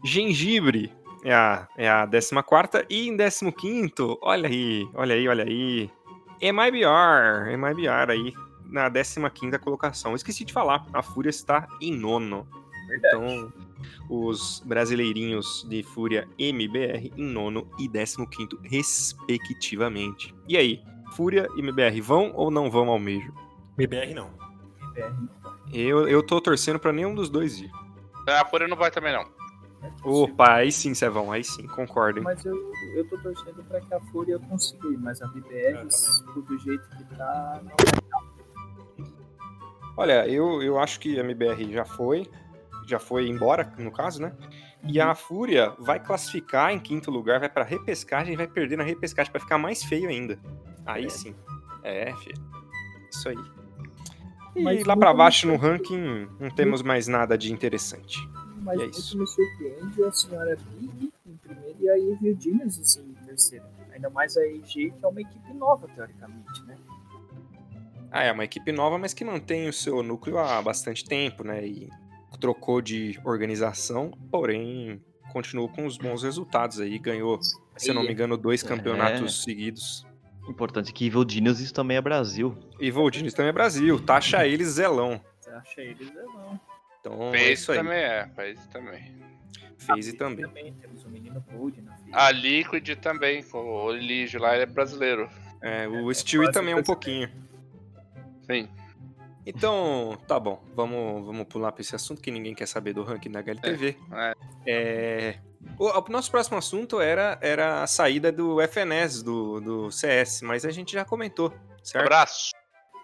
Gengibre 0.06 0.90
é 1.24 1.34
a, 1.34 1.68
é 1.78 1.90
a 1.90 2.08
14 2.08 2.86
e 2.90 3.10
em 3.10 3.18
15, 3.18 3.92
olha 4.22 4.48
aí, 4.48 4.88
olha 4.94 5.16
aí, 5.16 5.28
olha 5.28 5.44
aí. 5.44 5.92
MIBR, 6.42 7.58
MIBR 7.58 8.12
aí 8.12 8.34
na 8.76 9.30
15 9.30 9.58
colocação. 9.60 10.16
Esqueci 10.16 10.44
de 10.44 10.54
falar, 10.54 10.86
a 10.94 11.02
Fúria 11.02 11.30
está 11.30 11.68
em 11.82 11.96
nono. 11.96 12.48
Verdade. 12.88 13.16
Então, 13.16 13.54
os 14.10 14.62
brasileirinhos 14.66 15.66
de 15.68 15.82
Fúria 15.82 16.28
MBR 16.38 17.12
em 17.18 17.26
nono 17.26 17.68
e 17.80 17.88
15, 17.90 18.50
respectivamente. 18.64 20.36
E 20.48 20.58
aí, 20.58 20.84
Fúria 21.14 21.48
e 21.56 21.60
MBR 21.60 22.02
vão 22.02 22.32
ou 22.36 22.52
não 22.52 22.70
vão 22.70 22.90
ao 22.90 23.00
Major? 23.00 23.34
BBR 23.76 24.14
não. 24.14 24.30
BR. 24.94 25.14
Eu, 25.74 26.08
eu 26.08 26.22
tô 26.22 26.40
torcendo 26.40 26.80
pra 26.80 26.94
nenhum 26.94 27.16
dos 27.16 27.30
dois 27.30 27.60
ir. 27.60 27.72
A 28.28 28.46
Fúria 28.46 28.68
não 28.68 28.78
vai 28.78 28.92
também, 28.92 29.14
não. 29.14 29.26
Opa, 30.04 30.56
aí 30.56 30.72
sim, 30.72 30.94
Cevão, 30.94 31.32
aí 31.32 31.44
sim, 31.44 31.68
concordo. 31.68 32.20
hein? 32.20 32.24
Mas 32.24 32.44
eu, 32.46 32.56
eu 32.96 33.08
tô 33.08 33.18
torcendo 33.18 33.64
pra 33.66 33.80
que 33.82 33.94
a 33.94 34.00
Fúria 34.00 34.40
consiga 34.40 34.88
ir, 34.88 34.98
mas 34.98 35.22
a 35.22 35.28
BBR, 35.28 35.88
Eu 36.36 36.42
do 36.42 36.58
jeito 36.58 36.88
que 36.90 37.04
tá, 37.16 37.62
não 37.64 37.72
vai 37.72 38.15
Olha, 39.98 40.28
eu, 40.28 40.62
eu 40.62 40.78
acho 40.80 41.00
que 41.00 41.18
a 41.18 41.24
MBR 41.24 41.72
já 41.72 41.86
foi, 41.86 42.30
já 42.86 43.00
foi 43.00 43.28
embora, 43.28 43.72
no 43.78 43.92
caso, 43.92 44.22
né? 44.22 44.34
E 44.88 45.00
a 45.00 45.16
Fúria 45.16 45.74
vai 45.80 46.00
classificar 46.00 46.72
em 46.72 46.80
quinto 46.80 47.10
lugar, 47.10 47.40
vai 47.40 47.50
pra 47.50 47.64
repescagem 47.64 48.34
e 48.34 48.38
vai 48.38 48.48
perder 48.48 48.78
na 48.78 48.84
repescagem 48.84 49.32
pra 49.32 49.42
ficar 49.42 49.58
mais 49.58 49.84
feio 49.84 50.10
ainda. 50.10 50.38
Aí 50.86 51.06
É. 51.06 51.10
sim. 51.10 51.36
É, 51.84 52.14
filho. 52.18 52.36
Isso 53.12 53.30
aí. 53.30 53.38
E 54.56 54.62
Mas 54.64 54.86
lá 54.86 54.96
pra 54.96 55.14
baixo 55.14 55.48
no 55.48 55.56
ranking 55.56 56.28
não 56.40 56.50
temos 56.50 56.82
mais 56.82 57.08
nada 57.08 57.38
de 57.38 57.52
interessante. 57.52 58.18
Mas 58.62 58.80
E 58.80 58.82
é 58.82 58.86
muito 58.86 59.00
isso. 59.00 59.18
me 59.18 59.28
surpreende 59.28 60.04
a 60.04 60.12
senhora 60.12 60.58
Big 60.80 61.12
em 61.26 61.38
primeiro 61.38 61.76
e 61.80 61.90
a 61.90 61.98
Evil 61.98 62.38
Genesis 62.40 62.98
em 62.98 63.14
terceiro. 63.26 63.66
Ainda 63.92 64.10
mais 64.10 64.36
a 64.38 64.46
EG, 64.46 64.92
que 64.92 64.94
é 65.04 65.08
uma 65.08 65.22
equipe 65.22 65.54
nova, 65.54 65.88
teoricamente, 65.88 66.64
né? 66.66 66.78
Ah, 68.18 68.24
é 68.24 68.32
uma 68.32 68.46
equipe 68.46 68.72
nova, 68.72 68.98
mas 68.98 69.14
que 69.14 69.26
mantém 69.26 69.68
o 69.68 69.74
seu 69.74 70.02
núcleo 70.02 70.38
há 70.38 70.62
bastante 70.62 71.04
tempo, 71.04 71.44
né? 71.44 71.66
E 71.66 71.90
trocou 72.40 72.82
de 72.82 73.20
organização, 73.26 74.12
porém 74.32 75.02
continuou 75.34 75.68
com 75.68 75.86
os 75.86 75.98
bons 75.98 76.24
resultados 76.24 76.80
aí. 76.80 76.98
Ganhou, 76.98 77.40
se 77.76 77.90
eu 77.90 77.94
não 77.94 78.04
me 78.04 78.12
engano, 78.14 78.38
dois 78.38 78.64
É. 78.64 78.68
campeonatos 78.68 79.44
seguidos. 79.44 80.06
Importante 80.48 80.94
que 80.94 81.08
Evil 81.08 81.26
Geniuses 81.28 81.72
também 81.74 81.98
é 81.98 82.02
Brasil. 82.02 82.56
E 82.80 82.90
Voldines 82.90 83.34
também 83.34 83.50
é 83.50 83.54
Brasil, 83.54 84.00
taxa 84.00 84.48
eles 84.48 84.68
zelão. 84.70 85.20
Acha 85.52 85.82
eles 85.82 86.10
é 86.10 86.24
não. 86.24 86.60
Então 87.02 87.30
é 87.30 87.32
Fez 87.38 87.60
isso 87.60 87.72
aí. 87.72 87.78
também 87.80 87.98
é, 87.98 88.30
fez 88.36 88.68
também. 88.68 89.16
Fez 89.78 90.08
e 90.08 90.14
também. 90.14 90.46
Também 90.46 90.74
temos 90.74 91.04
o 91.04 91.10
menino 91.10 91.44
Bud 91.52 91.82
na. 91.82 91.98
A 92.14 92.32
Liquid 92.32 92.96
também, 92.96 93.44
o 93.54 93.92
Eligio 93.94 94.40
lá, 94.40 94.54
ele 94.54 94.64
é 94.64 94.66
brasileiro. 94.66 95.30
É, 95.62 95.88
o 95.88 96.14
Stewie 96.14 96.46
quase 96.46 96.54
também 96.54 96.74
é 96.74 96.76
um 96.78 96.82
brasileiro. 96.82 96.86
pouquinho. 96.86 97.45
Sim. 98.46 98.68
Então, 99.46 100.18
tá 100.28 100.40
bom. 100.40 100.64
Vamos, 100.76 101.26
vamos 101.26 101.46
pular 101.48 101.72
pra 101.72 101.82
esse 101.82 101.96
assunto 101.96 102.22
que 102.22 102.32
ninguém 102.32 102.56
quer 102.56 102.68
saber 102.68 102.94
do 102.94 103.04
ranking 103.04 103.30
da 103.30 103.40
HLTV. 103.42 103.96
É. 104.12 104.34
É, 104.66 105.40
O, 105.78 105.88
o 105.88 106.12
nosso 106.12 106.32
próximo 106.32 106.58
assunto 106.58 107.00
era, 107.00 107.38
era 107.42 107.84
a 107.84 107.88
saída 107.88 108.32
do 108.32 108.60
FNS, 108.62 109.22
do, 109.22 109.60
do 109.62 109.92
CS, 109.92 110.42
mas 110.42 110.66
a 110.66 110.72
gente 110.72 110.94
já 110.94 111.06
comentou, 111.06 111.54
certo? 111.84 112.06
Abraço. 112.06 112.52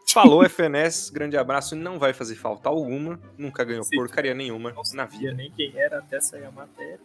Falou 0.07 0.43
FNS, 0.43 1.11
grande 1.11 1.37
abraço, 1.37 1.75
não 1.75 1.99
vai 1.99 2.11
fazer 2.11 2.35
falta 2.35 2.67
alguma, 2.67 3.19
nunca 3.37 3.63
ganhou 3.63 3.83
Sim. 3.83 3.95
porcaria 3.95 4.33
nenhuma 4.33 4.71
Não 4.71 4.81
na 4.93 5.05
vida. 5.05 5.31
nem 5.33 5.51
quem 5.51 5.71
era 5.79 5.99
até 5.99 6.19
sair 6.19 6.43
a 6.45 6.51
matéria. 6.51 6.99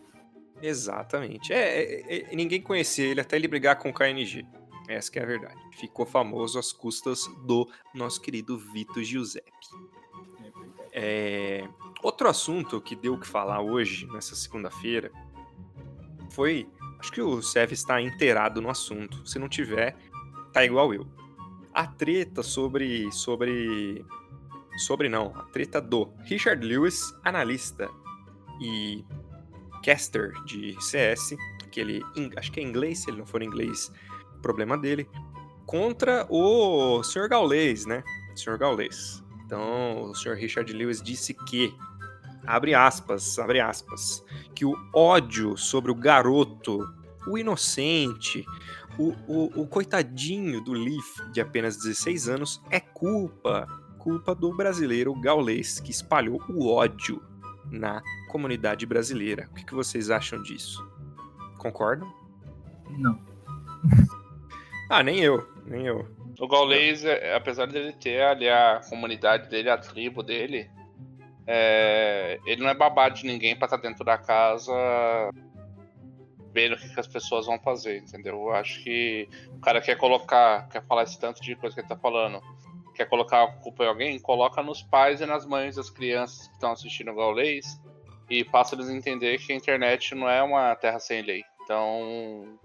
Exatamente. 0.62 1.53
É, 1.53 1.83
é, 1.83 2.33
é, 2.33 2.35
ninguém 2.35 2.61
conhecia 2.61 3.07
ele 3.07 3.20
até 3.20 3.37
ele 3.37 3.46
brigar 3.46 3.77
com 3.77 3.90
o 3.90 3.92
KNG. 3.92 4.46
Essa 4.88 5.11
que 5.11 5.18
é 5.18 5.22
a 5.22 5.27
verdade. 5.27 5.61
Ficou 5.72 6.07
famoso 6.07 6.59
às 6.59 6.72
custas 6.72 7.27
do 7.44 7.68
nosso 7.94 8.20
querido 8.20 8.59
Vitor 8.59 9.03
Giuseppe. 9.03 9.51
É. 10.92 11.62
É, 11.62 11.68
Outro 12.03 12.29
assunto 12.29 12.81
que 12.81 12.94
deu 12.94 13.14
o 13.14 13.18
que 13.18 13.27
falar 13.27 13.61
hoje, 13.61 14.07
nessa 14.12 14.35
segunda-feira, 14.35 15.11
foi. 16.31 16.68
Acho 16.99 17.12
que 17.12 17.20
o 17.20 17.42
Sev 17.42 17.72
está 17.72 18.01
inteirado 18.01 18.61
no 18.61 18.70
assunto. 18.70 19.27
Se 19.27 19.38
não 19.38 19.49
tiver, 19.49 19.96
tá 20.53 20.64
igual 20.64 20.94
eu. 20.94 21.07
A 21.75 21.87
treta 21.87 22.42
sobre. 22.42 23.11
sobre. 23.11 24.05
Sobre 24.87 25.09
não, 25.09 25.35
a 25.35 25.42
treta 25.44 25.81
do 25.81 26.12
Richard 26.25 26.64
Lewis, 26.64 27.14
analista 27.25 27.88
e 28.61 29.05
caster 29.83 30.33
de 30.44 30.77
CS, 30.81 31.35
que 31.70 31.81
ele. 31.81 32.03
Acho 32.37 32.53
que 32.53 32.61
é 32.61 32.62
inglês, 32.62 33.01
se 33.01 33.11
ele 33.11 33.18
não 33.18 33.27
for 33.27 33.42
inglês, 33.42 33.90
problema 34.37 34.77
dele. 34.77 35.09
Contra 35.64 36.27
o 36.31 37.03
Sr. 37.03 37.29
Gaulês, 37.29 37.87
né? 37.87 38.03
Sr. 38.35 38.59
Gaulês. 38.59 39.25
Então, 39.44 40.11
o 40.11 40.14
Sr. 40.14 40.35
Richard 40.35 40.72
Lewis 40.72 41.01
disse 41.01 41.33
que, 41.33 41.75
abre 42.44 42.75
aspas, 42.75 43.38
abre 43.38 43.61
aspas, 43.61 44.25
que 44.54 44.65
o 44.65 44.75
ódio 44.92 45.56
sobre 45.56 45.90
o 45.90 45.94
garoto, 45.94 46.81
o 47.29 47.38
inocente, 47.38 48.44
o, 48.98 49.15
o, 49.27 49.63
o 49.63 49.67
coitadinho 49.67 50.60
do 50.60 50.73
Leaf, 50.73 51.31
de 51.33 51.40
apenas 51.40 51.77
16 51.77 52.29
anos, 52.29 52.63
é 52.71 52.81
culpa, 52.81 53.67
culpa 53.98 54.35
do 54.35 54.54
brasileiro 54.56 55.15
gaulês 55.15 55.81
que 55.81 55.90
espalhou 55.90 56.42
o 56.48 56.69
ódio 56.69 57.23
na 57.71 58.02
comunidade 58.31 58.87
brasileira. 58.87 59.48
O 59.50 59.54
que, 59.54 59.65
que 59.65 59.75
vocês 59.75 60.10
acham 60.10 60.42
disso? 60.42 60.87
Concordam? 61.58 62.13
Não. 62.98 63.21
Ah, 64.88 65.02
nem 65.02 65.20
eu, 65.20 65.46
nem 65.66 65.87
eu. 65.87 66.06
O 66.38 66.46
gaulês, 66.46 67.04
é, 67.04 67.34
apesar 67.34 67.66
dele 67.66 67.92
ter 67.92 68.22
ali 68.22 68.48
a 68.48 68.80
comunidade 68.88 69.48
dele, 69.48 69.70
a 69.70 69.78
tribo 69.78 70.22
dele, 70.22 70.70
é, 71.46 72.38
ele 72.44 72.62
não 72.62 72.68
é 72.68 72.74
babado 72.74 73.14
de 73.14 73.26
ninguém 73.26 73.56
pra 73.56 73.66
estar 73.66 73.78
dentro 73.78 74.04
da 74.04 74.18
casa 74.18 74.72
vendo 76.56 76.74
o 76.74 76.78
que, 76.78 76.88
que 76.88 76.98
as 76.98 77.06
pessoas 77.06 77.44
vão 77.44 77.58
fazer, 77.58 77.98
entendeu? 77.98 78.34
Eu 78.34 78.54
acho 78.54 78.82
que 78.82 79.28
o 79.50 79.60
cara 79.60 79.78
quer 79.78 79.96
colocar, 79.96 80.66
quer 80.70 80.82
falar 80.87 81.02
esse 81.02 81.18
tanto 81.20 81.42
de 81.42 81.54
coisa 81.54 81.74
que 81.74 81.82
ele 81.82 81.88
tá 81.88 81.98
falando, 81.98 82.40
quer 82.94 83.04
colocar 83.04 83.42
a 83.42 83.48
culpa 83.48 83.84
em 83.84 83.88
alguém, 83.88 84.18
coloca 84.18 84.62
nos 84.62 84.82
pais 84.82 85.20
e 85.20 85.26
nas 85.26 85.44
mães 85.44 85.76
das 85.76 85.90
crianças 85.90 86.48
que 86.48 86.54
estão 86.54 86.72
assistindo 86.72 87.10
o 87.10 87.14
gaulês 87.14 87.78
e 88.30 88.42
passa 88.42 88.74
eles 88.74 88.88
a 88.88 88.94
entender 88.94 89.37
que 89.37 89.52
a 89.52 89.56
internet 89.56 90.14
não 90.14 90.30
é 90.30 90.42
uma 90.42 90.74
terra 90.74 90.98
sem 90.98 91.20
lei. 91.20 91.44
Então, 91.62 92.58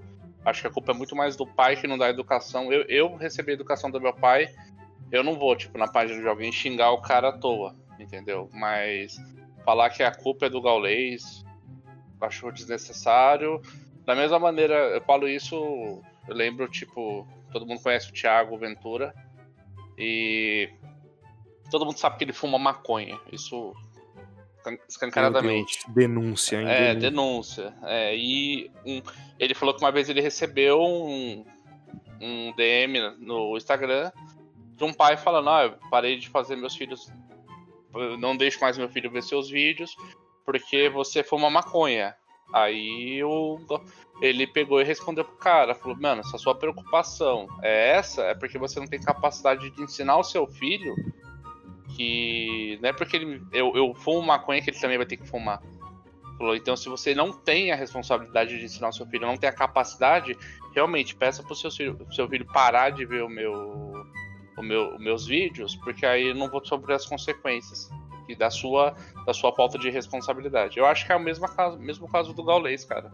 acho 0.46 0.62
que 0.62 0.68
a 0.68 0.72
culpa 0.72 0.92
é 0.92 0.96
muito 0.96 1.16
mais 1.16 1.36
do 1.36 1.46
pai 1.46 1.76
que 1.76 1.88
não 1.88 1.98
dá 1.98 2.10
educação. 2.10 2.72
Eu, 2.72 2.84
eu 2.84 3.16
recebi 3.16 3.52
a 3.52 3.56
educação 3.56 3.90
do 3.90 4.02
meu 4.02 4.14
pai, 4.14 4.54
eu 5.12 5.24
não 5.24 5.38
vou, 5.38 5.56
tipo, 5.56 5.78
na 5.78 5.88
página 5.88 6.22
de 6.22 6.28
alguém 6.28 6.52
xingar 6.52 6.92
o 6.92 7.02
cara 7.02 7.30
à 7.30 7.38
toa, 7.38 7.76
entendeu? 8.00 8.50
Mas 8.54 9.18
falar 9.64 9.90
que 9.90 10.04
a 10.04 10.14
culpa 10.14 10.46
é 10.46 10.50
do 10.50 10.62
gaulês, 10.62 11.46
acho 12.20 12.52
desnecessário. 12.52 13.62
Da 14.06 14.16
mesma 14.16 14.40
maneira, 14.40 14.76
eu 14.76 15.02
falo 15.02 15.28
isso, 15.28 15.56
eu 16.28 16.36
lembro, 16.36 16.68
tipo, 16.68 17.28
todo 17.52 17.66
mundo 17.66 17.82
conhece 17.82 18.10
o 18.10 18.14
Thiago 18.14 18.58
Ventura 18.58 19.14
e 19.98 20.70
todo 21.70 21.86
mundo 21.86 21.98
sabe 21.98 22.18
que 22.18 22.24
ele 22.24 22.34
fuma 22.34 22.58
maconha. 22.58 23.20
Isso 23.32 23.74
escancaradamente. 24.88 25.80
Denúncia, 25.90 26.62
hein? 26.62 26.68
É, 26.70 26.96
denúncia. 26.96 27.74
É, 27.84 28.16
e 28.16 28.70
um- 28.86 29.02
ele 29.40 29.54
falou 29.54 29.74
que 29.76 29.84
uma 29.84 29.92
vez 29.92 30.10
ele 30.10 30.22
recebeu 30.22 30.82
um, 30.82 31.46
um 32.22 32.54
DM 32.56 33.00
no 33.20 33.58
Instagram 33.58 34.12
de 34.76 34.84
um 34.84 34.94
pai 34.94 35.18
falando: 35.18 35.50
Ah, 35.50 35.64
eu 35.66 35.74
parei 35.90 36.18
de 36.18 36.30
fazer 36.30 36.56
meus 36.56 36.76
filhos. 36.76 37.12
Não 38.20 38.38
deixo 38.38 38.60
mais 38.62 38.78
meu 38.78 38.88
filho 38.90 39.12
ver 39.12 39.22
seus 39.24 39.50
vídeos 39.50 39.96
porque 40.46 40.90
você 40.90 41.24
fuma 41.24 41.50
maconha. 41.50 42.16
Aí 42.54 43.24
o, 43.24 43.60
ele 44.22 44.46
pegou 44.46 44.82
e 44.82 44.84
respondeu 44.84 45.24
pro 45.24 45.36
cara: 45.38 45.74
falou, 45.76 45.98
Mano, 46.00 46.24
se 46.24 46.36
a 46.36 46.40
sua 46.40 46.54
preocupação 46.56 47.48
é 47.62 47.92
essa, 47.92 48.24
é 48.24 48.36
porque 48.36 48.58
você 48.58 48.80
não 48.80 48.88
tem 48.88 49.00
capacidade 49.00 49.70
de 49.70 49.82
ensinar 49.82 50.18
o 50.18 50.24
seu 50.24 50.46
filho 50.48 50.94
que 51.96 52.78
não 52.82 52.90
é 52.90 52.94
porque 52.94 53.18
ele, 53.18 53.42
eu, 53.52 53.76
eu 53.76 53.94
fumo 53.94 54.22
maconha 54.22 54.62
que 54.62 54.70
ele 54.70 54.80
também 54.80 54.98
vai 54.98 55.06
ter 55.06 55.18
que 55.18 55.28
fumar. 55.28 55.62
Falou, 56.38 56.56
então 56.56 56.76
se 56.76 56.90
você 56.90 57.14
não 57.14 57.32
tem 57.32 57.72
a 57.72 57.76
responsabilidade 57.76 58.58
de 58.58 58.66
ensinar 58.66 58.90
o 58.90 58.94
seu 58.94 59.06
filho, 59.06 59.28
não 59.28 59.38
tem 59.38 59.50
a 59.50 59.54
capacidade, 59.54 60.36
realmente 60.74 61.16
peça 61.16 61.44
pro 61.44 61.56
seu 61.56 61.70
filho, 61.70 62.08
seu 62.12 62.28
filho 62.28 62.46
parar 62.46 62.90
de 62.90 63.06
ver 63.06 63.24
o 63.24 63.30
meu, 63.30 64.06
o 64.58 64.64
meu, 64.64 64.96
os 64.96 65.00
meus 65.00 65.28
vídeos, 65.28 65.76
porque 65.76 66.06
aí 66.06 66.30
eu 66.30 66.36
não 66.36 66.50
vou 66.50 66.66
sofrer 66.66 66.96
as 66.96 67.06
consequências 67.06 67.90
e 68.28 68.36
da 68.36 68.50
sua, 68.50 68.96
da 69.26 69.34
sua 69.34 69.54
falta 69.54 69.78
de 69.78 69.90
responsabilidade. 69.90 70.78
Eu 70.78 70.86
acho 70.86 71.06
que 71.06 71.12
é 71.12 71.16
o 71.16 71.20
mesmo 71.20 71.48
caso, 71.48 71.78
mesmo 71.78 72.08
caso 72.08 72.34
do 72.34 72.44
Gaulês, 72.44 72.86
cara. 72.86 73.12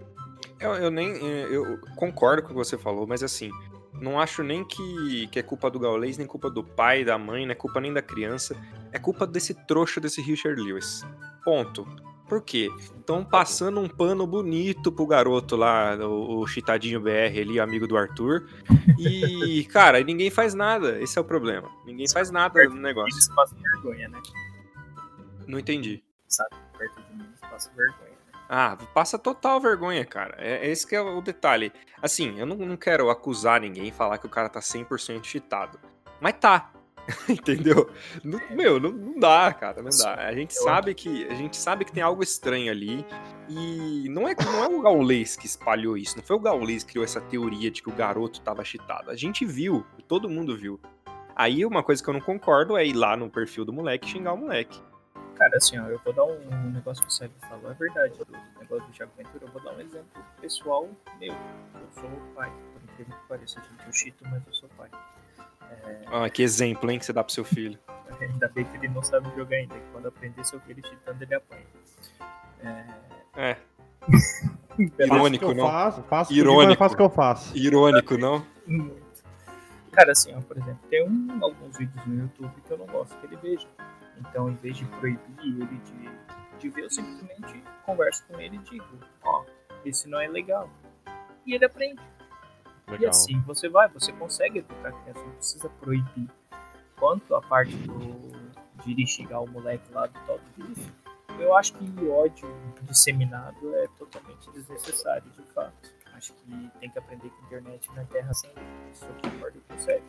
Eu, 0.59 0.73
eu 0.75 0.91
nem. 0.91 1.09
Eu 1.17 1.80
concordo 1.95 2.41
com 2.41 2.47
o 2.49 2.51
que 2.51 2.57
você 2.57 2.78
falou, 2.78 3.05
mas 3.05 3.21
assim. 3.23 3.51
Não 3.99 4.19
acho 4.19 4.43
nem 4.43 4.63
que, 4.63 5.27
que 5.27 5.39
é 5.39 5.43
culpa 5.43 5.69
do 5.69 5.79
Gaulês, 5.79 6.17
nem 6.17 6.27
culpa 6.27 6.49
do 6.49 6.63
pai, 6.63 7.03
da 7.03 7.17
mãe, 7.17 7.45
não 7.45 7.51
é 7.51 7.55
culpa 7.55 7.81
nem 7.81 7.91
da 7.91 8.01
criança. 8.01 8.55
É 8.91 8.99
culpa 8.99 9.25
desse 9.25 9.53
trouxa 9.53 9.99
desse 9.99 10.21
Richard 10.21 10.61
Lewis. 10.61 11.05
Ponto. 11.43 11.87
Por 12.27 12.41
quê? 12.41 12.69
Estão 12.77 13.23
passando 13.23 13.79
um 13.79 13.87
pano 13.87 14.27
bonito 14.27 14.91
pro 14.91 15.07
garoto 15.07 15.55
lá, 15.55 15.95
o, 15.95 16.39
o 16.39 16.47
Chitadinho 16.47 16.99
BR 16.99 17.39
ali, 17.39 17.59
amigo 17.59 17.87
do 17.87 17.97
Arthur. 17.97 18.49
E, 18.99 19.63
cara, 19.71 20.03
ninguém 20.03 20.29
faz 20.29 20.53
nada. 20.53 21.01
Esse 21.01 21.17
é 21.17 21.21
o 21.21 21.25
problema. 21.25 21.71
Ninguém 21.85 22.07
faz 22.09 22.29
nada 22.29 22.61
no 22.67 22.75
negócio. 22.75 23.15
Eles 23.15 23.33
passam 23.33 23.57
vergonha, 23.57 24.09
né? 24.09 24.21
Não 25.47 25.57
entendi. 25.57 26.03
Sabe? 26.27 26.49
Perto 26.77 27.01
de 27.01 27.15
mim, 27.15 27.23
eles 27.23 27.39
passam 27.39 27.73
vergonha. 27.73 28.06
Ah, 28.49 28.77
passa 28.93 29.19
total 29.19 29.59
vergonha, 29.59 30.05
cara. 30.05 30.35
É, 30.37 30.67
esse 30.69 30.87
que 30.87 30.95
é 30.95 31.01
o 31.01 31.21
detalhe. 31.21 31.71
Assim, 32.01 32.39
eu 32.39 32.45
não, 32.45 32.55
não 32.55 32.77
quero 32.77 33.09
acusar 33.09 33.59
ninguém, 33.59 33.91
falar 33.91 34.17
que 34.17 34.25
o 34.25 34.29
cara 34.29 34.47
tá 34.49 34.59
100% 34.59 35.23
cheatado. 35.25 35.79
Mas 36.21 36.33
tá. 36.39 36.71
Entendeu? 37.29 37.89
Não- 38.23 38.41
meu, 38.49 38.79
não, 38.79 38.91
não 38.91 39.19
dá, 39.19 39.53
cara, 39.53 39.81
não 39.81 39.89
dá. 39.89 40.15
A 40.15 40.33
gente 40.33 40.53
sabe 40.53 40.93
que 40.93 41.25
a 41.27 41.33
gente 41.35 41.55
sabe 41.55 41.85
que 41.85 41.91
tem 41.91 42.03
algo 42.03 42.21
estranho 42.21 42.69
ali 42.71 43.05
e 43.47 44.09
não 44.09 44.27
é 44.27 44.35
não 44.35 44.63
é 44.63 44.67
o 44.67 44.81
Gaulês 44.81 45.37
que 45.37 45.45
espalhou 45.45 45.95
isso, 45.97 46.17
não 46.17 46.23
foi 46.23 46.35
o 46.35 46.39
Gaulês 46.39 46.83
que 46.83 46.91
criou 46.91 47.05
essa 47.05 47.21
teoria 47.21 47.71
de 47.71 47.81
que 47.81 47.89
o 47.89 47.93
garoto 47.93 48.41
tava 48.41 48.63
cheatado. 48.63 49.09
A 49.09 49.15
gente 49.15 49.45
viu, 49.45 49.85
todo 50.07 50.29
mundo 50.29 50.57
viu. 50.57 50.79
Aí 51.33 51.65
uma 51.65 51.81
coisa 51.83 52.03
que 52.03 52.09
eu 52.09 52.13
não 52.13 52.21
concordo 52.21 52.75
é 52.75 52.85
ir 52.85 52.93
lá 52.93 53.15
no 53.15 53.29
perfil 53.29 53.63
do 53.63 53.71
moleque 53.71 54.07
e 54.07 54.11
xingar 54.11 54.33
o 54.33 54.37
moleque. 54.37 54.81
Cara, 55.38 55.57
assim, 55.57 55.77
ó, 55.79 55.85
eu 55.88 55.99
vou 56.03 56.13
dar 56.13 56.23
um 56.23 56.71
negócio 56.71 57.03
que 57.03 57.09
o 57.09 57.11
Sérgio 57.11 57.35
falou, 57.47 57.69
é 57.71 57.73
verdade. 57.75 58.13
O 58.21 58.59
negócio 58.59 58.85
do 58.88 58.91
Thiago 58.93 59.11
Ventura, 59.17 59.45
eu 59.45 59.51
vou 59.51 59.61
dar 59.61 59.73
um 59.73 59.81
exemplo 59.81 60.07
pessoal 60.41 60.89
meu. 61.19 61.31
Eu 61.33 61.91
sou 62.01 62.09
pai, 62.35 62.51
por 62.73 62.83
incrível 62.83 63.15
que 63.17 63.27
pareça, 63.27 63.61
gente. 63.61 63.85
Eu 63.85 63.93
chito, 63.93 64.23
mas 64.29 64.41
eu 64.47 64.53
sou 64.53 64.69
pai. 64.77 64.89
É, 65.69 65.97
Ah, 66.07 66.29
que 66.29 66.41
exemplo, 66.41 66.89
hein, 66.89 66.97
que 66.97 67.05
você 67.05 67.13
dá 67.13 67.23
pro 67.23 67.33
seu 67.33 67.43
filho. 67.45 67.77
ainda 68.19 68.47
bem 68.49 68.65
que 68.65 68.77
ele 68.77 68.88
não 68.88 69.03
sabe 69.03 69.29
jogar 69.35 69.57
ainda, 69.57 69.75
que 69.75 69.85
quando 69.91 70.07
aprender 70.07 70.43
seu 70.43 70.59
filho 70.61 70.81
chitando, 70.88 71.23
ele 71.23 71.35
apanha. 71.35 71.65
É, 72.63 72.85
É, 73.51 73.57
Irônico, 75.05 75.45
o 75.47 75.51
eu 75.51 75.55
não? 75.55 75.67
Faço, 75.67 76.03
faço 76.03 76.31
o 76.31 76.35
eu 76.35 76.39
Irônico. 76.39 76.69
mas 76.69 76.77
faço 76.79 76.93
o 76.93 76.97
que 76.97 77.03
eu 77.03 77.09
faço. 77.09 77.57
irônico, 77.57 78.17
não? 78.17 78.45
Muito. 78.65 79.07
Cara, 79.91 80.11
assim, 80.11 80.33
ó, 80.35 80.41
por 80.41 80.57
exemplo, 80.57 80.79
tem 80.89 81.03
um- 81.07 81.39
alguns 81.43 81.77
vídeos 81.77 82.05
no 82.05 82.21
YouTube 82.21 82.53
que 82.65 82.71
eu 82.71 82.77
não 82.77 82.85
gosto 82.88 83.15
que 83.17 83.25
ele 83.25 83.35
veja. 83.38 83.67
Então, 84.20 84.49
em 84.49 84.55
vez 84.55 84.78
de 84.78 84.86
proibir 84.86 85.22
ele 85.39 85.65
de, 85.65 86.59
de 86.59 86.70
ver, 86.70 86.84
eu 86.84 86.89
simplesmente 86.89 87.63
converso 87.86 88.26
com 88.28 88.39
ele 88.39 88.57
e 88.57 88.59
digo, 88.59 88.86
ó, 89.24 89.45
esse 89.86 90.07
não 90.09 90.20
é 90.20 90.28
legal. 90.28 90.70
E 91.45 91.53
ele 91.53 91.65
aprende. 91.65 92.01
E 92.88 92.91
Legal. 92.91 93.09
assim 93.09 93.39
você 93.41 93.68
vai, 93.68 93.88
você 93.89 94.11
consegue 94.13 94.59
educar 94.59 94.89
a 94.89 94.91
criança, 94.91 95.20
não 95.20 95.32
precisa 95.32 95.70
proibir. 95.70 96.30
Quanto 96.97 97.36
a 97.36 97.41
parte 97.41 97.76
do, 97.76 98.32
de 98.84 98.91
ele 98.91 99.05
xingar 99.05 99.41
o 99.41 99.47
moleque 99.47 99.91
lá 99.93 100.07
do 100.07 100.20
tal 100.26 100.39
do 100.39 100.65
bicho, 100.65 100.91
eu 101.39 101.55
acho 101.55 101.74
que 101.74 101.86
o 102.01 102.11
ódio 102.11 102.47
disseminado 102.84 103.76
é 103.76 103.88
totalmente 103.97 104.49
desnecessário, 104.51 105.30
de 105.32 105.43
fato. 105.53 105.93
Acho 106.13 106.34
que 106.34 106.72
tem 106.80 106.89
que 106.89 106.97
aprender 106.97 107.30
que 107.30 107.36
a 107.36 107.45
internet 107.45 107.89
não 107.89 108.01
é 108.01 108.05
terra 108.05 108.34
sem 108.34 108.51
lei. 108.55 108.65
Isso 108.91 109.05
eu 109.05 109.32
concordo 109.32 109.61
com 109.68 109.78
você. 109.78 110.01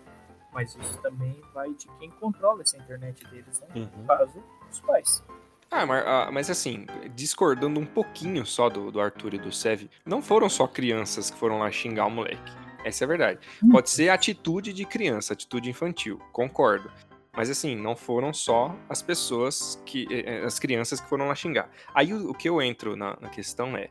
Mas 0.59 0.75
isso 0.75 0.99
também 1.01 1.41
vai 1.55 1.73
de 1.73 1.87
quem 2.01 2.11
controla 2.11 2.63
essa 2.63 2.77
internet 2.77 3.25
deles, 3.29 3.61
né? 3.61 3.69
Uhum. 3.77 3.89
No 3.97 4.09
caso, 4.09 4.43
os 4.69 4.81
pais. 4.81 5.25
Ah, 5.71 5.87
mas, 5.87 6.49
ah, 6.49 6.53
assim, 6.53 6.85
discordando 7.15 7.79
um 7.79 7.87
pouquinho 7.87 8.45
só 8.45 8.69
do, 8.69 8.91
do 8.91 9.01
Arthur 9.01 9.35
e 9.35 9.39
do 9.39 9.53
Sev, 9.53 9.89
não 10.05 10.21
foram 10.21 10.49
só 10.49 10.67
crianças 10.67 11.31
que 11.31 11.39
foram 11.39 11.61
lá 11.61 11.71
xingar 11.71 12.07
o 12.07 12.11
moleque. 12.11 12.53
Essa 12.85 13.05
é 13.05 13.07
a 13.07 13.09
verdade. 13.09 13.39
Pode 13.71 13.89
ser 13.89 14.09
atitude 14.09 14.73
de 14.73 14.85
criança, 14.85 15.33
atitude 15.33 15.71
infantil, 15.71 16.19
concordo. 16.33 16.91
Mas 17.37 17.49
assim, 17.49 17.77
não 17.77 17.95
foram 17.95 18.35
só 18.35 18.75
as 18.89 19.01
pessoas 19.01 19.81
que. 19.87 20.09
eh, 20.11 20.41
eh, 20.41 20.45
as 20.45 20.59
crianças 20.59 21.01
que 21.01 21.09
foram 21.09 21.29
lá 21.29 21.37
xingar. 21.37 21.71
Aí 21.95 22.13
o, 22.13 22.31
o 22.31 22.35
que 22.35 22.49
eu 22.49 22.61
entro 22.61 22.97
na, 22.97 23.17
na 23.21 23.29
questão 23.29 23.77
é: 23.77 23.91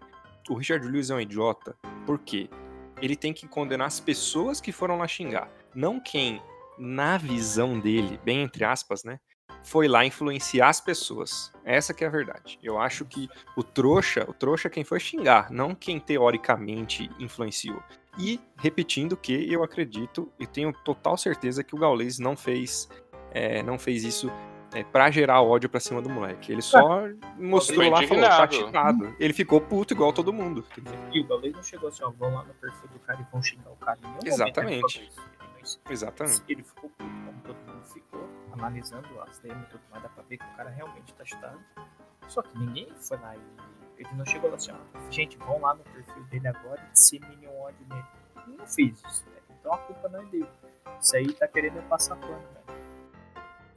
o 0.49 0.53
Richard 0.53 0.85
Lewis 0.85 1.09
é 1.11 1.15
um 1.15 1.21
idiota, 1.21 1.77
por 2.05 2.19
quê? 2.19 2.49
Ele 3.01 3.15
tem 3.15 3.31
que 3.31 3.47
condenar 3.47 3.87
as 3.87 4.01
pessoas 4.01 4.59
que 4.59 4.73
foram 4.73 4.97
lá 4.97 5.07
xingar, 5.07 5.49
não 5.73 5.99
quem, 5.99 6.41
na 6.77 7.17
visão 7.17 7.79
dele, 7.79 8.19
bem 8.23 8.41
entre 8.41 8.63
aspas, 8.63 9.03
né? 9.03 9.19
Foi 9.63 9.87
lá 9.87 10.05
influenciar 10.05 10.69
as 10.69 10.79
pessoas. 10.79 11.51
Essa 11.65 11.93
que 11.93 12.03
é 12.03 12.07
a 12.07 12.11
verdade. 12.11 12.57
Eu 12.63 12.79
acho 12.79 13.05
que 13.05 13.29
o 13.55 13.63
trouxa, 13.63 14.25
o 14.27 14.33
trouxa 14.33 14.67
é 14.67 14.71
quem 14.71 14.83
foi 14.83 14.99
xingar, 14.99 15.51
não 15.51 15.75
quem 15.75 15.99
teoricamente 15.99 17.09
influenciou. 17.19 17.81
E 18.17 18.39
repetindo 18.57 19.15
que 19.15 19.51
eu 19.51 19.63
acredito 19.63 20.31
e 20.39 20.47
tenho 20.47 20.73
total 20.73 21.17
certeza 21.17 21.63
que 21.63 21.75
o 21.75 21.77
Gaules 21.77 22.17
não 22.17 22.35
fez, 22.35 22.89
é, 23.31 23.61
não 23.61 23.77
fez 23.77 24.03
isso 24.03 24.31
é, 24.73 24.83
para 24.83 25.09
gerar 25.11 25.41
ódio 25.41 25.69
pra 25.69 25.79
cima 25.79 26.01
do 26.01 26.09
moleque. 26.09 26.51
Ele 26.51 26.61
só 26.61 27.01
mostrou 27.37 27.77
Foi 27.77 27.89
lá 27.89 28.03
e 28.03 28.07
falou, 28.07 28.23
tá 28.23 28.49
cheatado. 28.49 29.15
Ele 29.19 29.33
ficou 29.33 29.61
puto 29.61 29.93
igual 29.93 30.11
todo 30.11 30.33
mundo. 30.33 30.63
E 31.11 31.19
o 31.19 31.27
Galês 31.27 31.53
não 31.53 31.63
chegou 31.63 31.89
assim, 31.89 32.03
ó, 32.03 32.09
vão 32.09 32.33
lá 32.33 32.43
no 32.43 32.53
perfil 32.55 32.89
do 32.89 32.99
cara 32.99 33.19
e 33.21 33.31
vão 33.31 33.41
xingar 33.41 33.69
o 33.71 33.75
cara. 33.75 33.99
Momento 34.01 35.01
Exatamente. 35.89 36.43
Ele 36.47 36.63
ficou 36.63 36.89
puto, 36.89 37.03
como 37.25 37.41
todo 37.41 37.57
mundo 37.57 37.85
ficou, 37.85 38.29
analisando 38.53 39.21
as 39.21 39.39
DM 39.39 39.61
e 39.61 39.65
tudo 39.65 39.81
mais, 39.89 40.03
dá 40.03 40.09
pra 40.09 40.23
ver 40.23 40.37
que 40.37 40.45
o 40.45 40.55
cara 40.55 40.69
realmente 40.69 41.13
tá 41.13 41.25
chutado. 41.25 41.59
Só 42.27 42.41
que 42.41 42.57
ninguém 42.57 42.87
foi 42.95 43.17
lá 43.17 43.35
e 43.35 43.41
ele 43.97 44.09
não 44.13 44.25
chegou 44.25 44.49
lá 44.49 44.57
assim, 44.57 44.71
ó, 44.71 45.11
gente, 45.11 45.37
vão 45.37 45.59
lá 45.59 45.73
no 45.73 45.83
perfil 45.83 46.23
dele 46.25 46.47
agora 46.47 46.81
e 46.87 46.91
disseminem 46.91 47.47
um 47.47 47.59
ódio 47.61 47.85
nele. 47.89 48.57
não 48.57 48.67
fiz 48.67 49.03
isso, 49.03 49.25
velho. 49.25 49.43
Então 49.59 49.73
a 49.73 49.77
culpa 49.79 50.09
não 50.09 50.21
é 50.21 50.25
dele. 50.25 50.49
Isso 51.01 51.15
aí 51.15 51.33
tá 51.33 51.47
querendo 51.47 51.81
passar 51.87 52.15
pano, 52.15 52.35
velho. 52.35 52.57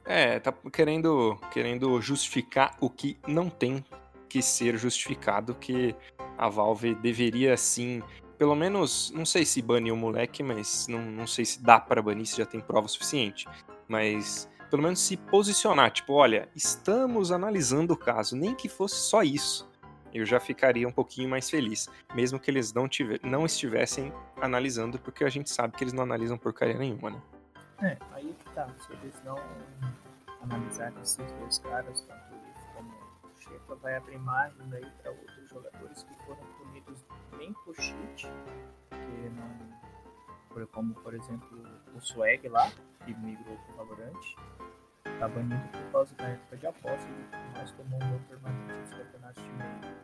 É, 0.05 0.39
tá 0.39 0.53
querendo, 0.71 1.37
querendo 1.51 2.01
justificar 2.01 2.75
o 2.79 2.89
que 2.89 3.17
não 3.27 3.49
tem 3.49 3.83
que 4.27 4.41
ser 4.41 4.77
justificado, 4.77 5.53
que 5.55 5.95
a 6.37 6.49
Valve 6.49 6.95
deveria 6.95 7.55
sim, 7.57 8.01
pelo 8.41 8.55
menos, 8.55 9.11
não 9.11 9.23
sei 9.23 9.45
se 9.45 9.61
banir 9.61 9.93
o 9.93 9.95
moleque, 9.95 10.41
mas 10.41 10.87
não, 10.87 10.99
não 10.99 11.27
sei 11.27 11.45
se 11.45 11.61
dá 11.61 11.79
para 11.79 12.01
banir, 12.01 12.25
se 12.25 12.37
já 12.37 12.43
tem 12.43 12.59
prova 12.59 12.87
suficiente, 12.87 13.47
mas 13.87 14.49
pelo 14.67 14.81
menos 14.81 14.99
se 14.99 15.15
posicionar, 15.15 15.91
tipo, 15.91 16.13
olha, 16.13 16.49
estamos 16.55 17.31
analisando 17.31 17.93
o 17.93 17.95
caso, 17.95 18.35
nem 18.35 18.55
que 18.55 18.67
fosse 18.67 18.95
só 18.95 19.21
isso. 19.21 19.69
Eu 20.11 20.25
já 20.25 20.39
ficaria 20.39 20.87
um 20.87 20.91
pouquinho 20.91 21.29
mais 21.29 21.51
feliz, 21.51 21.87
mesmo 22.15 22.39
que 22.39 22.49
eles 22.49 22.73
não, 22.73 22.89
tiver, 22.89 23.19
não 23.21 23.45
estivessem 23.45 24.11
analisando, 24.41 24.97
porque 24.97 25.23
a 25.23 25.29
gente 25.29 25.51
sabe 25.51 25.77
que 25.77 25.83
eles 25.83 25.93
não 25.93 26.01
analisam 26.01 26.35
porcaria 26.35 26.79
nenhuma, 26.79 27.11
né? 27.11 27.21
É, 27.83 27.97
aí 28.11 28.35
que 28.39 28.53
tá. 28.55 28.67
Se 28.79 28.91
eles 28.93 29.21
não 29.23 29.37
analisarem 30.41 30.99
esses 30.99 31.31
dois 31.33 31.59
caras, 31.59 32.01
tanto 32.01 32.33
Leaf 32.43 32.75
como 32.75 32.89
o 32.89 33.39
Shepa, 33.39 33.75
vai 33.75 33.97
abrir 33.97 34.17
margem 34.17 34.65
aí 34.73 34.91
para 34.99 35.11
outros 35.11 35.47
jogadores 35.47 36.01
que 36.01 36.25
foram 36.25 36.60
punidos 36.81 37.05
nem 37.37 37.53
por 37.53 37.75
cheat, 37.75 38.27
que 38.89 39.29
não. 39.29 39.71
Como 40.73 40.93
por 40.95 41.13
exemplo 41.13 41.63
o 41.95 42.01
Swag 42.01 42.47
lá, 42.49 42.69
que 43.05 43.13
migrou 43.15 43.57
pro 43.57 43.75
Valorant, 43.77 44.35
tá 45.03 45.27
banido 45.27 45.67
por 45.69 45.91
causa 45.91 46.15
da 46.15 46.25
época 46.25 46.57
de 46.57 46.67
aposta 46.67 47.07
mais 47.53 47.71
tomou 47.71 48.01
um 48.01 48.09
gol 48.09 48.19
permanente 48.27 48.73
nos 48.73 48.93
campeonatos 48.93 49.43
de 49.43 49.49
meio. 49.49 50.01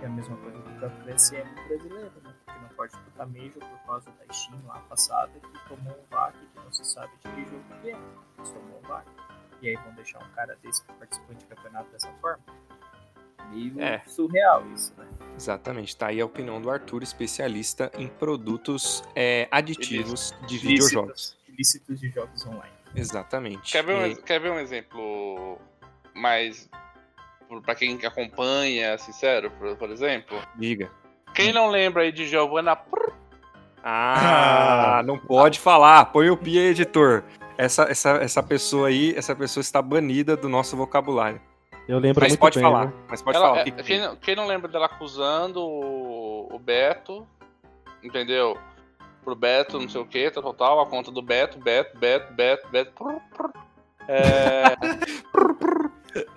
E 0.00 0.04
a 0.04 0.08
mesma 0.08 0.36
coisa 0.36 0.58
do 0.58 0.78
próprio 0.78 1.14
VSM 1.14 1.54
brasileiro, 1.66 2.20
né? 2.22 2.34
Que 2.46 2.58
não 2.60 2.68
pode 2.70 2.92
disputar 2.92 3.26
Major 3.26 3.58
por 3.58 3.86
causa 3.86 4.10
da 4.12 4.32
Steam 4.32 4.60
lá 4.66 4.80
passada, 4.88 5.32
que 5.32 5.68
tomou 5.68 5.92
um 5.92 6.06
VAC 6.10 6.38
que 6.38 6.60
não 6.60 6.72
se 6.72 6.84
sabe 6.84 7.12
de 7.16 7.28
que 7.32 7.50
jogo 7.50 7.64
que 7.82 7.90
é, 7.90 7.98
mas 8.36 8.50
tomou 8.50 8.78
um 8.78 8.82
VAC. 8.82 9.06
E 9.60 9.68
aí 9.68 9.76
vão 9.76 9.92
deixar 9.94 10.22
um 10.24 10.30
cara 10.34 10.56
desse 10.62 10.84
participante 10.84 11.40
de 11.40 11.46
campeonato 11.46 11.90
dessa 11.90 12.12
forma? 12.20 12.44
Meio 13.50 13.80
É. 13.80 14.02
surreal 14.06 14.64
isso, 14.74 14.92
né? 14.98 15.06
Exatamente, 15.36 15.96
tá 15.96 16.08
aí 16.08 16.20
a 16.20 16.26
opinião 16.26 16.60
do 16.60 16.70
Arthur, 16.70 17.02
especialista 17.02 17.90
em 17.96 18.08
produtos 18.08 19.02
é, 19.14 19.46
aditivos 19.50 20.34
de 20.46 20.58
videojogos. 20.58 21.36
Ilícitos 21.48 22.00
de 22.00 22.08
jogos 22.10 22.44
online. 22.46 22.72
Exatamente. 22.94 23.72
Quer 23.72 23.84
ver, 23.84 23.94
um, 23.94 24.06
E- 24.06 24.16
quer 24.16 24.40
ver 24.40 24.50
um 24.50 24.58
exemplo 24.58 25.58
mais. 26.14 26.68
Pra 27.64 27.74
quem 27.74 27.98
acompanha, 28.04 28.98
sincero, 28.98 29.50
por, 29.52 29.74
por 29.76 29.90
exemplo? 29.90 30.38
Diga. 30.56 30.90
Quem 31.34 31.52
não 31.52 31.68
lembra 31.70 32.02
aí 32.02 32.12
de 32.12 32.26
Giovanna 32.26 32.76
Prr, 32.76 33.12
Ah, 33.82 35.02
não 35.06 35.18
pode 35.18 35.58
falar. 35.58 36.06
Põe 36.06 36.28
o 36.30 36.36
pi 36.36 36.58
aí, 36.58 36.66
editor. 36.66 37.24
Essa, 37.56 37.84
essa, 37.84 38.10
essa 38.16 38.42
pessoa 38.42 38.88
aí, 38.88 39.14
essa 39.16 39.34
pessoa 39.34 39.62
está 39.62 39.80
banida 39.80 40.36
do 40.36 40.48
nosso 40.48 40.76
vocabulário. 40.76 41.40
Eu 41.88 41.98
lembro 41.98 42.20
Mas 42.20 42.32
muito 42.32 42.40
pode 42.40 42.56
bem, 42.56 42.62
falar. 42.62 42.86
viu? 42.86 42.96
Mas 43.08 43.22
pode 43.22 43.36
ela- 43.38 43.46
falar. 43.48 43.58
é- 43.60 43.62
o 43.62 43.64
que 43.64 43.70
que 43.72 43.82
quem, 43.82 44.00
não- 44.00 44.16
quem 44.16 44.36
não 44.36 44.46
lembra 44.46 44.68
dela 44.70 44.86
acusando 44.86 45.60
o, 45.62 46.54
o 46.54 46.58
Beto, 46.58 47.26
entendeu? 48.02 48.58
Pro 49.24 49.34
Beto, 49.34 49.80
não 49.80 49.88
sei 49.88 50.00
o 50.00 50.06
que, 50.06 50.30
tal, 50.30 50.42
tal, 50.42 50.54
tal, 50.54 50.80
a 50.80 50.86
conta 50.86 51.10
do 51.10 51.22
Beto, 51.22 51.58
Beto, 51.58 51.98
Beto, 51.98 52.32
Beto, 52.34 52.68
Beto. 52.68 52.92
prr, 52.92 53.20
prr. 53.34 53.50
É... 54.06 54.62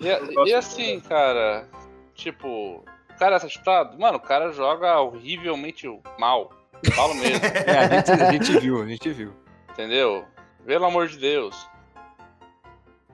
e, 0.00 0.48
e 0.48 0.54
assim, 0.54 1.00
cara, 1.00 1.66
tipo, 2.14 2.48
o 2.48 2.84
cara 3.18 3.34
é 3.34 3.36
assustado, 3.36 3.98
mano, 3.98 4.16
o 4.16 4.20
cara 4.20 4.52
joga 4.52 4.98
horrivelmente 5.00 5.86
mal. 6.18 6.50
Falo 6.94 7.14
mesmo. 7.14 7.40
É, 7.66 7.78
a 7.78 7.88
gente, 7.88 8.10
a 8.10 8.32
gente 8.32 8.58
viu, 8.58 8.82
a 8.82 8.86
gente 8.86 9.10
viu. 9.10 9.32
Entendeu? 9.70 10.24
Pelo 10.66 10.86
amor 10.86 11.08
de 11.08 11.16
Deus. 11.18 11.68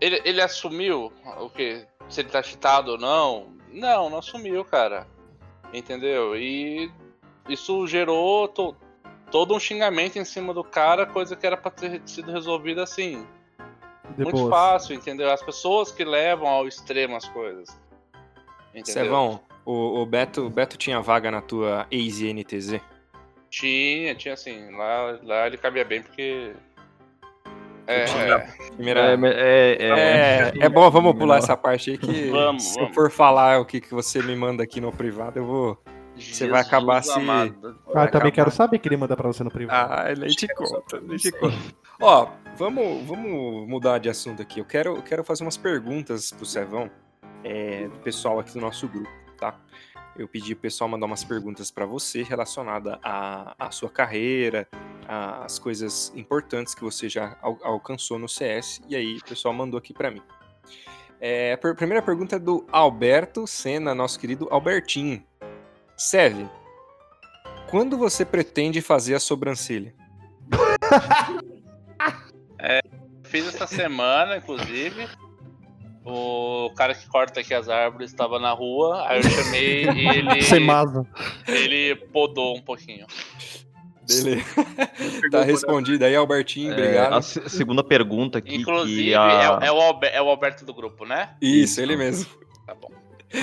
Ele, 0.00 0.20
ele 0.24 0.40
assumiu 0.40 1.12
o 1.40 1.50
que? 1.50 1.84
Se 2.08 2.20
ele 2.20 2.28
tá 2.30 2.42
cheatado 2.42 2.92
ou 2.92 2.98
não? 2.98 3.48
Não, 3.72 4.08
não 4.08 4.18
assumiu, 4.18 4.64
cara. 4.64 5.06
Entendeu? 5.72 6.34
E 6.36 6.90
isso 7.48 7.86
gerou 7.86 8.48
to- 8.48 8.74
todo 9.30 9.54
um 9.54 9.60
xingamento 9.60 10.18
em 10.18 10.24
cima 10.24 10.54
do 10.54 10.64
cara, 10.64 11.04
coisa 11.06 11.36
que 11.36 11.46
era 11.46 11.56
pra 11.56 11.70
ter 11.70 12.00
sido 12.06 12.32
resolvida 12.32 12.82
assim. 12.82 13.26
De 14.16 14.24
muito 14.24 14.38
boas. 14.38 14.50
fácil, 14.50 14.94
entendeu? 14.94 15.30
As 15.30 15.42
pessoas 15.42 15.90
que 15.92 16.02
levam 16.04 16.48
ao 16.48 16.66
extremo 16.66 17.14
as 17.16 17.28
coisas. 17.28 17.68
Entendeu? 18.74 19.04
Sevão, 19.04 19.40
o, 19.66 20.00
o 20.00 20.06
Beto, 20.06 20.46
o 20.46 20.50
Beto 20.50 20.78
tinha 20.78 21.00
vaga 21.00 21.30
na 21.30 21.42
tua 21.42 21.86
Easy 21.90 22.32
NTZ? 22.32 22.80
Tinha, 23.50 24.14
tinha 24.14 24.34
assim. 24.34 24.70
Lá, 24.74 25.18
lá 25.22 25.46
ele 25.46 25.58
cabia 25.58 25.84
bem 25.84 26.02
porque. 26.02 26.54
É, 27.88 28.04
é. 28.04 28.38
Primeira... 28.74 29.00
É, 29.00 29.14
é, 29.14 29.76
é, 29.80 30.52
É, 30.60 30.66
é 30.66 30.68
bom, 30.68 30.90
vamos 30.90 31.16
pular 31.16 31.38
essa 31.38 31.56
parte 31.56 31.92
aí 31.92 31.98
que 31.98 32.28
Vamos, 32.30 32.62
se 32.62 32.74
vamos. 32.74 32.90
eu 32.90 32.94
for 32.94 33.10
falar 33.10 33.58
o 33.60 33.64
que, 33.64 33.80
que 33.80 33.94
você 33.94 34.22
me 34.22 34.36
manda 34.36 34.62
aqui 34.62 34.78
no 34.78 34.92
privado, 34.92 35.38
eu 35.38 35.46
vou. 35.46 35.82
Você 36.14 36.48
vai 36.48 36.60
acabar 36.60 37.02
se-. 37.02 37.12
Ah, 37.94 38.04
eu 38.04 38.10
também 38.10 38.32
quero 38.32 38.50
saber 38.50 38.78
que 38.78 38.88
ele 38.88 38.96
manda 38.96 39.16
pra 39.16 39.26
você 39.28 39.42
no 39.42 39.50
privado. 39.50 39.92
Ah, 39.92 40.14
nem 40.14 40.28
te 40.28 40.46
conta, 40.48 41.00
nem 41.00 41.16
te 41.16 41.30
conta. 41.32 41.56
Ó, 42.00 42.28
vamos, 42.56 43.06
vamos 43.06 43.68
mudar 43.68 43.98
de 43.98 44.10
assunto 44.10 44.42
aqui. 44.42 44.60
Eu 44.60 44.64
quero, 44.64 44.96
eu 44.96 45.02
quero 45.02 45.24
fazer 45.24 45.44
umas 45.44 45.56
perguntas 45.56 46.32
pro 46.32 46.44
Sevão, 46.44 46.90
é, 47.42 47.88
do 47.88 47.98
pessoal 48.00 48.38
aqui 48.38 48.52
do 48.52 48.60
nosso 48.60 48.86
grupo, 48.88 49.08
tá? 49.38 49.54
Eu 50.16 50.26
pedi 50.26 50.54
pro 50.54 50.62
pessoal 50.62 50.90
mandar 50.90 51.06
umas 51.06 51.22
perguntas 51.22 51.70
pra 51.70 51.86
você 51.86 52.22
relacionada 52.24 52.98
à, 53.02 53.54
à 53.58 53.70
sua 53.70 53.88
carreira, 53.88 54.68
às 55.08 55.58
coisas 55.58 56.12
importantes 56.14 56.74
que 56.74 56.82
você 56.84 57.08
já 57.08 57.36
al- 57.40 57.58
alcançou 57.62 58.18
no 58.18 58.28
CS, 58.28 58.80
e 58.88 58.94
aí 58.94 59.16
o 59.16 59.24
pessoal 59.24 59.54
mandou 59.54 59.78
aqui 59.78 59.94
pra 59.94 60.10
mim. 60.10 60.20
É, 61.20 61.54
a 61.54 61.74
primeira 61.74 62.02
pergunta 62.02 62.36
é 62.36 62.38
do 62.38 62.64
Alberto 62.70 63.46
Senna, 63.46 63.94
nosso 63.94 64.20
querido 64.20 64.46
Albertinho. 64.50 65.22
Seve, 65.96 66.48
quando 67.70 67.96
você 67.98 68.24
pretende 68.24 68.80
fazer 68.80 69.14
a 69.14 69.20
sobrancelha? 69.20 69.92
Fiz 73.24 73.46
essa 73.48 73.66
semana, 73.66 74.36
inclusive. 74.36 75.08
O 76.04 76.70
cara 76.74 76.94
que 76.94 77.06
corta 77.08 77.40
aqui 77.40 77.52
as 77.52 77.68
árvores 77.68 78.10
estava 78.10 78.38
na 78.38 78.52
rua, 78.52 79.06
aí 79.06 79.18
eu 79.18 79.22
chamei 79.30 79.84
e 79.92 80.08
ele, 80.08 80.42
Sem 80.42 80.60
masa. 80.60 81.06
ele 81.46 81.94
podou 82.12 82.56
um 82.56 82.62
pouquinho. 82.62 83.06
Beleza. 84.08 84.44
tá 85.30 85.42
respondido 85.44 86.04
aí, 86.04 86.16
Albertinho, 86.16 86.72
É, 86.72 86.74
obrigado. 86.74 87.12
a 87.14 87.22
se- 87.22 87.48
segunda 87.48 87.84
pergunta 87.84 88.38
aqui. 88.38 88.56
Inclusive, 88.56 89.04
que 89.10 89.14
a... 89.14 89.58
é, 89.62 89.66
é 89.66 89.72
o 89.72 89.80
Albe- 89.80 90.06
é 90.12 90.22
o 90.22 90.28
Alberto 90.28 90.64
do 90.64 90.72
grupo, 90.74 91.04
né? 91.04 91.30
Isso, 91.40 91.80
ele 91.80 91.96
mesmo. 91.96 92.28
Tá 92.66 92.74
bom. 92.74 92.90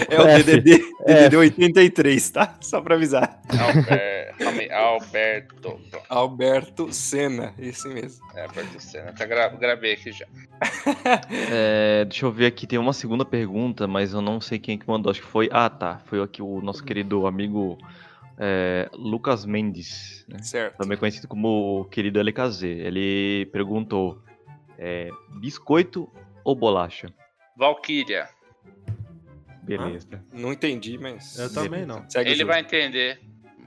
É 0.09 0.19
o 0.19 0.27
F. 0.27 0.43
DDD, 0.43 0.71
F. 0.73 0.83
DDD 1.05 1.37
83, 1.37 2.29
tá? 2.31 2.55
Só 2.59 2.81
pra 2.81 2.95
avisar. 2.95 3.39
Alber... 3.49 4.35
calma 4.39 4.59
aí, 4.61 4.71
Alberto. 4.71 5.79
Alberto 6.09 6.91
Senna, 6.91 7.53
esse 7.59 7.87
mesmo. 7.87 8.25
é 8.35 8.41
Alberto 8.45 8.79
Senna. 8.81 9.13
Tá 9.13 9.25
gra... 9.27 9.47
Gravei 9.49 9.93
aqui 9.93 10.11
já. 10.11 10.25
É, 11.51 12.05
deixa 12.05 12.25
eu 12.25 12.31
ver 12.31 12.47
aqui, 12.47 12.65
tem 12.65 12.79
uma 12.79 12.93
segunda 12.93 13.23
pergunta, 13.25 13.87
mas 13.87 14.13
eu 14.13 14.21
não 14.21 14.41
sei 14.41 14.57
quem 14.57 14.77
que 14.77 14.87
mandou. 14.87 15.11
Acho 15.11 15.21
que 15.21 15.27
foi. 15.27 15.49
Ah, 15.51 15.69
tá. 15.69 16.01
Foi 16.05 16.21
aqui 16.21 16.41
o 16.41 16.61
nosso 16.61 16.83
querido 16.83 17.27
amigo 17.27 17.77
é, 18.37 18.89
Lucas 18.93 19.45
Mendes, 19.45 20.25
né? 20.27 20.39
Certo. 20.41 20.77
também 20.77 20.97
conhecido 20.97 21.27
como 21.27 21.81
o 21.81 21.85
querido 21.85 22.19
LKZ. 22.19 22.63
Ele 22.63 23.47
perguntou: 23.51 24.21
é, 24.77 25.09
biscoito 25.39 26.09
ou 26.43 26.55
bolacha? 26.55 27.07
Valkyria. 27.55 28.27
Beleza. 29.63 30.23
Não 30.31 30.53
entendi, 30.53 30.97
mas. 30.97 31.37
Eu 31.37 31.51
também 31.51 31.85
não. 31.85 32.07
Segue 32.09 32.29
Ele 32.29 32.45
vai 32.45 32.61
entender. 32.61 33.19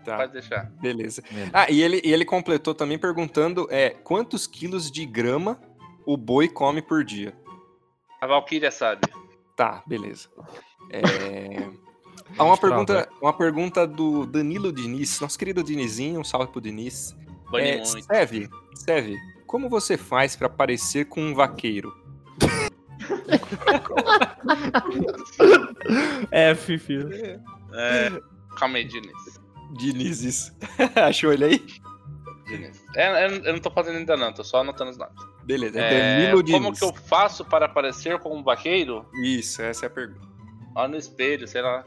Tá, 0.05 0.17
Pode 0.17 0.33
deixar. 0.33 0.71
beleza. 0.81 1.23
Beleza. 1.23 1.51
Ah, 1.53 1.71
e 1.71 1.83
ele, 1.83 2.01
e 2.05 2.13
ele 2.13 2.25
completou 2.25 2.75
também 2.75 2.99
perguntando: 2.99 3.67
é, 3.71 3.91
quantos 3.91 4.47
quilos 4.47 4.91
de 4.91 5.05
grama 5.05 5.61
o 6.07 6.17
boi 6.17 6.49
come 6.49 6.81
por 6.81 7.05
dia? 7.05 7.35
A 8.21 8.27
Valkyria 8.27 8.71
sabe. 8.71 9.03
Tá, 9.57 9.83
beleza. 9.87 10.29
É... 10.91 11.69
Há 12.37 12.45
uma 12.45 12.57
pergunta, 12.57 13.09
uma 13.21 13.33
pergunta 13.33 13.87
do 13.87 14.27
Danilo 14.27 14.73
Diniz, 14.73 15.21
nosso 15.21 15.39
querido 15.39 15.63
Dinizinho, 15.63 16.21
um 16.21 16.25
salve 16.25 16.53
pro 16.53 16.61
Diniz. 16.61 17.17
Bane 17.51 17.69
É, 17.69 17.77
muito. 17.79 18.05
Seve, 18.05 18.49
Seve, 18.75 19.17
como 19.47 19.69
você 19.69 19.97
faz 19.97 20.37
pra 20.37 20.49
parecer 20.49 21.07
com 21.07 21.21
um 21.23 21.35
vaqueiro? 21.35 21.97
F, 26.31 26.79
filho. 26.79 27.11
É, 27.73 28.21
calma 28.57 28.79
aí, 28.79 28.85
Diniz. 28.85 29.41
Diniz, 29.79 30.23
isso. 30.23 30.53
Achou 30.97 31.33
ele 31.33 31.45
aí? 31.45 31.67
Diniz. 32.47 32.83
É, 32.95 33.27
eu, 33.27 33.31
eu 33.45 33.53
não 33.53 33.61
tô 33.61 33.71
fazendo 33.71 33.97
ainda 33.97 34.17
não, 34.17 34.33
tô 34.33 34.45
só 34.45 34.61
anotando 34.61 34.91
os 34.91 34.99
nomes. 34.99 35.15
Beleza, 35.45 35.81
é, 35.81 35.95
É, 35.95 36.17
Danilo 36.21 36.43
Diniz. 36.43 36.61
como 36.63 36.77
que 36.77 36.85
eu 36.85 36.93
faço 36.93 37.45
para 37.45 37.69
parecer 37.69 38.19
como 38.19 38.37
um 38.37 38.43
vaqueiro? 38.43 39.07
Isso, 39.23 39.63
essa 39.63 39.87
é 39.87 39.89
a 39.89 39.91
pergunta. 39.91 40.27
Olha 40.75 40.89
no 40.89 40.97
espelho, 40.97 41.49
sei 41.49 41.63
lá. 41.63 41.85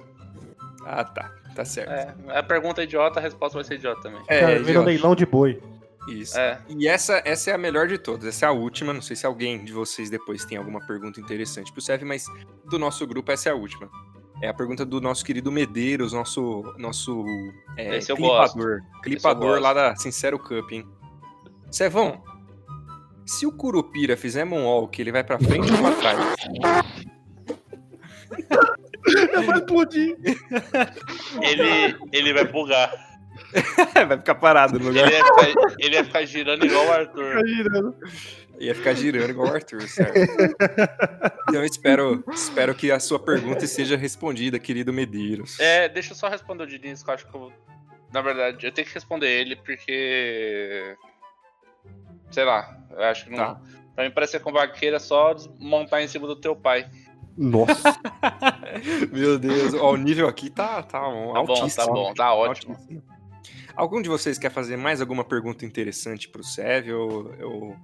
Ah, 0.86 1.04
tá. 1.04 1.32
Tá 1.56 1.66
certo. 1.66 1.92
É, 1.92 2.38
a 2.38 2.44
pergunta 2.44 2.82
é 2.82 2.86
idiota, 2.86 3.20
a 3.20 3.22
resposta 3.22 3.58
vai 3.58 3.64
ser 3.66 3.76
idiota 3.76 4.02
também. 4.02 4.22
É, 4.28 4.40
Cara, 4.40 4.52
é, 4.54 4.56
vira 4.56 4.70
idiota. 4.70 4.86
leilão 4.88 5.16
de 5.16 5.26
boi. 5.26 5.62
Isso. 6.08 6.38
É. 6.38 6.60
E 6.68 6.88
essa, 6.88 7.22
essa 7.26 7.52
é 7.52 7.54
a 7.54 7.58
melhor 7.58 7.88
de 7.88 7.98
todas. 7.98 8.26
Essa 8.26 8.46
é 8.46 8.50
a 8.50 8.52
última. 8.52 8.94
Não 8.94 9.02
sei 9.02 9.16
se 9.16 9.26
alguém 9.26 9.64
de 9.64 9.72
vocês 9.72 10.10
depois 10.10 10.46
tem 10.46 10.58
alguma 10.58 10.80
pergunta 10.80 11.20
interessante 11.20 11.72
pro 11.72 11.82
Sev, 11.82 12.04
mas 12.04 12.26
do 12.70 12.80
nosso 12.80 13.06
grupo 13.06 13.32
essa 13.32 13.50
é 13.50 13.52
a 13.52 13.56
última. 13.56 13.90
É 14.42 14.48
a 14.48 14.54
pergunta 14.54 14.84
do 14.84 15.00
nosso 15.00 15.24
querido 15.24 15.52
Medeiros, 15.52 16.14
nosso, 16.14 16.64
nosso 16.78 17.24
é, 17.78 18.00
clipador. 18.00 18.82
Clipador 19.04 19.60
lá 19.60 19.72
da 19.74 19.96
Sincero 19.96 20.40
Cup, 20.40 20.72
hein? 20.72 20.88
Sevão, 21.70 22.24
se 23.24 23.46
o 23.46 23.52
Curupira 23.52 24.18
fizer 24.18 24.44
moonwalk, 24.44 25.00
ele 25.00 25.12
vai 25.12 25.24
pra 25.24 25.38
frente 25.38 25.72
ou 25.72 25.78
pra 25.78 25.92
trás? 25.92 26.36
Vai 29.46 29.58
explodir. 29.58 30.18
Ele, 31.42 31.98
ele 32.12 32.34
vai 32.34 32.46
bugar. 32.46 32.92
vai 34.08 34.18
ficar 34.18 34.36
parado 34.36 34.80
no 34.80 34.88
lugar. 34.88 35.08
Ele 35.08 35.18
ia 35.18 35.26
ficar, 35.26 35.76
ele 35.80 35.96
ia 35.96 36.04
ficar 36.04 36.26
girando 36.26 36.66
igual 36.66 36.86
o 36.86 36.92
Arthur. 36.92 37.96
Ia 38.60 38.76
ficar 38.76 38.94
girando 38.94 39.30
igual 39.30 39.50
o 39.50 39.54
Arthur, 39.54 39.82
certo? 39.88 40.14
Então 41.50 41.62
eu 41.62 41.66
espero, 41.66 42.24
espero 42.32 42.74
que 42.74 42.92
a 42.92 43.00
sua 43.00 43.20
pergunta 43.20 43.68
seja 43.68 43.98
respondida, 43.98 44.58
querido 44.58 44.94
Medeiros. 44.94 45.60
É, 45.60 45.90
deixa 45.90 46.12
eu 46.12 46.16
só 46.16 46.30
responder 46.30 46.64
o 46.64 46.68
Diniz, 46.68 47.04
que 47.04 47.10
eu 47.10 47.14
acho 47.14 47.28
que 47.28 47.36
eu, 47.36 47.52
Na 48.14 48.22
verdade, 48.22 48.66
eu 48.66 48.72
tenho 48.72 48.88
que 48.88 48.94
responder 48.94 49.28
ele 49.28 49.58
porque. 49.58 50.96
Sei 52.30 52.46
lá, 52.46 52.78
eu 52.92 53.04
acho 53.04 53.26
que 53.26 53.32
não. 53.32 53.38
Tá. 53.38 53.62
Pra 53.96 54.06
mim 54.06 54.12
parece 54.12 54.38
que 54.38 54.44
com 54.44 54.54
vaqueira 54.54 54.96
é 54.96 55.00
só 55.00 55.36
montar 55.60 56.02
em 56.02 56.08
cima 56.08 56.26
do 56.26 56.36
teu 56.36 56.56
pai. 56.56 56.90
Nossa. 57.38 57.96
Meu 59.12 59.38
Deus, 59.40 59.74
ó, 59.74 59.92
o 59.94 59.98
nível 59.98 60.28
aqui 60.28 60.50
tá, 60.50 60.82
tá 60.84 61.08
um, 61.08 61.34
Tá 61.34 61.44
bom, 61.44 61.54
altíssimo. 61.54 61.86
tá 61.86 61.92
bom, 61.92 62.14
tá 62.14 62.34
ótimo. 62.34 62.74
Altíssimo. 62.74 63.04
Algum 63.76 64.02
de 64.02 64.10
vocês 64.10 64.38
quer 64.38 64.52
fazer 64.52 64.78
mais 64.78 65.00
alguma 65.02 65.24
pergunta 65.24 65.66
interessante 65.66 66.28
pro 66.30 66.44
Sev 66.44 66.90
ou, 66.92 67.34
ou- 67.42 67.76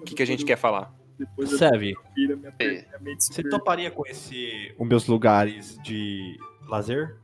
o 0.00 0.04
que, 0.04 0.14
que 0.14 0.22
a 0.22 0.26
gente 0.26 0.44
quer 0.44 0.56
falar? 0.56 0.92
Depois 1.18 1.52
eu 1.52 1.58
Seve, 1.58 1.94
viro 2.14 2.36
minha, 2.36 2.52
É. 2.58 2.66
minha 2.68 2.98
mente 3.00 3.24
se 3.24 3.32
você 3.32 3.42
toparia 3.48 3.90
conhecer 3.90 4.74
os 4.78 4.86
meus 4.86 5.06
lugares 5.06 5.78
de 5.82 6.36
lazer? 6.68 7.16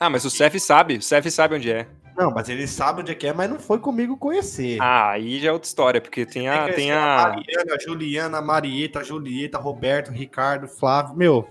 Ah, 0.00 0.08
mas 0.08 0.24
o 0.24 0.30
Sev 0.30 0.58
sabe, 0.58 0.96
o 0.96 1.02
Sev 1.02 1.26
sabe 1.30 1.56
onde 1.56 1.70
é. 1.70 1.86
Não, 2.20 2.30
mas 2.30 2.48
ele 2.50 2.66
sabe 2.66 3.00
onde 3.00 3.12
é 3.12 3.14
que 3.14 3.26
é, 3.26 3.32
mas 3.32 3.48
não 3.48 3.58
foi 3.58 3.78
comigo 3.78 4.14
conhecer. 4.16 4.76
Ah, 4.80 5.10
aí 5.12 5.40
já 5.40 5.48
é 5.48 5.52
outra 5.52 5.66
história, 5.66 6.00
porque 6.02 6.26
tem 6.26 6.48
a. 6.48 6.64
Tem 6.64 6.74
conhecer 6.74 6.92
a... 6.92 7.16
Mariana, 7.16 7.76
Juliana, 7.80 8.42
Marieta, 8.42 9.02
Julieta, 9.02 9.56
Roberto, 9.58 10.10
Ricardo, 10.12 10.68
Flávio. 10.68 11.16
Meu, 11.16 11.48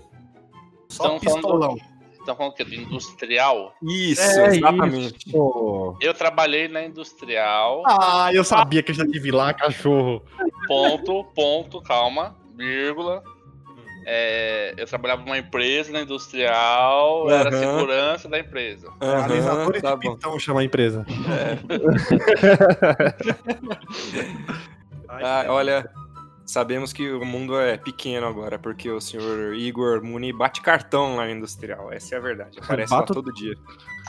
só 0.88 1.04
falando- 1.04 1.20
pistolão. 1.20 1.76
Então 2.22 2.36
falando 2.36 2.54
que 2.54 2.62
é 2.62 2.64
do 2.66 2.74
industrial. 2.74 3.74
Isso, 3.82 4.20
É 4.22 4.48
exatamente. 4.56 5.26
isso. 5.28 5.96
Eu 6.00 6.14
trabalhei 6.14 6.68
na 6.68 6.84
industrial. 6.84 7.82
Ah, 7.86 8.30
eu 8.32 8.44
sabia 8.44 8.82
que 8.82 8.90
eu 8.92 8.94
já 8.94 9.06
tive 9.06 9.30
lá, 9.32 9.52
cachorro. 9.54 10.22
Ponto, 10.68 11.24
ponto, 11.34 11.80
calma, 11.82 12.36
vírgula. 12.54 13.24
É, 14.06 14.74
eu 14.76 14.86
trabalhava 14.86 15.22
numa 15.22 15.38
empresa 15.38 15.92
na 15.92 16.00
industrial, 16.00 17.28
eu 17.28 17.34
era 17.36 17.50
segurança 17.52 18.28
da 18.28 18.38
empresa. 18.38 18.88
Aham, 19.00 19.24
Analisadores 19.24 19.82
tá 19.82 19.94
de 19.94 20.00
bom. 20.08 20.14
pitão 20.14 20.38
chama 20.38 20.60
a 20.60 20.64
empresa. 20.64 21.06
Ah, 25.08 25.44
olha, 25.48 25.90
sabemos 26.46 26.92
que 26.92 27.10
o 27.10 27.24
mundo 27.24 27.58
é 27.58 27.76
pequeno 27.76 28.26
agora, 28.26 28.58
porque 28.58 28.88
o 28.90 29.00
senhor 29.00 29.54
Igor 29.54 30.02
Muni 30.02 30.32
bate 30.32 30.62
cartão 30.62 31.16
lá 31.16 31.24
na 31.24 31.32
industrial. 31.32 31.92
Essa 31.92 32.14
é 32.14 32.18
a 32.18 32.20
verdade. 32.20 32.58
Aparece 32.62 32.90
Bato- 32.90 33.12
lá 33.12 33.14
todo 33.22 33.32
dia. 33.34 33.54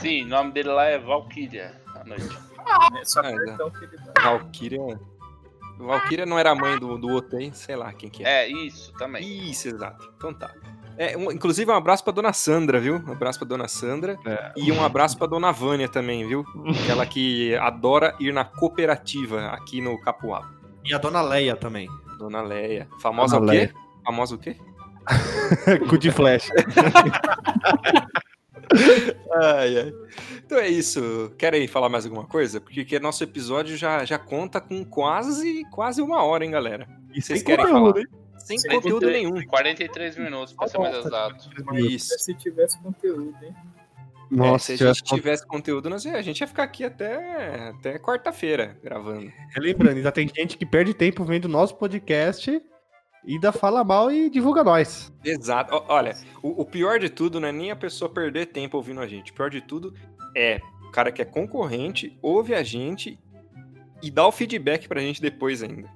Sim, 0.00 0.24
o 0.24 0.28
nome 0.28 0.52
dele 0.52 0.68
lá 0.70 0.84
é 0.86 0.98
Valkyria 0.98 1.74
à 1.94 2.04
noite. 2.04 2.28
É 3.00 3.04
só 3.04 3.20
Ah, 3.20 3.32
cartão 3.34 3.70
que 3.70 3.84
ele 3.84 3.96
dá. 4.14 4.22
Valkyria. 4.22 5.00
Valkyria 5.78 6.24
não 6.26 6.38
era 6.38 6.50
a 6.50 6.54
mãe 6.54 6.78
do, 6.78 6.96
do 6.98 7.08
outro 7.08 7.36
aí, 7.38 7.52
sei 7.54 7.76
lá 7.76 7.92
quem 7.92 8.08
que 8.08 8.24
é. 8.24 8.44
É, 8.44 8.48
isso 8.48 8.92
também. 8.94 9.50
Isso, 9.50 9.68
exato. 9.68 10.12
Então 10.16 10.32
tá. 10.32 10.50
É, 10.96 11.16
um- 11.16 11.32
inclusive, 11.32 11.70
um 11.70 11.74
abraço 11.74 12.04
pra 12.04 12.12
dona 12.12 12.32
Sandra, 12.32 12.78
viu? 12.78 13.02
Um 13.06 13.12
abraço 13.12 13.38
pra 13.38 13.48
dona 13.48 13.66
Sandra. 13.66 14.18
É. 14.26 14.52
E 14.56 14.70
um 14.70 14.84
abraço 14.84 15.16
pra 15.16 15.26
dona 15.26 15.50
Vânia 15.50 15.88
também, 15.88 16.26
viu? 16.28 16.44
Aquela 16.82 17.06
que 17.06 17.54
adora 17.56 18.14
ir 18.20 18.32
na 18.32 18.44
cooperativa 18.44 19.46
aqui 19.48 19.80
no 19.80 19.98
Capuá. 20.00 20.50
E 20.84 20.94
a 20.94 20.98
dona 20.98 21.22
Leia 21.22 21.56
também. 21.56 21.88
Dona 22.18 22.42
Leia. 22.42 22.86
Famosa 23.00 23.38
Dona 23.40 23.46
o 23.46 23.50
quê? 23.50 23.58
Leia. 23.58 23.74
Famosa 24.04 24.34
o 24.34 24.38
quê? 24.38 24.56
Cu 25.88 25.98
de 25.98 26.10
flecha. 26.12 26.52
Ai, 29.32 29.78
ai. 29.78 29.92
Então 30.44 30.58
é 30.58 30.68
isso. 30.68 31.32
Querem 31.38 31.66
falar 31.66 31.88
mais 31.88 32.04
alguma 32.04 32.26
coisa? 32.26 32.60
Porque 32.60 32.84
que 32.84 32.98
nosso 32.98 33.22
episódio 33.24 33.76
já, 33.76 34.04
já 34.04 34.18
conta 34.18 34.60
com 34.60 34.84
quase, 34.84 35.64
quase 35.70 36.00
uma 36.02 36.22
hora, 36.22 36.44
hein, 36.44 36.50
galera? 36.50 36.86
E 37.14 37.20
Vocês 37.22 37.40
sem 37.40 37.46
querem 37.46 37.64
conteúdo, 37.66 37.92
falar? 37.94 38.00
hein? 38.00 38.06
Sem 38.38 38.58
Sem 38.58 38.70
conteúdo 38.72 39.06
conteúdo. 39.06 39.12
nenhum. 39.12 39.46
43 39.46 40.16
minutos, 40.18 40.52
pra 40.54 40.66
ser 40.66 40.78
mais 40.78 40.96
exato. 40.96 41.48
Isso. 41.76 42.18
Se 42.18 42.34
tivesse 42.34 42.80
conteúdo, 42.82 43.36
hein? 43.42 43.54
É, 43.54 44.34
Nossa, 44.34 44.64
se 44.66 44.72
a 44.72 44.76
tivesse 44.78 44.98
gente 45.00 45.14
tivesse 45.14 45.46
conteúdo, 45.46 45.90
nós, 45.90 46.04
ia- 46.04 46.16
a 46.16 46.22
gente 46.22 46.40
ia 46.40 46.46
ficar 46.46 46.62
aqui 46.62 46.84
até, 46.84 47.68
até 47.68 47.98
quarta-feira 47.98 48.78
gravando. 48.82 49.30
Lembrando, 49.58 49.98
ainda 49.98 50.10
tem 50.10 50.26
gente 50.34 50.56
que 50.56 50.64
perde 50.64 50.94
tempo 50.94 51.22
vendo 51.22 51.46
nosso 51.48 51.76
podcast 51.76 52.60
ainda 53.26 53.52
fala 53.52 53.84
mal 53.84 54.10
e 54.10 54.28
divulga 54.28 54.64
nós. 54.64 55.12
Exato. 55.24 55.84
Olha, 55.88 56.16
o, 56.42 56.62
o 56.62 56.64
pior 56.64 56.98
de 56.98 57.08
tudo 57.08 57.40
não 57.40 57.48
é 57.48 57.52
nem 57.52 57.70
a 57.70 57.76
pessoa 57.76 58.08
perder 58.08 58.46
tempo 58.46 58.76
ouvindo 58.76 59.00
a 59.00 59.06
gente. 59.06 59.30
O 59.30 59.34
pior 59.34 59.50
de 59.50 59.60
tudo 59.60 59.94
é 60.36 60.60
o 60.86 60.90
cara 60.90 61.12
que 61.12 61.22
é 61.22 61.24
concorrente, 61.24 62.18
ouve 62.20 62.54
a 62.54 62.62
gente 62.62 63.18
e 64.02 64.10
dá 64.10 64.26
o 64.26 64.32
feedback 64.32 64.88
pra 64.88 65.00
gente 65.00 65.22
depois 65.22 65.62
ainda. 65.62 65.88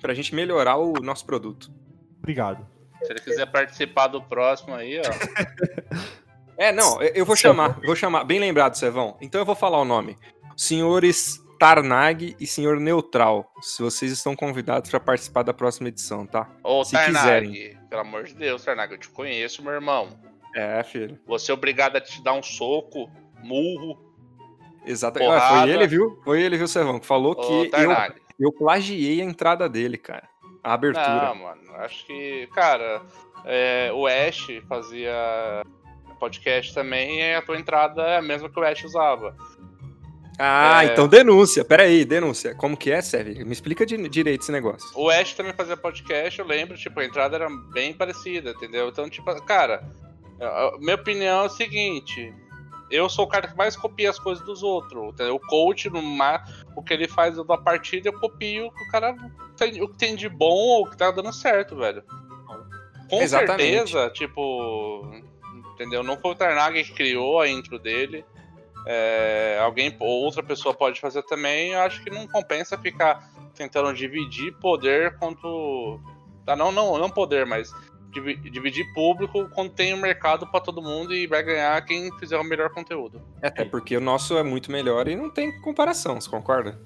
Pra 0.00 0.14
gente 0.14 0.34
melhorar 0.34 0.76
o 0.76 0.92
nosso 1.02 1.26
produto. 1.26 1.72
Obrigado. 2.18 2.66
Se 3.02 3.12
ele 3.12 3.20
quiser 3.20 3.46
participar 3.46 4.08
do 4.08 4.22
próximo 4.22 4.74
aí, 4.74 5.00
ó. 5.00 5.02
É, 6.60 6.72
não, 6.72 7.00
eu, 7.00 7.12
eu 7.14 7.24
vou 7.24 7.36
chamar, 7.36 7.78
vou 7.84 7.94
chamar. 7.94 8.24
Bem 8.24 8.40
lembrado, 8.40 8.74
Sevão. 8.74 9.16
Então 9.20 9.40
eu 9.40 9.44
vou 9.44 9.54
falar 9.54 9.80
o 9.80 9.84
nome. 9.84 10.18
Senhores 10.56 11.40
Tarnag 11.58 12.36
e 12.38 12.46
senhor 12.46 12.78
Neutral. 12.78 13.52
Se 13.60 13.82
vocês 13.82 14.12
estão 14.12 14.36
convidados 14.36 14.90
pra 14.90 15.00
participar 15.00 15.42
da 15.42 15.52
próxima 15.52 15.88
edição, 15.88 16.26
tá? 16.26 16.48
Ô, 16.62 16.84
Se 16.84 16.92
Tarnag, 16.92 17.46
quiserem. 17.48 17.78
pelo 17.90 18.02
amor 18.02 18.24
de 18.24 18.34
Deus, 18.34 18.64
Tarnag, 18.64 18.92
eu 18.92 18.98
te 18.98 19.08
conheço, 19.08 19.62
meu 19.62 19.72
irmão. 19.72 20.08
É, 20.54 20.82
filho. 20.84 21.18
Você 21.26 21.50
é 21.50 21.54
obrigado 21.54 21.96
a 21.96 22.00
te 22.00 22.22
dar 22.22 22.32
um 22.34 22.42
soco, 22.42 23.10
murro. 23.42 23.98
Exatamente. 24.86 25.28
Porrada. 25.28 25.60
Foi 25.62 25.70
ele, 25.70 25.86
viu? 25.86 26.20
Foi 26.24 26.40
ele, 26.42 26.56
viu, 26.56 26.68
Sevão? 26.68 26.98
Que 26.98 27.06
falou 27.06 27.32
Ô, 27.32 27.36
que 27.36 27.52
eu, 27.52 27.70
Tarnag. 27.70 28.14
eu 28.38 28.52
plagiei 28.52 29.20
a 29.20 29.24
entrada 29.24 29.68
dele, 29.68 29.98
cara. 29.98 30.28
A 30.62 30.74
abertura. 30.74 31.26
Não, 31.26 31.34
mano, 31.34 31.74
acho 31.76 32.06
que, 32.06 32.48
cara, 32.54 33.02
é, 33.44 33.90
o 33.92 34.06
Ash 34.06 34.46
fazia 34.68 35.62
podcast 36.18 36.74
também 36.74 37.20
e 37.20 37.34
a 37.34 37.42
tua 37.42 37.56
entrada 37.58 38.02
é 38.02 38.16
a 38.18 38.22
mesma 38.22 38.48
que 38.50 38.58
o 38.58 38.64
Ash 38.64 38.82
usava. 38.84 39.36
Ah, 40.38 40.84
É. 40.84 40.92
então 40.92 41.08
denúncia. 41.08 41.64
Pera 41.64 41.82
aí, 41.82 42.04
denúncia. 42.04 42.54
Como 42.54 42.76
que 42.76 42.90
é, 42.90 43.00
Sérgio? 43.02 43.44
Me 43.44 43.52
explica 43.52 43.84
di- 43.84 44.08
direito 44.08 44.42
esse 44.42 44.52
negócio. 44.52 44.88
O 44.94 45.10
Ash 45.10 45.34
também 45.34 45.52
fazia 45.52 45.76
podcast, 45.76 46.38
eu 46.38 46.46
lembro, 46.46 46.76
tipo, 46.76 47.00
a 47.00 47.04
entrada 47.04 47.36
era 47.36 47.48
bem 47.72 47.92
parecida, 47.92 48.50
entendeu? 48.50 48.88
Então, 48.88 49.08
tipo, 49.10 49.34
cara, 49.44 49.82
minha 50.78 50.94
opinião 50.94 51.42
é 51.42 51.46
o 51.46 51.50
seguinte. 51.50 52.32
Eu 52.90 53.08
sou 53.10 53.24
o 53.26 53.28
cara 53.28 53.48
que 53.48 53.56
mais 53.56 53.76
copia 53.76 54.08
as 54.08 54.18
coisas 54.18 54.42
dos 54.46 54.62
outros. 54.62 55.12
Entendeu? 55.12 55.34
O 55.34 55.40
coach, 55.40 55.90
no 55.90 56.00
ma- 56.00 56.42
o 56.76 56.82
que 56.82 56.94
ele 56.94 57.08
faz 57.08 57.36
da 57.36 57.58
partida, 57.58 58.08
eu 58.08 58.18
copio 58.18 58.66
o 58.68 58.72
que 58.72 58.84
o 58.84 58.90
cara 58.90 59.14
tem, 59.56 59.82
o 59.82 59.88
que 59.88 59.98
tem 59.98 60.14
de 60.16 60.28
bom 60.28 60.46
ou 60.54 60.86
o 60.86 60.90
que 60.90 60.96
tá 60.96 61.10
dando 61.10 61.32
certo, 61.32 61.74
velho. 61.76 62.02
Com 63.10 63.20
Exatamente. 63.20 63.62
certeza, 63.90 64.08
tipo. 64.10 65.10
Entendeu? 65.74 66.02
Não 66.02 66.16
foi 66.20 66.30
o 66.32 66.34
Tarnag 66.34 66.82
que 66.84 66.92
criou 66.92 67.40
a 67.40 67.48
intro 67.48 67.78
dele. 67.78 68.24
É, 68.86 69.58
alguém, 69.60 69.94
outra 70.00 70.42
pessoa 70.42 70.74
pode 70.74 71.00
fazer 71.00 71.22
também. 71.24 71.72
Eu 71.72 71.80
acho 71.80 72.02
que 72.02 72.10
não 72.10 72.26
compensa 72.26 72.78
ficar 72.78 73.30
tentando 73.54 73.92
dividir 73.94 74.52
poder 74.54 75.16
quanto. 75.18 76.00
Ah, 76.46 76.56
não, 76.56 76.72
não, 76.72 76.96
não 76.98 77.10
poder, 77.10 77.44
mas 77.44 77.70
divi- 78.10 78.36
dividir 78.36 78.90
público 78.94 79.48
quando 79.50 79.70
tem 79.70 79.92
um 79.92 79.98
mercado 79.98 80.46
pra 80.46 80.60
todo 80.60 80.80
mundo 80.80 81.14
e 81.14 81.26
vai 81.26 81.42
ganhar 81.42 81.84
quem 81.84 82.10
fizer 82.18 82.38
o 82.38 82.44
melhor 82.44 82.70
conteúdo. 82.70 83.20
Até 83.42 83.64
porque 83.64 83.96
o 83.96 84.00
nosso 84.00 84.38
é 84.38 84.42
muito 84.42 84.72
melhor 84.72 85.08
e 85.08 85.14
não 85.16 85.28
tem 85.28 85.60
comparação, 85.60 86.18
você 86.20 86.30
concorda? 86.30 86.80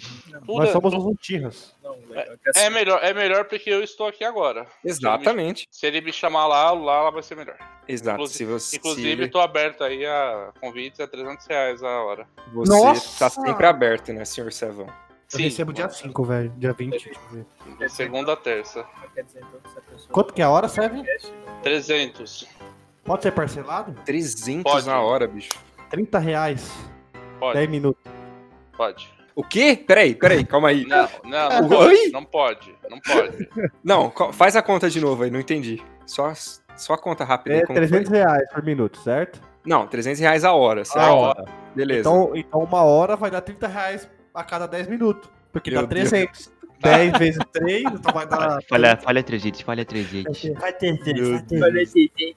Tudo 0.45 0.59
Nós 0.59 0.71
é- 0.71 0.73
somos 0.73 0.93
os 0.93 1.05
Untirras. 1.05 1.75
Que 2.13 2.19
é 2.19 2.51
assim, 2.65 2.71
melhor, 2.71 3.01
é 3.03 3.13
melhor 3.15 3.45
porque 3.47 3.71
eu 3.71 3.83
estou 3.83 4.07
aqui 4.07 4.25
agora. 4.25 4.67
Exatamente. 4.85 5.67
Se 5.71 5.87
ele 5.87 6.01
me 6.01 6.13
chamar 6.13 6.47
lá, 6.47 6.71
lá 6.73 7.11
vai 7.11 7.23
ser 7.23 7.37
melhor. 7.37 7.57
Exato. 7.89 8.15
Inclusive- 8.17 8.39
se 8.39 8.45
você, 8.45 8.77
Inclusive, 8.77 9.29
tô 9.29 9.41
aberto 9.41 9.83
aí 9.85 10.05
a 10.07 10.53
convites 10.61 11.01
a 11.01 11.07
300 11.07 11.47
reais 11.47 11.83
a 11.83 12.03
hora. 12.03 12.27
você 12.53 12.71
Nossa! 12.73 13.19
tá 13.19 13.31
sempre 13.31 13.67
aberto, 13.67 14.13
né, 14.13 14.25
senhor 14.25 14.53
Sevão? 14.53 14.87
Eu 15.33 15.39
recebo 15.39 15.73
dia 15.73 15.89
5, 15.89 16.25
velho. 16.25 16.51
Dia 16.59 16.73
20. 16.75 16.91
deixa 16.91 17.09
eu 17.11 17.29
ver. 17.31 17.47
De 17.79 17.89
segunda 17.89 18.35
a 18.35 18.37
terça. 18.37 18.87
Quanto 20.11 20.35
que 20.35 20.43
é 20.43 20.45
a 20.45 20.51
hora, 20.51 20.69
serve? 20.69 20.97
podcast, 20.99 21.33
300. 21.63 22.47
Pode 23.05 23.23
ser 23.23 23.33
parcelado? 23.33 23.95
300 24.05 24.71
Pode. 24.71 24.87
na 24.87 25.01
hora, 25.01 25.27
bicho. 25.27 25.51
30 25.91 26.19
reais. 26.19 26.71
Pode, 27.41 27.55
10 27.59 27.71
minutos. 27.71 28.03
pode. 28.77 29.11
O 29.35 29.43
quê? 29.43 29.77
Peraí, 29.87 30.15
peraí, 30.15 30.45
calma 30.45 30.69
aí. 30.69 30.85
Não, 30.87 31.09
não, 31.25 31.69
não 31.69 31.79
Oi? 31.79 32.11
Não 32.13 32.25
pode, 32.25 32.75
não 32.91 33.01
pode. 33.01 33.49
Não, 33.83 34.13
faz 34.33 34.57
a 34.57 34.63
conta 34.63 34.91
de 34.91 35.01
novo 35.01 35.23
aí, 35.23 35.31
não 35.31 35.41
entendi. 35.41 35.83
Só, 36.07 36.33
só 36.77 36.95
a 36.95 36.99
conta 36.99 37.25
rápida 37.25 37.57
É 37.57 37.67
como 37.67 37.77
300 37.77 38.09
foi? 38.09 38.19
reais 38.19 38.53
por 38.53 38.63
minuto, 38.63 38.99
certo? 38.99 39.41
Não, 39.65 39.87
300 39.87 40.21
reais 40.21 40.45
a 40.45 40.53
hora, 40.53 40.85
certo? 40.85 41.07
A 41.07 41.13
hora. 41.15 41.45
Beleza. 41.75 42.01
Então, 42.01 42.33
então 42.35 42.61
uma 42.61 42.83
hora 42.83 43.17
vai 43.17 43.31
dar 43.31 43.41
30 43.41 43.67
reais 43.69 44.09
a 44.35 44.45
cada 44.45 44.67
10 44.67 44.89
minutos. 44.89 45.31
Porque 45.53 45.71
Meu 45.71 45.83
dá 45.83 45.89
300. 45.89 46.51
10 46.81 47.19
vezes 47.19 47.39
3, 47.53 47.85
então 47.85 48.13
vai 48.13 48.27
dar. 48.27 48.59
Falha, 48.69 48.97
falha 48.97 49.23
300, 49.23 49.61
falha 49.61 49.85
300. 49.85 50.51
Vai 50.59 50.73
ter, 50.73 50.93
Meu 51.15 51.39
vai 51.61 51.71
ter. 51.87 52.35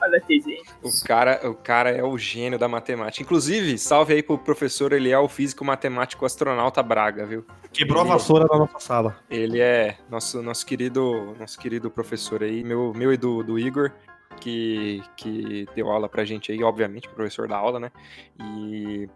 Olha. 0.00 0.08
Olha, 0.08 0.22
gente. 0.28 0.64
O 0.82 1.04
cara, 1.04 1.48
o 1.48 1.54
cara 1.54 1.90
é 1.90 2.02
o 2.02 2.16
gênio 2.16 2.58
da 2.58 2.68
matemática. 2.68 3.22
Inclusive, 3.22 3.78
salve 3.78 4.14
aí 4.14 4.22
pro 4.22 4.38
professor, 4.38 4.92
ele 4.92 5.10
é 5.10 5.18
o 5.18 5.28
físico 5.28 5.64
matemático 5.64 6.24
astronauta 6.24 6.82
Braga, 6.82 7.26
viu? 7.26 7.44
Quebrou 7.72 8.02
a 8.02 8.04
vassoura 8.04 8.46
na 8.50 8.58
nossa 8.58 8.78
sala. 8.78 9.16
Ele 9.28 9.60
é 9.60 9.96
nosso, 10.10 10.42
nosso 10.42 10.64
querido 10.64 11.36
nosso 11.38 11.58
querido 11.58 11.90
professor 11.90 12.42
aí, 12.42 12.64
meu, 12.64 12.92
meu 12.94 13.12
e 13.12 13.16
do, 13.16 13.42
do 13.42 13.58
Igor, 13.58 13.92
que, 14.40 15.02
que 15.16 15.66
deu 15.74 15.90
aula 15.90 16.08
pra 16.08 16.24
gente 16.24 16.52
aí, 16.52 16.62
obviamente, 16.62 17.08
professor 17.08 17.46
da 17.48 17.56
aula, 17.56 17.78
né? 17.78 17.90
E, 18.40 19.08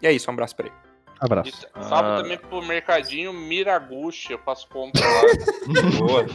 e 0.00 0.06
é 0.06 0.12
isso, 0.12 0.30
um 0.30 0.34
abraço 0.34 0.56
pra 0.56 0.66
ele. 0.66 0.87
E 1.20 1.24
Abraço. 1.24 1.66
Ah. 1.74 1.82
salve 1.82 2.22
também 2.22 2.38
pro 2.38 2.62
mercadinho 2.62 3.32
Miraguchi, 3.32 4.32
eu 4.32 4.38
faço 4.38 4.68
compra 4.68 5.00
lá. 5.04 5.22
Boa. 5.98 6.26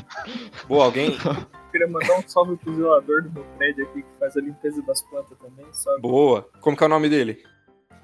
Boa, 0.67 0.85
alguém? 0.85 1.17
Queria 1.71 1.87
mandar 1.87 2.19
um 2.19 2.27
salve 2.27 2.57
pro 2.57 2.75
zelador 2.75 3.23
do 3.23 3.31
meu 3.31 3.43
prédio 3.57 3.85
aqui, 3.85 4.01
que 4.03 4.09
faz 4.19 4.35
a 4.37 4.41
limpeza 4.41 4.81
das 4.83 5.01
plantas 5.03 5.37
também, 5.39 5.65
sabe? 5.71 6.01
Boa. 6.01 6.47
Como 6.59 6.75
que 6.77 6.83
é 6.83 6.85
o 6.85 6.89
nome 6.89 7.09
dele? 7.09 7.43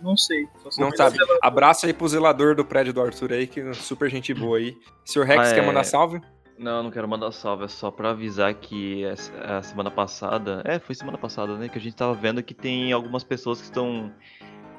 Não 0.02 0.16
sei. 0.16 0.48
Não 0.78 0.92
sabe. 0.92 1.16
é 1.16 1.20
zelador. 1.20 1.40
Abraço 1.44 1.86
aí 1.86 1.94
pro 1.94 2.08
zelador 2.08 2.56
do 2.56 2.64
prédio 2.66 2.94
do 2.94 3.02
Arthur 3.02 3.34
aí, 3.34 3.46
que 3.46 3.60
é 3.60 3.74
super 3.74 4.10
gente 4.10 4.34
boa 4.34 4.58
aí. 4.58 4.78
Senhor 5.06 5.26
Rex, 5.26 5.50
Ah, 5.52 5.54
quer 5.54 5.64
é. 5.64 5.66
mandar 5.66 5.84
salve? 5.84 6.22
Não, 6.58 6.84
não 6.84 6.92
quero 6.92 7.08
mandar 7.08 7.32
salve, 7.32 7.64
é 7.66 7.68
só 7.70 7.90
pra 7.90 8.10
avisar 8.10 8.54
que 8.54 9.06
a 9.06 9.62
semana 9.62 9.90
passada, 9.90 10.62
é, 10.66 10.78
foi 10.78 10.94
semana 10.94 11.18
passada, 11.18 11.56
né, 11.56 11.70
que 11.70 11.78
a 11.78 11.82
gente 11.82 11.96
tava 11.96 12.14
vendo 12.14 12.44
que 12.44 12.54
tem 12.54 12.92
algumas 12.92 13.24
pessoas 13.24 13.60
que 13.60 13.66
estão 13.66 14.12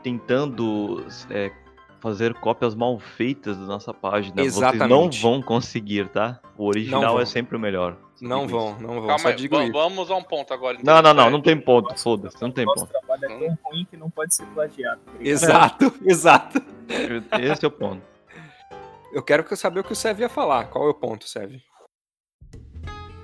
tentando 0.02 1.06
é, 1.30 1.50
fazer 2.00 2.34
cópias 2.34 2.74
mal 2.74 2.98
feitas 2.98 3.56
da 3.58 3.64
nossa 3.66 3.92
página. 3.94 4.34
Vocês 4.36 4.56
não 4.58 4.68
Exatamente. 4.70 5.20
vão 5.22 5.42
conseguir, 5.42 6.08
tá? 6.08 6.40
O 6.56 6.66
original 6.66 7.20
é 7.20 7.24
sempre 7.26 7.56
o 7.56 7.60
melhor. 7.60 7.96
Não 8.20 8.46
vão, 8.46 8.72
isso. 8.72 8.82
não 8.82 8.88
vão. 8.94 9.06
Calma 9.06 9.18
Só 9.18 9.28
aí, 9.28 9.34
digo 9.36 9.60
isso. 9.62 9.72
vamos 9.72 10.10
a 10.10 10.16
um 10.16 10.22
ponto 10.22 10.52
agora. 10.52 10.76
então. 10.80 10.94
Não, 10.94 11.02
não, 11.02 11.14
não, 11.14 11.30
não 11.30 11.38
É, 11.38 11.42
tem 11.42 11.58
ponto, 11.60 11.98
foda-se, 11.98 12.40
não 12.42 12.50
tem 12.50 12.66
Nosso 12.66 12.86
ponto. 12.86 12.90
trabalho 12.92 13.24
é 13.24 13.28
tão 13.28 13.58
ruim 13.64 13.86
que 13.88 13.96
não 13.96 14.10
pode 14.10 14.34
ser 14.34 14.44
plagiado. 14.46 15.00
Obrigado. 15.08 15.26
Exato, 15.26 15.94
exato. 16.04 16.62
Esse 17.40 17.64
é 17.64 17.68
o 17.68 17.70
ponto. 17.70 18.02
Eu 19.12 19.22
quero 19.22 19.42
que 19.42 19.52
eu 19.52 19.56
saber 19.56 19.80
o 19.80 19.84
que 19.84 19.92
o 19.92 19.96
Sev 19.96 20.20
ia 20.20 20.28
falar. 20.28 20.66
Qual 20.66 20.86
é 20.86 20.90
o 20.90 20.94
ponto, 20.94 21.26
Sev? 21.26 21.56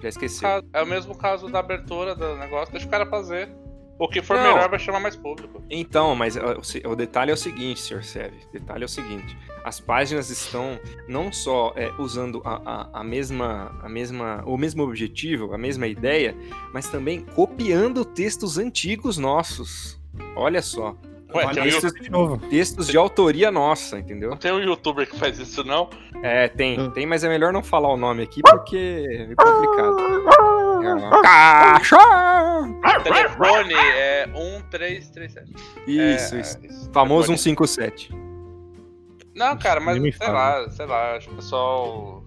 Já 0.03 0.09
esqueci. 0.09 0.45
É 0.73 0.83
o 0.83 0.87
mesmo 0.87 1.17
caso 1.17 1.49
da 1.49 1.59
abertura 1.59 2.15
do 2.15 2.37
negócio, 2.37 2.73
deixa 2.73 2.87
o 2.87 2.91
cara 2.91 3.07
fazer. 3.07 3.51
O 3.99 4.07
que 4.09 4.21
for 4.21 4.37
Não. 4.37 4.55
melhor 4.55 4.69
vai 4.69 4.79
chamar 4.79 5.01
mais 5.01 5.17
público. 5.17 5.63
Então, 5.71 6.15
mas 6.15 6.37
o 6.37 6.91
o 6.91 6.95
detalhe 6.95 7.31
é 7.31 7.35
o 7.35 7.37
seguinte, 7.37 7.81
Sr. 7.81 8.03
Sev. 8.05 8.33
O 8.49 8.53
detalhe 8.53 8.83
é 8.83 8.85
o 8.85 8.89
seguinte. 8.89 9.37
As 9.65 9.81
páginas 9.81 10.29
estão 10.29 10.79
não 11.09 11.33
só 11.33 11.73
é, 11.77 11.91
usando 11.99 12.43
a, 12.45 12.61
a, 12.93 13.01
a 13.01 13.05
mesma, 13.05 13.75
a 13.83 13.89
mesma, 13.89 14.43
o 14.47 14.57
mesmo 14.59 14.83
objetivo, 14.83 15.55
a 15.55 15.59
mesma 15.59 15.87
ideia, 15.87 16.37
mas 16.75 16.89
também 16.89 17.21
copiando 17.25 18.05
textos 18.05 18.59
antigos 18.59 19.17
nossos. 19.17 19.99
Olha 20.37 20.61
só. 20.61 20.95
Ué, 21.35 21.45
Vale 21.45 21.61
tem 21.63 21.71
you- 21.73 22.01
de 22.03 22.11
novo. 22.11 22.37
Textos 22.49 22.87
de 22.87 22.97
autoria 22.97 23.51
nossa, 23.51 23.99
entendeu? 23.99 24.31
não 24.31 24.37
tem 24.37 24.53
um 24.53 24.61
youtuber 24.61 25.09
que 25.11 25.19
faz 25.19 25.39
isso, 25.39 25.65
não? 25.65 25.89
É, 26.23 26.49
tem, 26.49 26.79
Ah. 26.79 26.91
tem, 26.91 27.05
mas 27.07 27.25
é 27.25 27.29
melhor 27.29 27.53
não 27.53 27.63
falar 27.63 27.89
o 27.93 27.97
nome 27.97 28.23
aqui 28.23 28.41
porque 28.43 29.05
é 29.09 29.35
complicado. 29.35 29.97
É, 30.83 31.23
Cachorro! 31.23 32.81
O 32.81 33.01
telefone 33.03 33.75
é 33.75 34.27
1337. 34.27 35.53
Isso, 35.87 36.35
É, 36.35 36.41
isso. 36.41 36.59
isso. 36.65 36.91
Famoso 36.93 37.27
Telefone- 37.29 37.39
157. 37.39 38.11
Não, 39.35 39.57
cara, 39.59 39.81
mas 39.81 40.01
sei 40.01 40.13
fala. 40.13 40.33
lá, 40.61 40.71
sei 40.71 40.87
lá, 40.87 41.17
acho 41.17 41.29
que 41.29 41.35
o 41.35 41.37
pessoal 41.37 42.25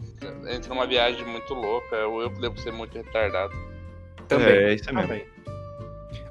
entra 0.47 0.69
numa 0.69 0.85
viagem 0.85 1.25
muito 1.25 1.53
louca, 1.55 1.95
eu, 1.95 2.21
eu 2.21 2.29
devo 2.29 2.57
ser 2.59 2.71
muito 2.71 2.95
retardado. 2.95 3.51
Também. 4.27 4.47
É, 4.47 4.73
isso 4.75 4.85
mesmo. 4.93 5.01
Também. 5.07 5.25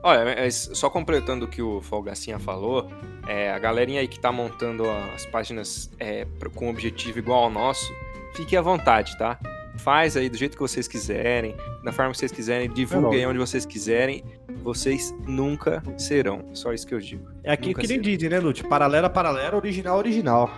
Olha, 0.02 0.50
só 0.50 0.88
completando 0.88 1.46
o 1.46 1.48
que 1.48 1.60
o 1.60 1.80
Folgacinha 1.82 2.38
falou, 2.38 2.88
é, 3.26 3.50
a 3.52 3.58
galerinha 3.58 4.00
aí 4.00 4.06
que 4.06 4.20
tá 4.20 4.30
montando 4.30 4.88
as 5.14 5.26
páginas 5.26 5.90
é, 5.98 6.24
com 6.54 6.70
objetivo 6.70 7.18
igual 7.18 7.44
ao 7.44 7.50
nosso, 7.50 7.92
fique 8.36 8.56
à 8.56 8.62
vontade, 8.62 9.18
tá? 9.18 9.36
Faz 9.79 10.16
aí 10.16 10.29
do 10.29 10.37
jeito 10.37 10.57
que 10.57 10.62
vocês 10.62 10.89
quiserem, 10.89 11.57
da 11.85 11.93
forma 11.93 12.12
que 12.12 12.18
vocês 12.18 12.33
quiserem, 12.33 12.70
divulguem 12.70 13.26
onde 13.26 13.39
vocês 13.39 13.64
quiserem. 13.64 14.24
Vocês 14.62 15.14
nunca 15.26 15.83
serão. 15.97 16.45
Só 16.53 16.72
isso 16.72 16.87
que 16.87 16.95
eu 16.95 16.99
digo. 16.99 17.29
É 17.45 17.53
aqui 17.53 17.68
Nunca 17.68 17.83
que 17.83 17.89
nem 17.89 18.01
dizem, 18.01 18.29
né, 18.29 18.41
Lute? 18.41 18.64
Paralela, 18.64 19.09
paralela, 19.09 19.57
original, 19.57 19.97
original. 19.97 20.51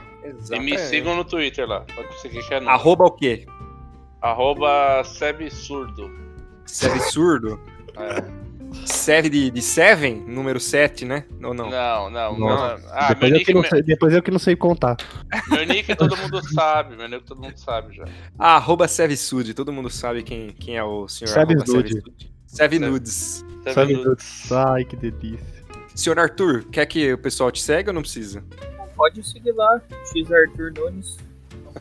E 0.50 0.58
me 0.58 0.76
sigam 0.78 1.16
no 1.16 1.24
Twitter 1.24 1.66
lá, 1.66 1.80
pode 1.94 2.20
seguir 2.20 2.46
que 2.46 2.54
é 2.54 2.58
Arroba 2.58 3.04
o 3.04 3.10
quê? 3.10 3.46
Arroba 4.20 5.02
Sebsurdo. 5.04 6.10
Sev 6.66 6.98
surdo? 7.00 7.60
É. 7.96 8.49
Sev 8.86 9.28
de, 9.28 9.50
de 9.50 9.62
Seven? 9.62 10.24
Número 10.26 10.60
7, 10.60 11.04
né? 11.04 11.24
Ou 11.42 11.54
não? 11.54 11.70
Não, 11.70 12.10
não, 12.10 12.38
não. 12.38 12.48
Ah, 12.90 13.14
meu 13.20 13.30
depois, 13.30 13.30
eu 13.30 13.30
nick, 13.38 13.44
que 13.44 13.54
não 13.54 13.64
sei, 13.64 13.82
depois 13.82 14.14
eu 14.14 14.22
que 14.22 14.30
não 14.30 14.38
sei 14.38 14.56
contar. 14.56 14.96
meu 15.48 15.66
nick 15.66 15.94
todo 15.96 16.16
mundo 16.16 16.42
sabe, 16.54 16.96
meu 16.96 17.08
nick 17.08 17.24
todo 17.24 17.40
mundo 17.40 17.56
sabe 17.56 17.96
já. 17.96 18.04
Ah, 18.38 18.56
arroba 18.56 18.86
Sevsud, 18.88 19.54
todo 19.54 19.72
mundo 19.72 19.90
sabe 19.90 20.22
quem, 20.22 20.50
quem 20.50 20.76
é 20.76 20.84
o 20.84 21.08
senhor 21.08 21.30
Sevsud. 21.30 21.88
Sevsud. 21.88 22.30
Sevnudes. 22.46 23.44
Sabe 23.72 23.94
Sev- 23.94 24.02
tudo. 24.02 24.16
Ai, 24.68 24.84
que 24.84 24.96
delícia. 24.96 25.60
Senhor 25.94 26.18
Arthur, 26.18 26.64
quer 26.70 26.86
que 26.86 27.12
o 27.12 27.18
pessoal 27.18 27.50
te 27.50 27.62
segue 27.62 27.90
ou 27.90 27.94
não 27.94 28.02
precisa? 28.02 28.42
Pode 28.96 29.22
seguir 29.26 29.52
lá, 29.52 29.80
X 30.12 30.30
Arthur 30.32 30.72
Nunes. 30.76 31.16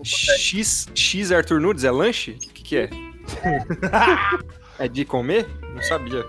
X, 0.04 0.88
X 0.94 1.32
Arthur 1.32 1.60
Nudes 1.60 1.84
é 1.84 1.92
lanche? 1.92 2.32
O 2.32 2.40
que, 2.40 2.64
que 2.64 2.78
é? 2.78 2.90
é 4.80 4.88
de 4.88 5.04
comer? 5.06 5.48
Não 5.74 5.82
sabia. 5.82 6.26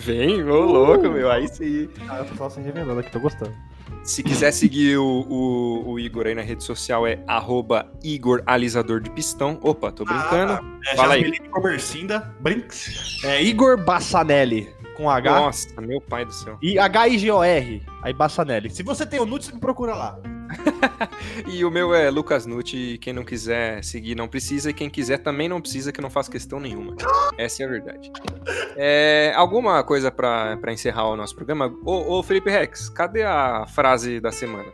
Vem, 0.00 0.42
ô 0.42 0.62
louco, 0.62 1.10
meu. 1.10 1.30
Aí 1.30 1.46
sim. 1.46 1.88
Ah, 2.08 2.22
o 2.22 2.24
pessoal 2.24 2.50
se 2.50 2.60
revelando 2.60 3.00
aqui, 3.00 3.10
tô 3.10 3.20
gostando. 3.20 3.54
Se 4.02 4.22
quiser 4.22 4.50
seguir 4.50 4.96
o, 4.96 5.26
o, 5.28 5.92
o 5.92 6.00
Igor 6.00 6.26
aí 6.26 6.34
na 6.34 6.40
rede 6.40 6.64
social 6.64 7.06
é 7.06 7.22
arroba 7.26 7.86
Igor 8.02 8.42
Alisador 8.46 9.00
de 9.00 9.10
Pistão. 9.10 9.58
Opa, 9.62 9.92
tô 9.92 10.06
brincando. 10.06 10.58
É, 10.86 10.96
Fala 10.96 11.14
aí. 11.14 11.38
Comercinda, 11.50 12.34
Brinks. 12.40 13.22
É 13.24 13.42
Igor 13.42 13.76
Bassanelli, 13.76 14.70
com 14.96 15.10
H. 15.10 15.30
Nossa, 15.30 15.80
meu 15.82 16.00
pai 16.00 16.24
do 16.24 16.32
céu. 16.32 16.56
E 16.62 16.78
H-I-G-O-R, 16.78 17.82
aí 18.02 18.12
Bassanelli. 18.14 18.70
Se 18.70 18.82
você 18.82 19.04
tem 19.04 19.20
o 19.20 19.26
Nudes, 19.26 19.48
você 19.48 19.54
me 19.54 19.60
procura 19.60 19.94
lá. 19.94 20.18
E 21.46 21.64
o 21.64 21.70
meu 21.70 21.94
é 21.94 22.10
Lucas 22.10 22.46
Nutti. 22.46 22.98
Quem 23.00 23.12
não 23.12 23.24
quiser 23.24 23.82
seguir 23.82 24.14
não 24.14 24.28
precisa. 24.28 24.70
E 24.70 24.74
quem 24.74 24.90
quiser 24.90 25.18
também 25.18 25.48
não 25.48 25.60
precisa, 25.60 25.92
que 25.92 26.00
eu 26.00 26.02
não 26.02 26.10
faço 26.10 26.30
questão 26.30 26.60
nenhuma. 26.60 26.94
Essa 27.36 27.62
é 27.62 27.66
a 27.66 27.68
verdade. 27.68 28.10
É, 28.76 29.32
alguma 29.36 29.82
coisa 29.82 30.10
pra, 30.10 30.56
pra 30.56 30.72
encerrar 30.72 31.08
o 31.08 31.16
nosso 31.16 31.34
programa? 31.34 31.74
Ô, 31.84 32.18
ô, 32.18 32.22
Felipe 32.22 32.50
Rex, 32.50 32.88
cadê 32.88 33.22
a 33.22 33.66
frase 33.66 34.20
da 34.20 34.30
semana? 34.30 34.70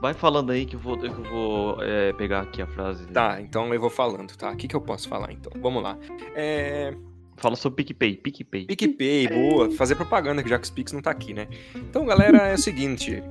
Vai 0.00 0.14
falando 0.14 0.52
aí 0.52 0.66
que 0.66 0.76
eu 0.76 0.80
vou, 0.80 0.98
que 0.98 1.06
eu 1.06 1.24
vou 1.24 1.82
é, 1.82 2.12
pegar 2.12 2.42
aqui 2.42 2.60
a 2.60 2.66
frase. 2.66 3.06
Tá, 3.06 3.40
então 3.40 3.72
eu 3.72 3.80
vou 3.80 3.90
falando, 3.90 4.36
tá? 4.36 4.50
O 4.50 4.56
que, 4.56 4.68
que 4.68 4.76
eu 4.76 4.80
posso 4.80 5.08
falar 5.08 5.32
então? 5.32 5.52
Vamos 5.60 5.82
lá. 5.82 5.98
É, 6.34 6.94
Fala 7.38 7.54
sobre 7.54 7.84
PicPay, 7.84 8.16
PicPay. 8.16 8.64
PicPay, 8.66 9.28
boa. 9.28 9.70
Fazer 9.72 9.94
propaganda, 9.94 10.46
já 10.46 10.58
que 10.58 10.64
os 10.64 10.70
Pix 10.70 10.92
não 10.92 11.02
tá 11.02 11.10
aqui, 11.10 11.34
né? 11.34 11.46
Então, 11.74 12.06
galera, 12.06 12.48
é 12.48 12.54
o 12.54 12.58
seguinte. 12.58 13.22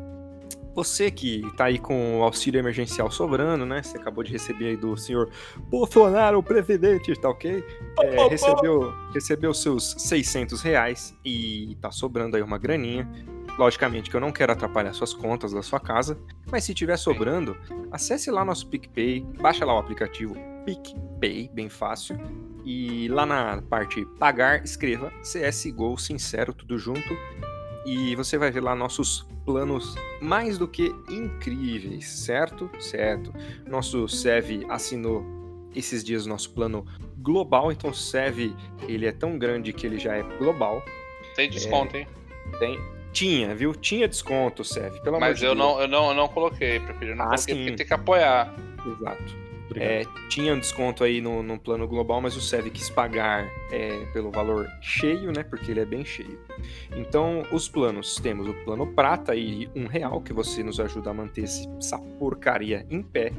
Você 0.76 1.10
que 1.10 1.42
tá 1.56 1.66
aí 1.66 1.80
com 1.80 2.20
o 2.20 2.24
auxílio 2.24 2.60
emergencial 2.60 3.10
sobrando, 3.10 3.66
né? 3.66 3.82
Você 3.82 3.98
acabou 3.98 4.22
de 4.26 4.32
receber 4.34 4.68
aí 4.68 4.78
do 4.78 4.98
senhor 4.98 5.30
Bolsonaro, 5.70 6.38
o 6.38 6.44
presidente, 6.44 7.16
tá 7.16 7.30
ok? 7.30 7.64
É, 8.02 8.28
recebeu, 8.28 8.94
recebeu 9.14 9.54
seus 9.54 9.96
600 9.98 10.62
reais 10.62 11.18
e 11.24 11.78
tá 11.80 11.92
sobrando 11.92 12.36
aí 12.36 12.44
uma 12.44 12.58
graninha. 12.58 13.10
Logicamente 13.58 14.10
que 14.10 14.18
eu 14.18 14.20
não 14.20 14.34
quero 14.34 14.52
atrapalhar 14.52 14.94
suas 14.94 15.14
contas 15.14 15.54
da 15.54 15.64
sua 15.64 15.80
casa, 15.80 16.20
mas 16.52 16.66
se 16.66 16.74
tiver 16.74 16.98
sobrando, 16.98 17.56
acesse 17.90 18.30
lá 18.30 18.44
nosso 18.44 18.68
PicPay, 18.68 19.22
baixa 19.40 19.64
lá 19.64 19.74
o 19.74 19.78
aplicativo 19.78 20.36
PicPay, 20.66 21.50
bem 21.54 21.70
fácil, 21.70 22.20
e 22.66 23.08
lá 23.08 23.26
na 23.26 23.62
parte 23.62 24.06
pagar, 24.20 24.62
escreva 24.66 25.10
CSGO 25.22 25.98
Sincero, 25.98 26.54
tudo 26.54 26.78
junto, 26.78 27.18
e 27.86 28.14
você 28.18 28.38
vai 28.38 28.52
ver 28.52 28.62
lá 28.62 28.76
nossos 28.76 29.26
planos 29.46 29.96
mais 30.22 30.58
do 30.58 30.68
que 30.68 30.93
incríveis, 31.10 32.08
certo? 32.08 32.70
Certo. 32.80 33.34
Nosso 33.68 34.08
SEV 34.08 34.66
assinou 34.70 35.24
esses 35.76 36.04
dias 36.04 36.26
o 36.26 36.30
nosso 36.30 36.52
plano 36.52 36.86
global, 37.18 37.72
então 37.72 37.89
o 37.89 37.93
SEV, 37.93 38.56
ele 38.88 39.06
é 39.06 39.12
tão 39.12 39.38
grande 39.38 39.72
que 39.74 39.86
ele 39.86 40.00
já 40.00 40.16
é 40.16 40.24
global. 40.38 40.84
Tem 41.36 41.50
desconto, 41.50 41.98
hein? 41.98 42.08
Tem, 42.60 42.80
tinha, 43.12 43.54
viu? 43.56 43.74
Tinha 43.74 44.08
desconto, 44.08 44.64
SEV, 44.64 45.02
pelo 45.02 45.18
amor 45.18 45.30
Mas 45.30 45.39
de 45.39 45.46
eu 45.46 45.56
Deus. 45.56 45.58
não, 45.68 45.82
eu, 45.82 45.88
não, 45.88 46.10
eu 46.10 46.16
não 46.16 46.28
coloquei, 46.28 46.80
prefiro 46.80 47.16
não 47.16 47.26
Ah, 47.26 47.30
coloquei 47.30 47.56
sim. 47.56 47.62
porque 47.64 47.76
tem 47.78 47.86
que 47.88 47.93
apoiar. 47.93 48.54
Exato. 48.86 49.45
É, 49.76 50.04
tinha 50.30 50.54
um 50.54 50.60
desconto 50.60 51.04
aí 51.04 51.22
no, 51.22 51.44
no 51.44 51.60
plano 51.60 51.88
global, 51.88 52.22
mas 52.22 52.36
o 52.36 52.42
SEV 52.42 52.70
quis 52.70 52.90
pagar 52.90 53.48
é, 53.72 54.06
pelo 54.14 54.32
valor 54.32 54.68
cheio, 54.82 55.32
né? 55.32 55.44
Porque 55.44 55.72
ele 55.72 55.82
é 55.82 55.86
bem 55.86 56.06
cheio. 56.06 56.40
Então, 56.96 57.44
os 57.52 57.68
planos, 57.68 58.16
temos 58.16 58.48
o 58.48 58.54
plano 58.64 58.88
prata 58.88 59.34
aí, 59.34 59.70
um 59.76 59.86
real, 59.86 60.22
que 60.22 60.34
você 60.34 60.64
nos 60.64 60.80
ajuda 60.80 61.10
a 61.10 61.14
manter 61.14 61.44
essa 61.44 61.98
porcaria 62.20 62.86
em 62.90 63.02
pé. 63.02 63.32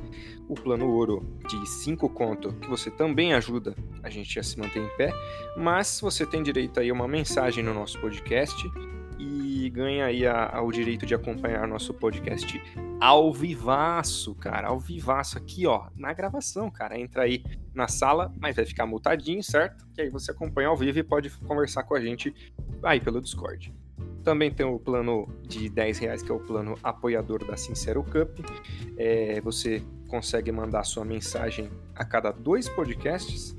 O 0.49 0.55
plano 0.55 0.89
ouro 0.89 1.26
de 1.49 1.68
5 1.68 2.09
conto, 2.11 2.53
que 2.55 2.68
você 2.68 2.91
também 2.91 3.32
ajuda 3.32 3.74
a 4.03 4.11
gente 4.11 4.39
a 4.39 4.43
se 4.43 4.59
manter 4.59 4.80
em 4.80 4.97
pé. 4.97 5.12
Mas 5.57 6.01
você 6.01 6.24
tem 6.26 6.43
direito 6.43 6.78
aí 6.78 6.91
a 6.91 6.93
uma 6.93 7.09
mensagem 7.09 7.64
no 7.64 7.74
nosso 7.74 7.99
podcast 8.01 8.70
ganha 9.70 10.06
aí 10.06 10.26
a- 10.26 10.50
a- 10.54 10.62
o 10.62 10.70
direito 10.72 11.04
de 11.06 11.14
acompanhar 11.14 11.66
nosso 11.66 11.92
podcast 11.94 12.60
ao 13.00 13.32
vivaço, 13.32 14.34
cara, 14.34 14.68
ao 14.68 14.78
vivaço 14.78 15.36
aqui, 15.38 15.66
ó, 15.66 15.88
na 15.96 16.12
gravação, 16.12 16.70
cara. 16.70 16.98
Entra 16.98 17.22
aí 17.22 17.44
na 17.74 17.88
sala, 17.88 18.32
mas 18.40 18.56
vai 18.56 18.64
ficar 18.64 18.86
mutadinho, 18.86 19.42
certo? 19.42 19.86
Que 19.94 20.02
aí 20.02 20.10
você 20.10 20.30
acompanha 20.30 20.68
ao 20.68 20.76
vivo 20.76 20.98
e 20.98 21.02
pode 21.02 21.30
conversar 21.40 21.82
com 21.82 21.94
a 21.94 22.00
gente 22.00 22.34
aí 22.82 23.00
pelo 23.00 23.20
Discord. 23.20 23.74
Também 24.24 24.50
tem 24.50 24.66
o 24.66 24.78
plano 24.78 25.28
de 25.46 25.68
10 25.68 25.98
reais, 25.98 26.22
que 26.22 26.32
é 26.32 26.34
o 26.34 26.40
plano 26.40 26.74
apoiador 26.82 27.44
da 27.44 27.56
Sincero 27.56 28.02
Cup. 28.02 28.40
É, 28.96 29.40
você 29.40 29.82
consegue 30.08 30.50
mandar 30.50 30.82
sua 30.84 31.04
mensagem 31.04 31.70
a 31.94 32.04
cada 32.04 32.32
dois 32.32 32.68
podcasts 32.68 33.54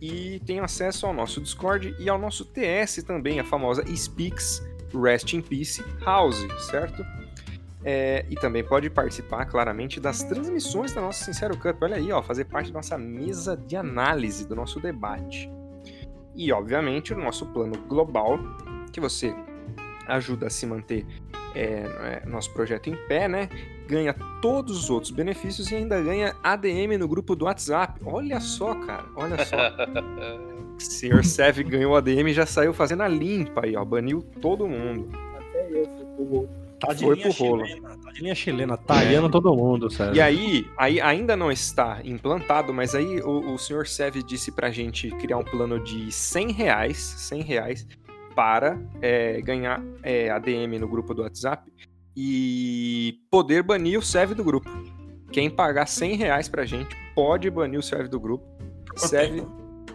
e 0.00 0.40
tem 0.46 0.58
acesso 0.60 1.06
ao 1.06 1.12
nosso 1.12 1.40
Discord 1.40 1.94
e 1.98 2.08
ao 2.08 2.18
nosso 2.18 2.44
TS 2.44 3.02
também, 3.04 3.38
a 3.38 3.44
famosa 3.44 3.84
Speaks 3.94 4.62
Rest 4.94 5.32
in 5.32 5.42
Peace 5.42 5.82
House, 6.04 6.46
certo? 6.70 7.04
É, 7.82 8.26
e 8.28 8.34
também 8.34 8.62
pode 8.62 8.90
participar 8.90 9.46
claramente 9.46 9.98
das 9.98 10.22
transmissões 10.22 10.92
da 10.92 11.00
nossa 11.00 11.24
Sincero 11.24 11.56
Cup. 11.56 11.82
Olha 11.82 11.96
aí, 11.96 12.12
ó, 12.12 12.22
fazer 12.22 12.44
parte 12.44 12.70
da 12.70 12.78
nossa 12.78 12.98
mesa 12.98 13.56
de 13.56 13.76
análise, 13.76 14.46
do 14.46 14.54
nosso 14.54 14.80
debate. 14.80 15.50
E, 16.36 16.52
obviamente, 16.52 17.12
o 17.14 17.18
nosso 17.18 17.46
plano 17.46 17.78
global, 17.88 18.38
que 18.92 19.00
você 19.00 19.34
ajuda 20.06 20.48
a 20.48 20.50
se 20.50 20.66
manter 20.66 21.06
é, 21.54 21.62
é, 21.62 22.22
nosso 22.26 22.52
projeto 22.52 22.88
em 22.88 22.96
pé, 23.08 23.28
né? 23.28 23.48
Ganha 23.88 24.14
todos 24.40 24.76
os 24.76 24.90
outros 24.90 25.10
benefícios 25.10 25.70
e 25.70 25.76
ainda 25.76 26.00
ganha 26.00 26.36
ADM 26.42 26.98
no 26.98 27.08
grupo 27.08 27.34
do 27.34 27.46
WhatsApp. 27.46 28.00
Olha 28.04 28.40
só, 28.40 28.74
cara, 28.74 29.06
olha 29.16 29.44
só. 29.44 29.56
O 30.88 30.92
Senhor 30.92 31.24
Sev 31.24 31.58
ganhou 31.62 31.94
ADM 31.94 32.28
e 32.28 32.32
já 32.32 32.46
saiu 32.46 32.72
fazendo 32.72 33.02
a 33.02 33.08
limpa 33.08 33.66
aí, 33.66 33.76
ó. 33.76 33.84
Baniu 33.84 34.22
todo 34.40 34.66
mundo. 34.66 35.10
Até 35.36 35.68
eu 35.70 35.84
fui 35.84 36.04
pro 36.16 36.24
gol. 36.24 36.48
Tá 36.80 36.94
de 36.94 37.04
foi 37.04 37.14
linha 37.14 37.28
pro 37.28 37.46
rolo. 37.46 37.66
chilena, 37.66 37.98
tá 37.98 38.12
de 38.12 38.22
linha 38.22 38.34
chilena, 38.34 38.76
talhando 38.78 39.28
todo 39.28 39.54
mundo, 39.54 39.90
sério. 39.90 40.16
E 40.16 40.20
aí, 40.20 40.66
aí 40.78 40.98
ainda 40.98 41.36
não 41.36 41.52
está 41.52 42.00
implantado, 42.02 42.72
mas 42.72 42.94
aí 42.94 43.20
o, 43.20 43.52
o 43.52 43.58
senhor 43.58 43.86
Sev 43.86 44.16
disse 44.22 44.50
pra 44.50 44.70
gente 44.70 45.10
criar 45.10 45.36
um 45.36 45.44
plano 45.44 45.78
de 45.78 46.10
100 46.10 46.52
reais, 46.52 46.96
100 46.96 47.42
reais 47.42 47.86
para 48.34 48.80
é, 49.02 49.42
ganhar 49.42 49.84
é, 50.02 50.30
ADM 50.30 50.78
no 50.80 50.88
grupo 50.88 51.12
do 51.12 51.20
WhatsApp 51.20 51.70
e 52.16 53.18
poder 53.30 53.62
banir 53.62 53.98
o 53.98 54.02
Sev 54.02 54.32
do 54.32 54.42
grupo. 54.42 54.70
Quem 55.30 55.50
pagar 55.50 55.86
100 55.86 56.16
reais 56.16 56.48
pra 56.48 56.64
gente 56.64 56.96
pode 57.14 57.50
banir 57.50 57.78
o 57.78 57.82
Sev 57.82 58.08
do 58.08 58.18
grupo. 58.18 58.46
Sev... 58.96 59.46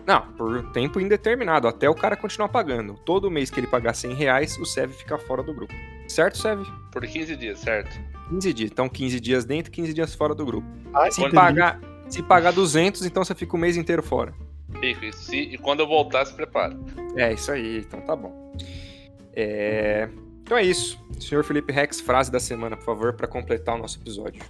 Não, 0.06 0.22
por 0.34 0.72
tempo 0.72 1.00
indeterminado, 1.00 1.68
até 1.68 1.90
o 1.90 1.96
cara 1.96 2.16
continuar 2.16 2.50
pagando. 2.50 2.94
Todo 3.06 3.32
mês 3.32 3.50
que 3.50 3.60
ele 3.60 3.68
pagar 3.68 3.94
100 3.96 4.14
reais, 4.14 4.58
o 4.60 4.66
Sev 4.66 4.92
fica 4.92 5.18
fora 5.18 5.42
do 5.42 5.54
grupo. 5.54 5.74
Certo, 6.08 6.38
Sev? 6.38 6.62
Por 6.92 7.02
15 7.06 7.36
dias, 7.36 7.60
certo? 7.60 7.90
15 8.30 8.54
dias. 8.54 8.72
Então, 8.72 8.88
15 8.88 9.20
dias 9.20 9.46
dentro, 9.46 9.72
15 9.72 9.94
dias 9.94 10.14
fora 10.14 10.36
do 10.36 10.46
grupo. 10.46 10.68
Ai, 10.94 11.12
Se 11.12 11.28
pagar, 11.32 11.80
se 12.08 12.22
pagar 12.22 12.52
200, 12.54 13.04
então 13.06 13.24
você 13.24 13.34
fica 13.34 13.56
o 13.56 13.60
mês 13.60 13.78
inteiro 13.78 14.04
fora. 14.04 14.34
Fico. 14.80 15.06
E, 15.06 15.14
se- 15.14 15.36
e 15.38 15.58
quando 15.58 15.80
eu 15.80 15.88
voltar, 15.88 16.24
se 16.26 16.34
prepara. 16.34 16.78
É, 17.16 17.34
isso 17.34 17.52
aí. 17.52 17.80
Então 17.80 18.02
tá 18.02 18.16
bom. 18.16 18.54
É, 19.34 20.08
Então 20.44 20.58
é 20.58 20.64
isso. 20.64 21.04
Senhor 21.20 21.44
Felipe 21.44 21.74
Rex, 21.74 22.00
frase 22.00 22.32
da 22.32 22.40
semana, 22.40 22.78
por 22.78 22.86
favor, 22.86 23.14
para 23.14 23.28
completar 23.28 23.74
o 23.76 23.78
nosso 23.80 23.98
episódio. 24.00 24.44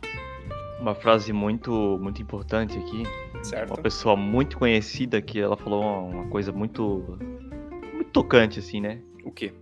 Uma 0.79 0.93
frase 0.93 1.31
muito, 1.31 1.97
muito 2.01 2.21
importante 2.21 2.77
aqui. 2.77 3.03
Certo? 3.49 3.69
Uma 3.69 3.81
pessoa 3.81 4.15
muito 4.15 4.57
conhecida 4.57 5.21
que 5.21 5.39
ela 5.39 5.55
falou 5.55 5.83
uma, 5.83 6.25
coisa 6.27 6.51
muito, 6.51 7.17
muito 7.93 8.09
tocante, 8.11 8.59
assim, 8.59 8.81
né? 8.81 8.99
O 9.23 9.31
quê? 9.31 9.53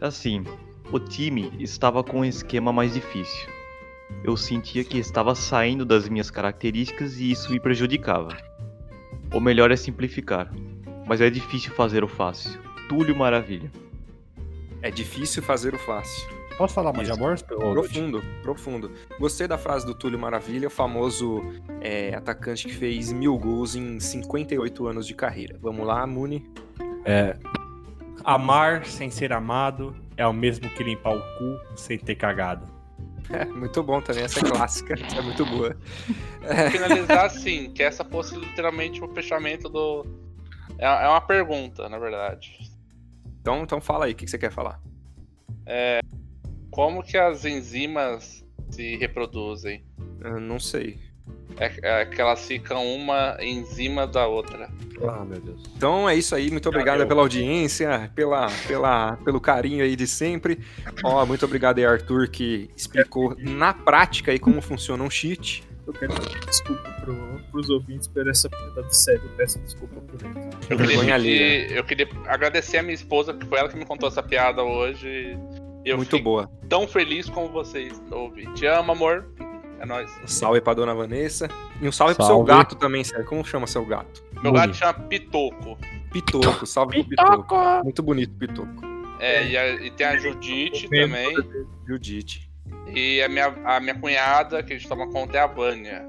Assim, 0.00 0.44
o 0.90 0.98
time 0.98 1.52
estava 1.60 2.02
com 2.02 2.20
um 2.20 2.24
esquema 2.24 2.72
mais 2.72 2.94
difícil. 2.94 3.48
Eu 4.24 4.36
sentia 4.36 4.82
que 4.82 4.98
estava 4.98 5.34
saindo 5.34 5.84
das 5.84 6.08
minhas 6.08 6.30
características 6.30 7.18
e 7.20 7.30
isso 7.30 7.52
me 7.52 7.60
prejudicava. 7.60 8.36
O 9.32 9.38
melhor 9.38 9.70
é 9.70 9.76
simplificar, 9.76 10.50
mas 11.06 11.20
é 11.20 11.30
difícil 11.30 11.72
fazer 11.74 12.02
o 12.02 12.08
fácil. 12.08 12.60
Túlio 12.88 13.14
Maravilha. 13.14 13.70
É 14.82 14.90
difícil 14.90 15.42
fazer 15.42 15.74
o 15.74 15.78
fácil. 15.78 16.37
Posso 16.58 16.74
falar 16.74 16.92
mais 16.92 17.06
de 17.06 17.14
amor? 17.14 17.40
Profundo, 17.40 18.20
profundo. 18.42 18.90
Gostei 19.20 19.46
da 19.46 19.56
frase 19.56 19.86
do 19.86 19.94
Túlio 19.94 20.18
Maravilha, 20.18 20.66
o 20.66 20.70
famoso 20.70 21.40
é, 21.80 22.12
atacante 22.12 22.66
que 22.66 22.74
fez 22.74 23.12
mil 23.12 23.38
gols 23.38 23.76
em 23.76 24.00
58 24.00 24.88
anos 24.88 25.06
de 25.06 25.14
carreira. 25.14 25.56
Vamos 25.62 25.86
lá, 25.86 26.04
Muni. 26.04 26.44
É, 27.04 27.36
amar 28.24 28.84
sem 28.84 29.08
ser 29.08 29.32
amado 29.32 29.94
é 30.16 30.26
o 30.26 30.32
mesmo 30.32 30.68
que 30.70 30.82
limpar 30.82 31.14
o 31.14 31.20
cu 31.38 31.76
sem 31.76 31.96
ter 31.96 32.16
cagado. 32.16 32.66
É, 33.30 33.44
muito 33.44 33.80
bom 33.84 34.00
também, 34.00 34.24
essa 34.24 34.40
é 34.40 34.42
clássica. 34.42 34.96
É 35.16 35.20
muito 35.22 35.46
boa. 35.46 35.76
Finalizar 36.72 37.26
assim, 37.26 37.70
que 37.70 37.84
essa 37.84 38.04
fosse 38.04 38.34
literalmente 38.34 39.00
o 39.00 39.06
fechamento 39.14 39.68
do. 39.68 40.04
É, 40.76 40.86
é 40.86 41.08
uma 41.08 41.20
pergunta, 41.20 41.88
na 41.88 42.00
verdade. 42.00 42.58
Então, 43.40 43.62
então 43.62 43.80
fala 43.80 44.06
aí, 44.06 44.12
o 44.12 44.16
que 44.16 44.24
que 44.24 44.30
você 44.30 44.38
quer 44.38 44.50
falar? 44.50 44.80
Como 46.78 47.02
que 47.02 47.18
as 47.18 47.44
enzimas 47.44 48.46
se 48.70 48.96
reproduzem? 48.98 49.82
Eu 50.20 50.38
não 50.38 50.60
sei. 50.60 50.96
É, 51.58 52.02
é 52.02 52.06
que 52.06 52.20
elas 52.20 52.46
ficam 52.46 52.86
uma 52.94 53.36
enzima 53.40 54.06
da 54.06 54.28
outra. 54.28 54.70
Ah, 55.02 55.24
meu 55.24 55.40
Deus. 55.40 55.60
Então 55.76 56.08
é 56.08 56.14
isso 56.14 56.36
aí, 56.36 56.52
muito 56.52 56.68
obrigado 56.68 57.04
pela 57.04 57.20
audiência, 57.20 58.12
pela, 58.14 58.46
pela, 58.68 59.16
pelo 59.24 59.40
carinho 59.40 59.82
aí 59.82 59.96
de 59.96 60.06
sempre. 60.06 60.60
Ó, 61.02 61.26
muito 61.26 61.44
obrigado 61.44 61.78
aí, 61.78 61.84
Arthur, 61.84 62.28
que 62.28 62.70
explicou 62.76 63.34
na 63.36 63.74
prática 63.74 64.30
aí 64.30 64.38
como 64.38 64.62
funciona 64.62 65.02
um 65.02 65.10
cheat. 65.10 65.64
Eu 65.84 65.92
quero 65.92 66.14
pedir 66.14 66.38
desculpa 66.46 66.92
pro, 67.00 67.40
pros 67.50 67.68
ouvintes 67.70 68.06
por 68.06 68.28
essa 68.28 68.48
perda 68.48 68.84
de 68.84 68.96
sério. 68.96 69.22
Eu 69.24 69.36
peço 69.36 69.58
desculpa 69.58 70.00
por 70.00 70.14
isso. 70.14 70.48
Eu 70.70 70.78
queria, 70.78 71.72
eu 71.72 71.82
queria 71.82 72.08
agradecer 72.28 72.78
a 72.78 72.84
minha 72.84 72.94
esposa, 72.94 73.34
que 73.34 73.44
foi 73.46 73.58
ela 73.58 73.68
que 73.68 73.76
me 73.76 73.84
contou 73.84 74.08
essa 74.08 74.22
piada 74.22 74.62
hoje. 74.62 75.36
E 75.88 75.90
eu 75.90 75.96
Muito 75.96 76.18
boa. 76.18 76.50
tão 76.68 76.86
feliz 76.86 77.30
como 77.30 77.48
vocês 77.48 77.98
ouvir. 78.10 78.46
Te 78.52 78.66
amo, 78.66 78.92
amor. 78.92 79.26
É 79.80 79.86
nóis. 79.86 80.10
Um 80.22 80.26
salve 80.26 80.60
pra 80.60 80.74
dona 80.74 80.94
Vanessa. 80.94 81.48
E 81.80 81.88
um 81.88 81.92
salve, 81.92 82.14
pro 82.14 82.24
seu 82.26 82.34
Salve. 82.34 82.48
gato 82.48 82.74
também, 82.76 83.02
sério. 83.02 83.24
Como 83.24 83.42
chama 83.42 83.66
seu 83.66 83.84
gato? 83.86 84.22
Meu 84.42 84.52
Muni. 84.52 84.66
gato 84.66 84.74
chama 84.76 84.92
Pitoco. 84.94 85.78
Pitoco, 86.12 86.66
salve 86.66 87.04
pro 87.04 87.08
Pitoco. 87.08 87.56
Muito 87.84 88.02
bonito, 88.02 88.34
Pitoco. 88.34 88.82
É, 89.18 89.46
e, 89.48 89.56
a- 89.56 89.74
e 89.76 89.90
tem 89.90 90.06
a 90.06 90.16
Judite 90.18 90.88
também. 90.90 91.34
Judite. 91.86 92.50
E 92.94 93.22
a 93.22 93.28
minha, 93.30 93.46
a 93.64 93.80
minha 93.80 93.94
cunhada, 93.98 94.62
que 94.62 94.74
a 94.74 94.76
gente 94.76 94.86
toma 94.88 95.08
conta, 95.10 95.38
é 95.38 95.40
a 95.40 95.46
Vânia. 95.46 96.04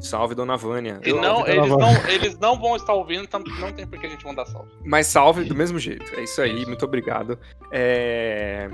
Salve, 0.00 0.34
dona 0.34 0.56
Vânia. 0.56 1.00
E 1.04 1.12
não, 1.12 1.42
Dona 1.42 1.48
eles, 1.54 1.68
Vânia. 1.70 1.86
não, 2.02 2.08
eles 2.10 2.38
não 2.38 2.58
vão 2.60 2.76
estar 2.76 2.92
ouvindo, 2.92 3.22
então 3.22 3.40
não 3.60 3.72
tem 3.72 3.86
por 3.86 3.98
que 3.98 4.06
a 4.06 4.10
gente 4.10 4.24
mandar 4.26 4.44
salve. 4.46 4.68
Mas 4.84 5.06
salve 5.06 5.44
do 5.44 5.54
mesmo 5.54 5.78
jeito. 5.78 6.04
É 6.16 6.22
isso 6.24 6.40
aí, 6.42 6.66
muito 6.66 6.84
obrigado. 6.84 7.38
É... 7.70 8.68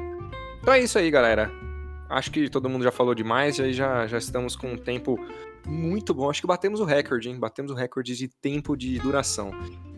Então 0.69 0.77
é 0.77 0.83
isso 0.83 0.99
aí, 0.99 1.11
galera. 1.11 1.51
Acho 2.11 2.31
que 2.31 2.47
todo 2.51 2.69
mundo 2.69 2.85
já 2.85 2.93
falou 2.93 3.15
demais, 3.15 3.57
e 3.57 3.63
aí 3.63 3.73
já, 3.73 4.07
já 4.07 4.19
estamos 4.19 4.55
com 4.55 4.73
um 4.73 4.77
tempo 4.77 5.19
muito 5.67 6.13
bom. 6.13 6.29
Acho 6.29 6.43
que 6.43 6.47
batemos 6.47 6.79
o 6.79 6.85
recorde, 6.85 7.31
hein? 7.31 7.39
Batemos 7.39 7.73
o 7.73 7.75
recorde 7.75 8.15
de 8.15 8.29
tempo 8.29 8.77
de 8.77 8.99
duração. 8.99 9.51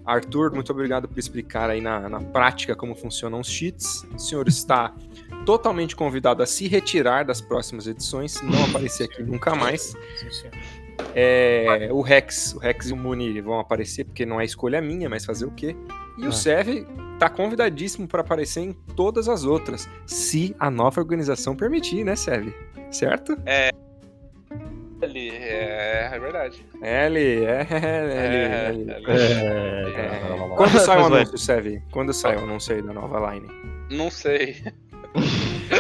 Arthur, 0.07 0.55
muito 0.55 0.71
obrigado 0.71 1.09
por 1.09 1.19
explicar 1.19 1.71
aí 1.71 1.81
na, 1.81 2.09
na 2.09 2.21
prática 2.21 2.77
como 2.77 2.95
funcionam 2.95 3.41
os 3.41 3.49
cheats. 3.49 4.07
O 4.15 4.19
senhor 4.21 4.47
está 4.47 4.95
totalmente 5.45 5.97
convidado 5.97 6.41
a 6.41 6.47
se 6.47 6.69
retirar 6.69 7.25
das 7.25 7.41
próximas 7.41 7.89
edições, 7.89 8.41
não 8.41 8.65
aparecer 8.67 9.07
aqui 9.07 9.25
nunca 9.25 9.57
mais. 9.57 9.97
É, 11.17 11.89
o 11.91 12.01
Rex, 12.01 12.55
o 12.55 12.59
Rex 12.61 12.91
e 12.91 12.93
o 12.93 12.97
Muni 12.97 13.41
vão 13.41 13.59
aparecer 13.59 14.05
porque 14.05 14.25
não 14.25 14.41
é 14.41 14.45
escolha 14.45 14.81
minha, 14.81 15.09
mas 15.09 15.25
fazer 15.25 15.47
o 15.47 15.51
quê? 15.51 15.75
E 16.19 16.25
o 16.27 16.29
Ah. 16.29 16.33
Sev 16.33 16.87
tá 17.19 17.29
convidadíssimo 17.29 18.07
para 18.09 18.21
aparecer 18.23 18.61
em 18.61 18.73
todas 18.97 19.29
as 19.29 19.45
outras, 19.45 19.89
se 20.07 20.55
a 20.59 20.71
nova 20.71 21.01
organização 21.01 21.55
permitir, 21.55 22.05
né, 22.05 22.17
Sev? 22.17 22.49
Certo? 22.91 23.37
L, 25.03 25.31
é, 25.31 26.11
é 26.13 26.19
verdade. 26.19 26.65
L, 26.83 27.19
é, 27.45 27.67
É, 27.71 27.87
L, 28.69 28.91
L. 28.91 28.91
é, 28.91 29.15
É. 29.97 30.57
Quando 30.57 30.79
sai 30.81 31.01
o 31.01 31.07
anúncio, 31.07 31.39
Sev? 31.39 31.83
Quando 31.91 32.13
sai 32.13 32.37
o 32.37 32.41
anúncio 32.41 32.75
aí 32.75 32.83
da 32.83 32.93
nova 32.93 33.33
line? 33.33 33.49
Não 33.91 34.11
sei. 34.11 34.57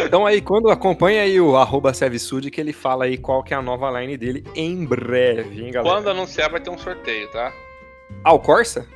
Então 0.06 0.24
aí, 0.24 0.40
quando 0.40 0.70
acompanha 0.70 1.22
aí 1.22 1.40
o 1.40 1.56
arroba 1.56 1.92
Sevsud, 1.92 2.50
que 2.50 2.60
ele 2.60 2.72
fala 2.72 3.04
aí 3.04 3.18
qual 3.18 3.42
que 3.42 3.52
é 3.52 3.56
a 3.56 3.62
nova 3.62 3.90
line 4.00 4.16
dele 4.16 4.44
em 4.54 4.84
breve, 4.84 5.64
hein, 5.64 5.70
galera? 5.72 5.94
Quando 5.96 6.08
anunciar 6.10 6.50
vai 6.50 6.60
ter 6.60 6.70
um 6.70 6.78
sorteio, 6.78 7.28
tá? 7.30 7.52
Ah, 8.24 8.32
o 8.32 8.38
Corsa? 8.38 8.86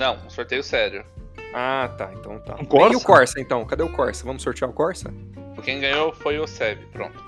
Não, 0.00 0.16
um 0.26 0.30
sorteio 0.30 0.62
sério. 0.64 1.04
Ah, 1.52 1.90
tá, 1.98 2.10
então 2.18 2.38
tá. 2.40 2.56
Um 2.58 2.64
Corsa? 2.64 2.92
E 2.94 2.96
o 2.96 3.00
Corsa, 3.02 3.38
então? 3.40 3.64
Cadê 3.66 3.82
o 3.82 3.88
Corsa? 3.90 4.24
Vamos 4.24 4.42
sortear 4.42 4.70
o 4.70 4.72
Corsa? 4.72 5.12
Quem 5.62 5.78
ganhou 5.78 6.10
foi 6.14 6.38
o 6.38 6.46
Sev, 6.46 6.78
pronto. 6.90 7.22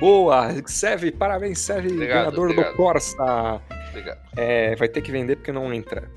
Boa! 0.00 0.48
Sev, 0.66 1.12
parabéns, 1.12 1.60
Sev, 1.60 1.86
Obrigado, 1.86 2.08
ganhador 2.32 2.50
obrigado. 2.50 2.70
do 2.72 2.76
Corsa. 2.76 3.60
Obrigado. 3.90 4.18
É, 4.36 4.74
vai 4.74 4.88
ter 4.88 5.02
que 5.02 5.12
vender 5.12 5.36
porque 5.36 5.52
não 5.52 5.72
entra. 5.72 6.10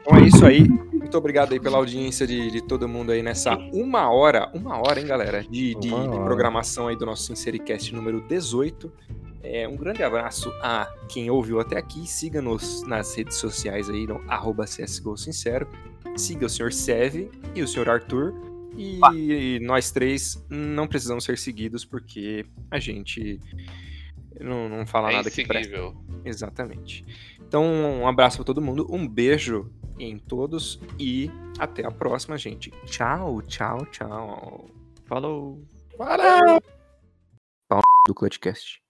Então 0.00 0.18
é 0.18 0.22
isso 0.22 0.44
aí. 0.44 0.68
Muito 0.68 1.16
obrigado 1.16 1.52
aí 1.52 1.60
pela 1.60 1.76
audiência 1.78 2.26
de, 2.26 2.50
de 2.50 2.60
todo 2.62 2.88
mundo 2.88 3.12
aí 3.12 3.22
nessa 3.22 3.54
uma 3.72 4.10
hora, 4.10 4.50
uma 4.54 4.78
hora, 4.78 4.98
hein, 4.98 5.06
galera, 5.06 5.42
de, 5.42 5.74
de- 5.74 5.88
de 5.90 6.18
programação 6.24 6.88
aí 6.88 6.96
do 6.96 7.04
nosso 7.06 7.24
Sincericast 7.26 7.94
número 7.94 8.20
18. 8.22 8.90
É, 9.42 9.66
um 9.66 9.76
grande 9.76 10.02
abraço 10.02 10.50
a 10.62 10.86
quem 11.08 11.30
ouviu 11.30 11.58
até 11.60 11.76
aqui. 11.76 12.06
Siga-nos 12.06 12.82
nas 12.86 13.14
redes 13.14 13.36
sociais 13.36 13.90
aí 13.90 14.06
no 14.06 14.22
arroba 14.30 14.64
CSGO 14.64 15.16
Sincero. 15.16 15.68
Siga 16.16 16.46
o 16.46 16.48
Sr. 16.48 16.72
Sev 16.72 17.30
e 17.54 17.62
o 17.62 17.68
Sr. 17.68 17.88
Arthur. 17.88 18.34
E 18.76 19.58
nós 19.62 19.90
três 19.90 20.44
não 20.48 20.86
precisamos 20.86 21.24
ser 21.24 21.36
seguidos 21.36 21.84
porque 21.84 22.46
a 22.70 22.78
gente 22.78 23.38
não, 24.40 24.68
não 24.68 24.86
fala 24.86 25.10
É 25.10 25.16
nada 25.16 25.30
que 25.30 25.44
presta. 25.44 25.92
Exatamente. 26.24 27.04
Então, 27.40 27.64
um 27.64 28.06
abraço 28.06 28.38
pra 28.38 28.44
todo 28.44 28.62
mundo, 28.62 28.86
um 28.90 29.06
beijo 29.06 29.70
em 29.98 30.18
todos 30.18 30.80
e 30.98 31.30
até 31.58 31.84
a 31.84 31.90
próxima, 31.90 32.38
gente. 32.38 32.70
Tchau, 32.86 33.42
tchau, 33.42 33.84
tchau. 33.86 34.70
Falou. 35.04 35.62
Para! 35.98 36.60
Do 38.06 38.14
Clutchcast. 38.14 38.81